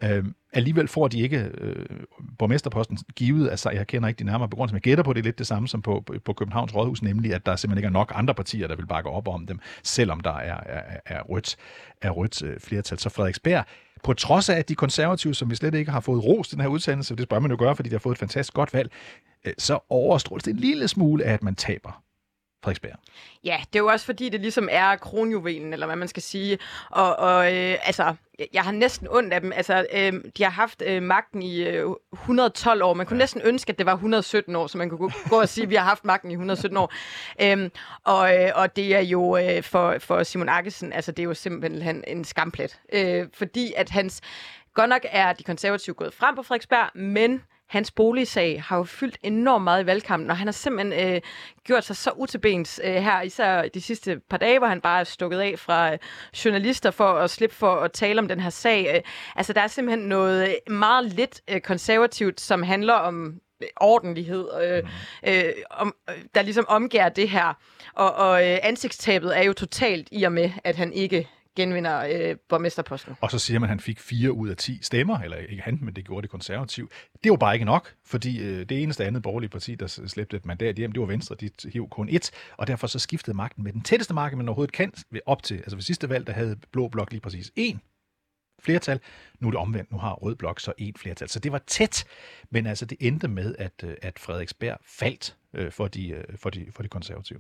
Øh, 0.03 0.26
alligevel 0.53 0.88
får 0.88 1.08
de 1.08 1.20
ikke 1.20 1.51
øh, 1.58 1.86
borgmesterposten 2.39 2.97
givet, 3.16 3.49
altså 3.49 3.70
jeg 3.70 3.88
kender 3.88 4.08
ikke 4.08 4.20
de 4.20 4.24
nærmere 4.24 4.49
begrundelser, 4.49 4.74
men 4.74 4.78
jeg 4.78 4.82
gætter 4.82 5.03
på, 5.03 5.14
det 5.14 5.20
er 5.20 5.24
lidt 5.24 5.39
det 5.39 5.47
samme 5.47 5.68
som 5.68 5.82
på, 5.82 6.03
på 6.26 6.34
Københavns 6.34 6.76
Rådhus, 6.76 7.01
nemlig 7.01 7.34
at 7.34 7.45
der 7.45 7.56
simpelthen 7.56 7.78
ikke 7.78 7.88
er 7.88 7.99
nok 7.99 8.12
andre 8.16 8.34
partier, 8.34 8.68
der 8.68 8.76
vil 8.76 8.88
bakke 8.88 9.10
op 9.10 9.28
om 9.28 9.47
dem, 9.47 9.60
selvom 9.84 10.20
der 10.20 10.34
er, 10.38 10.60
er, 10.66 10.99
er 11.06 11.22
rødt, 11.22 11.58
er 12.01 12.10
rødt 12.10 12.43
øh, 12.43 12.60
flertal. 12.60 12.99
Så 12.99 13.10
Frederiksberg, 13.10 13.66
på 14.03 14.14
trods 14.14 14.49
af 14.49 14.56
at 14.56 14.70
de 14.70 14.76
konservative, 14.76 15.34
som 15.34 15.49
vi 15.49 15.56
slet 15.56 15.74
ikke 15.74 15.91
har 15.91 15.99
fået 15.99 16.24
ros 16.24 16.47
den 16.47 16.62
her 16.62 16.68
udsendelse, 16.68 17.16
det 17.16 17.30
bør 17.30 17.39
man 17.39 17.51
jo 17.51 17.58
gøre, 17.60 17.76
fordi 17.76 17.89
de 17.89 17.93
har 17.93 17.99
fået 17.99 18.16
et 18.16 18.20
fantastisk 18.20 18.53
godt 18.53 18.74
valg, 18.74 18.91
øh, 19.45 19.53
så 19.58 19.80
overstråles 19.89 20.43
det 20.43 20.51
en 20.51 20.60
lille 20.60 20.88
smule 20.88 21.24
af, 21.24 21.34
at 21.34 21.43
man 21.43 21.56
taber 21.56 22.05
Frederiksberg. 22.66 22.95
Ja, 23.43 23.57
det 23.74 23.80
er 23.80 23.84
jo 23.84 23.88
også 23.88 24.05
fordi, 24.05 24.30
det 24.30 24.41
ligesom 24.41 24.68
er 24.72 24.95
kronjuvelen, 24.95 25.74
eller 25.74 25.86
hvad 25.86 25.95
man 25.95 26.07
skal 26.07 26.24
sige. 26.24 26.57
Og, 26.89 27.16
og 27.16 27.53
øh, 27.53 27.76
altså, 27.88 28.16
jeg 28.53 28.63
har 28.63 28.72
næsten 28.72 29.07
ondt 29.11 29.34
af 29.34 29.41
dem. 29.41 29.51
Altså, 29.51 29.86
øh, 29.93 30.13
de 30.38 30.43
har 30.43 30.49
haft 30.49 30.84
øh, 30.86 31.03
magten 31.03 31.41
i 31.41 31.63
øh, 31.63 31.89
112 32.13 32.84
år. 32.84 32.93
Man 32.93 33.05
kunne 33.05 33.18
ja. 33.18 33.24
næsten 33.24 33.41
ønske, 33.43 33.70
at 33.70 33.78
det 33.78 33.86
var 33.86 33.93
117 33.93 34.55
år, 34.55 34.68
så 34.68 34.78
man 34.78 34.89
kunne 34.89 35.11
gå 35.30 35.41
og 35.41 35.49
sige, 35.49 35.63
at 35.63 35.70
vi 35.70 35.76
har 35.76 35.84
haft 35.84 36.05
magten 36.05 36.32
i 36.32 36.34
117 36.34 36.78
år. 36.78 36.93
Øhm, 37.41 37.72
og, 38.03 38.36
øh, 38.36 38.51
og 38.55 38.76
det 38.76 38.95
er 38.95 38.99
jo 38.99 39.38
øh, 39.38 39.63
for, 39.63 39.95
for 39.99 40.24
Simon 40.24 40.49
Akkesen, 40.49 40.93
altså 40.93 41.11
det 41.11 41.24
er 41.24 41.28
jo 41.28 41.34
simpelthen 41.34 42.03
en 42.07 42.24
skamplet. 42.24 42.80
Øh, 42.93 43.28
fordi 43.34 43.74
at 43.78 43.89
hans... 43.89 44.22
Godt 44.74 44.89
nok 44.89 45.05
er 45.11 45.34
de 45.34 45.43
konservative 45.43 45.95
gået 45.95 46.13
frem 46.13 46.36
på 46.36 46.43
Frederiksberg, 46.43 46.97
men 46.97 47.41
hans 47.70 47.91
boligsag 47.91 48.63
har 48.63 48.78
jo 48.78 48.84
fyldt 48.84 49.18
enormt 49.24 49.63
meget 49.63 49.84
i 49.84 49.86
valgkampen, 49.86 50.30
og 50.30 50.38
han 50.38 50.47
har 50.47 50.51
simpelthen 50.51 51.16
øh, 51.16 51.22
gjort 51.63 51.84
sig 51.84 51.95
så 51.95 52.11
utilbens 52.16 52.82
øh, 52.84 52.93
her, 52.93 53.22
især 53.22 53.68
de 53.68 53.82
sidste 53.82 54.20
par 54.30 54.38
dage, 54.38 54.57
hvor 54.57 54.68
han 54.68 54.82
bare 54.82 54.99
er 54.99 55.03
stukket 55.03 55.39
af 55.39 55.59
fra 55.59 55.93
øh, 55.93 55.99
journalister 56.45 56.91
for 56.91 57.13
at 57.13 57.30
slippe 57.30 57.55
for 57.55 57.76
at 57.76 57.91
tale 57.91 58.20
om 58.20 58.28
den 58.28 58.39
her 58.39 58.49
sag. 58.49 58.95
Øh, 58.95 59.01
altså, 59.36 59.53
der 59.53 59.61
er 59.61 59.68
simpelthen 59.68 60.07
noget 60.07 60.55
meget 60.70 61.05
lidt 61.05 61.41
øh, 61.49 61.61
konservativt, 61.61 62.41
som 62.41 62.63
handler 62.63 62.93
om 62.93 63.39
øh, 63.61 63.68
ordentlighed, 63.78 64.47
øh, 64.63 64.84
mm. 64.84 65.30
øh, 65.30 65.53
om, 65.70 65.95
øh, 66.09 66.16
der 66.36 66.41
ligesom 66.41 66.66
omgær 66.68 67.09
det 67.09 67.30
her. 67.30 67.53
Og, 67.93 68.16
og 68.16 68.51
øh, 68.51 68.57
ansigtstabet 68.63 69.38
er 69.38 69.43
jo 69.43 69.53
totalt 69.53 70.07
i 70.11 70.24
og 70.24 70.32
med, 70.32 70.51
at 70.63 70.76
han 70.76 70.93
ikke 70.93 71.28
genvinder 71.56 71.99
øh, 71.99 72.36
borgmesterposten. 72.49 73.14
Og 73.22 73.32
så 73.32 73.39
siger 73.39 73.60
man, 73.60 73.68
at 73.68 73.70
han 73.70 73.80
fik 73.80 73.99
4 73.99 74.32
ud 74.32 74.49
af 74.49 74.58
10 74.58 74.80
stemmer, 74.82 75.20
eller 75.20 75.38
ikke 75.38 75.64
han, 75.64 75.80
men 75.82 75.95
det 75.95 76.06
gjorde 76.06 76.22
det 76.22 76.30
konservativt. 76.30 76.91
Det 77.24 77.30
var 77.30 77.38
bare 77.38 77.53
ikke 77.53 77.66
nok, 77.66 77.93
fordi 78.06 78.43
øh, 78.43 78.70
det 78.70 78.84
eneste 78.84 79.06
andet 79.06 79.22
borgerlige 79.22 79.49
parti, 79.49 79.76
der 79.76 79.88
slæbte 79.88 80.38
et 80.38 80.45
mandat 80.45 80.76
hjem, 80.76 80.91
det 80.91 81.01
var 81.01 81.08
Venstre, 81.08 81.36
de 81.36 81.49
hiv 81.74 81.89
kun 81.89 82.10
et, 82.10 82.32
og 82.58 82.68
derfor 82.68 82.88
så 82.88 82.99
skiftede 82.99 83.38
magten 83.38 83.64
med 83.64 83.74
den 83.74 83.82
tætteste 83.82 84.14
marked, 84.14 84.38
man 84.38 84.49
overhovedet 84.49 84.74
kan 84.74 84.93
op 85.26 85.43
til. 85.43 85.56
Altså 85.56 85.76
ved 85.76 85.84
sidste 85.84 86.10
valg, 86.10 86.28
der 86.28 86.34
havde 86.34 86.56
Blå 86.72 86.88
Blok 86.88 87.12
lige 87.12 87.22
præcis 87.22 87.51
én 87.60 87.78
flertal. 88.60 88.99
Nu 89.39 89.47
er 89.47 89.51
det 89.51 89.60
omvendt, 89.60 89.91
nu 89.91 89.97
har 89.97 90.14
Rød 90.14 90.36
Blok 90.36 90.60
så 90.60 90.74
én 90.82 90.91
flertal. 90.97 91.30
Så 91.30 91.39
det 91.39 91.51
var 91.51 91.62
tæt, 91.68 92.06
men 92.49 92.68
altså 92.68 92.86
det 92.86 92.97
endte 93.01 93.28
med, 93.28 93.56
at, 93.60 93.84
øh, 93.84 93.95
at 94.01 94.20
Frederiksberg 94.20 94.78
faldt 94.86 95.36
øh, 95.56 95.72
for, 95.72 95.88
de, 95.88 96.10
øh, 96.10 96.24
for, 96.36 96.49
de, 96.49 96.66
for 96.76 96.84
de 96.84 96.89
konservative. 96.89 97.39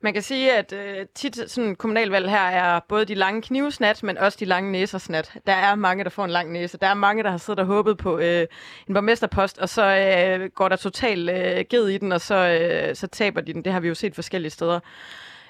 Man 0.00 0.12
kan 0.12 0.22
sige, 0.22 0.52
at 0.52 0.72
øh, 0.72 1.06
tit 1.14 1.50
sådan 1.50 1.76
kommunalvalg 1.76 2.30
her 2.30 2.40
er 2.40 2.80
både 2.88 3.04
de 3.04 3.14
lange 3.14 3.42
knivsnat, 3.42 4.02
men 4.02 4.18
også 4.18 4.36
de 4.40 4.44
lange 4.44 4.72
næsersnat. 4.72 5.32
Der 5.46 5.52
er 5.52 5.74
mange, 5.74 6.04
der 6.04 6.10
får 6.10 6.24
en 6.24 6.30
lang 6.30 6.52
næse. 6.52 6.78
Der 6.78 6.86
er 6.86 6.94
mange, 6.94 7.22
der 7.22 7.30
har 7.30 7.38
siddet 7.38 7.60
og 7.60 7.66
håbet 7.66 7.96
på 7.96 8.18
øh, 8.18 8.46
en 8.88 8.94
borgmesterpost, 8.94 9.58
og 9.58 9.68
så 9.68 9.84
øh, 9.84 10.50
går 10.50 10.68
der 10.68 10.76
totalt 10.76 11.30
øh, 11.30 11.64
ged 11.70 11.88
i 11.88 11.98
den, 11.98 12.12
og 12.12 12.20
så, 12.20 12.34
øh, 12.34 12.96
så 12.96 13.06
taber 13.06 13.40
de 13.40 13.52
den. 13.52 13.64
Det 13.64 13.72
har 13.72 13.80
vi 13.80 13.88
jo 13.88 13.94
set 13.94 14.14
forskellige 14.14 14.50
steder. 14.50 14.80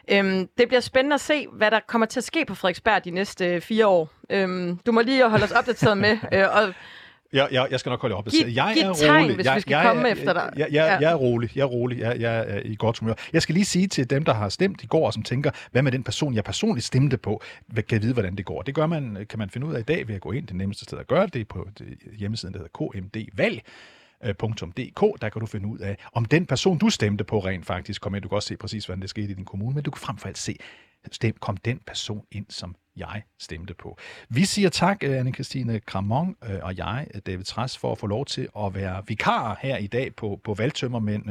Øhm, 0.09 0.49
det 0.59 0.69
bliver 0.69 0.81
spændende 0.81 1.15
at 1.15 1.21
se, 1.21 1.47
hvad 1.53 1.71
der 1.71 1.81
kommer 1.87 2.07
til 2.07 2.21
at 2.21 2.25
ske 2.25 2.45
på 2.45 2.55
Frederiksberg 2.55 3.05
de 3.05 3.11
næste 3.11 3.47
øh, 3.47 3.61
fire 3.61 3.87
år. 3.87 4.11
Øhm, 4.31 4.77
du 4.77 4.93
må 4.93 5.01
lige 5.01 5.29
holde 5.29 5.45
os 5.45 5.53
opdateret 5.53 5.99
med. 5.99 6.19
Øh, 6.33 6.57
og 6.57 6.75
jeg, 7.35 7.49
jeg, 7.53 7.67
jeg 7.71 7.81
skal 7.81 7.91
nok 7.91 8.01
holde 8.01 8.17
op. 8.17 8.27
Giv, 8.27 8.47
jeg 8.47 8.75
giv 8.75 8.89
er 8.89 8.93
tegn, 8.93 9.23
rolig. 9.23 9.35
hvis 9.35 9.47
jeg, 9.47 9.57
vi 9.57 9.61
skal 9.61 9.75
jeg, 9.75 9.85
komme 9.87 10.03
jeg, 10.03 10.13
efter 10.13 10.33
dig. 10.33 10.53
Jeg, 10.57 10.69
jeg, 10.71 10.99
jeg 11.01 11.13
er 11.13 11.15
rolig. 11.15 11.57
Jeg 11.57 11.63
er 11.63 11.67
rolig. 11.67 11.99
Jeg, 11.99 12.21
jeg 12.21 12.45
er 12.49 12.61
i 12.65 12.77
godt 12.79 12.99
humør. 12.99 13.15
Jeg 13.33 13.43
skal 13.43 13.55
lige 13.55 13.65
sige 13.65 13.87
til 13.87 14.11
dem, 14.11 14.25
der 14.25 14.35
har 14.35 14.49
stemt 14.49 14.83
i 14.83 14.87
går, 14.87 15.07
og 15.07 15.13
som 15.13 15.23
tænker, 15.23 15.51
hvad 15.73 15.83
med 15.83 15.93
den 15.93 16.03
person, 16.03 16.35
jeg 16.35 16.45
personligt 16.45 16.87
stemte 16.87 17.17
på, 17.17 17.43
kan 17.75 17.85
jeg 17.91 18.03
vide, 18.03 18.13
hvordan 18.13 18.37
det 18.37 18.45
går. 18.45 18.63
Det 18.63 18.75
gør 18.75 18.87
man, 18.87 19.27
kan 19.31 19.39
man 19.39 19.51
finde 19.51 19.67
ud 19.67 19.75
af 19.75 19.81
i 19.81 19.83
dag 19.83 20.09
ved 20.09 20.15
at 20.15 20.21
gå 20.21 20.33
ind 20.33 20.47
det 20.47 20.57
nemmeste 20.57 20.85
sted 20.85 20.99
at 20.99 21.07
gøre 21.07 21.27
det 21.27 21.49
på 21.49 21.69
hjemmesiden, 22.19 22.55
der 22.55 22.61
hedder 22.61 22.91
KMD-valg 23.01 23.63
.dk, 24.33 25.21
der 25.21 25.29
kan 25.29 25.41
du 25.41 25.47
finde 25.47 25.67
ud 25.67 25.79
af, 25.79 25.97
om 26.13 26.25
den 26.25 26.47
person, 26.47 26.79
du 26.79 26.91
stemte 26.91 27.25
på 27.25 27.39
rent 27.39 27.67
faktisk 27.67 28.01
kom 28.01 28.15
ind. 28.15 28.23
Du 28.23 28.29
kan 28.29 28.37
også 28.37 28.49
se 28.49 28.57
præcis, 28.57 28.87
hvordan 28.87 29.03
det 29.03 29.11
skete 29.11 29.31
i 29.31 29.35
din 29.35 29.45
kommune, 29.45 29.75
men 29.75 29.85
du 29.85 29.91
kan 29.91 30.01
frem 30.01 30.17
for 30.17 30.29
alt 30.29 30.39
se, 30.39 30.57
stem, 31.13 31.37
kom 31.41 31.57
den 31.57 31.81
person 31.87 32.25
ind, 32.33 32.47
som 32.51 32.75
jeg 32.97 33.23
stemte 33.41 33.75
på. 33.75 33.99
Vi 34.29 34.45
siger 34.45 34.69
tak, 34.69 35.05
øh, 35.05 35.21
Anne-Christine 35.21 35.79
Kramon 35.79 36.37
øh, 36.45 36.59
og 36.63 36.77
jeg, 36.77 37.07
øh, 37.15 37.21
David 37.27 37.45
Træs, 37.45 37.79
for 37.79 37.93
at 37.93 37.99
få 37.99 38.07
lov 38.07 38.27
til 38.27 38.49
at 38.59 38.75
være 38.75 39.03
vikar 39.07 39.59
her 39.63 39.77
i 39.77 39.87
dag 39.87 40.15
på, 40.15 40.41
på 40.45 40.55
Valgtømmermænd 40.55 41.31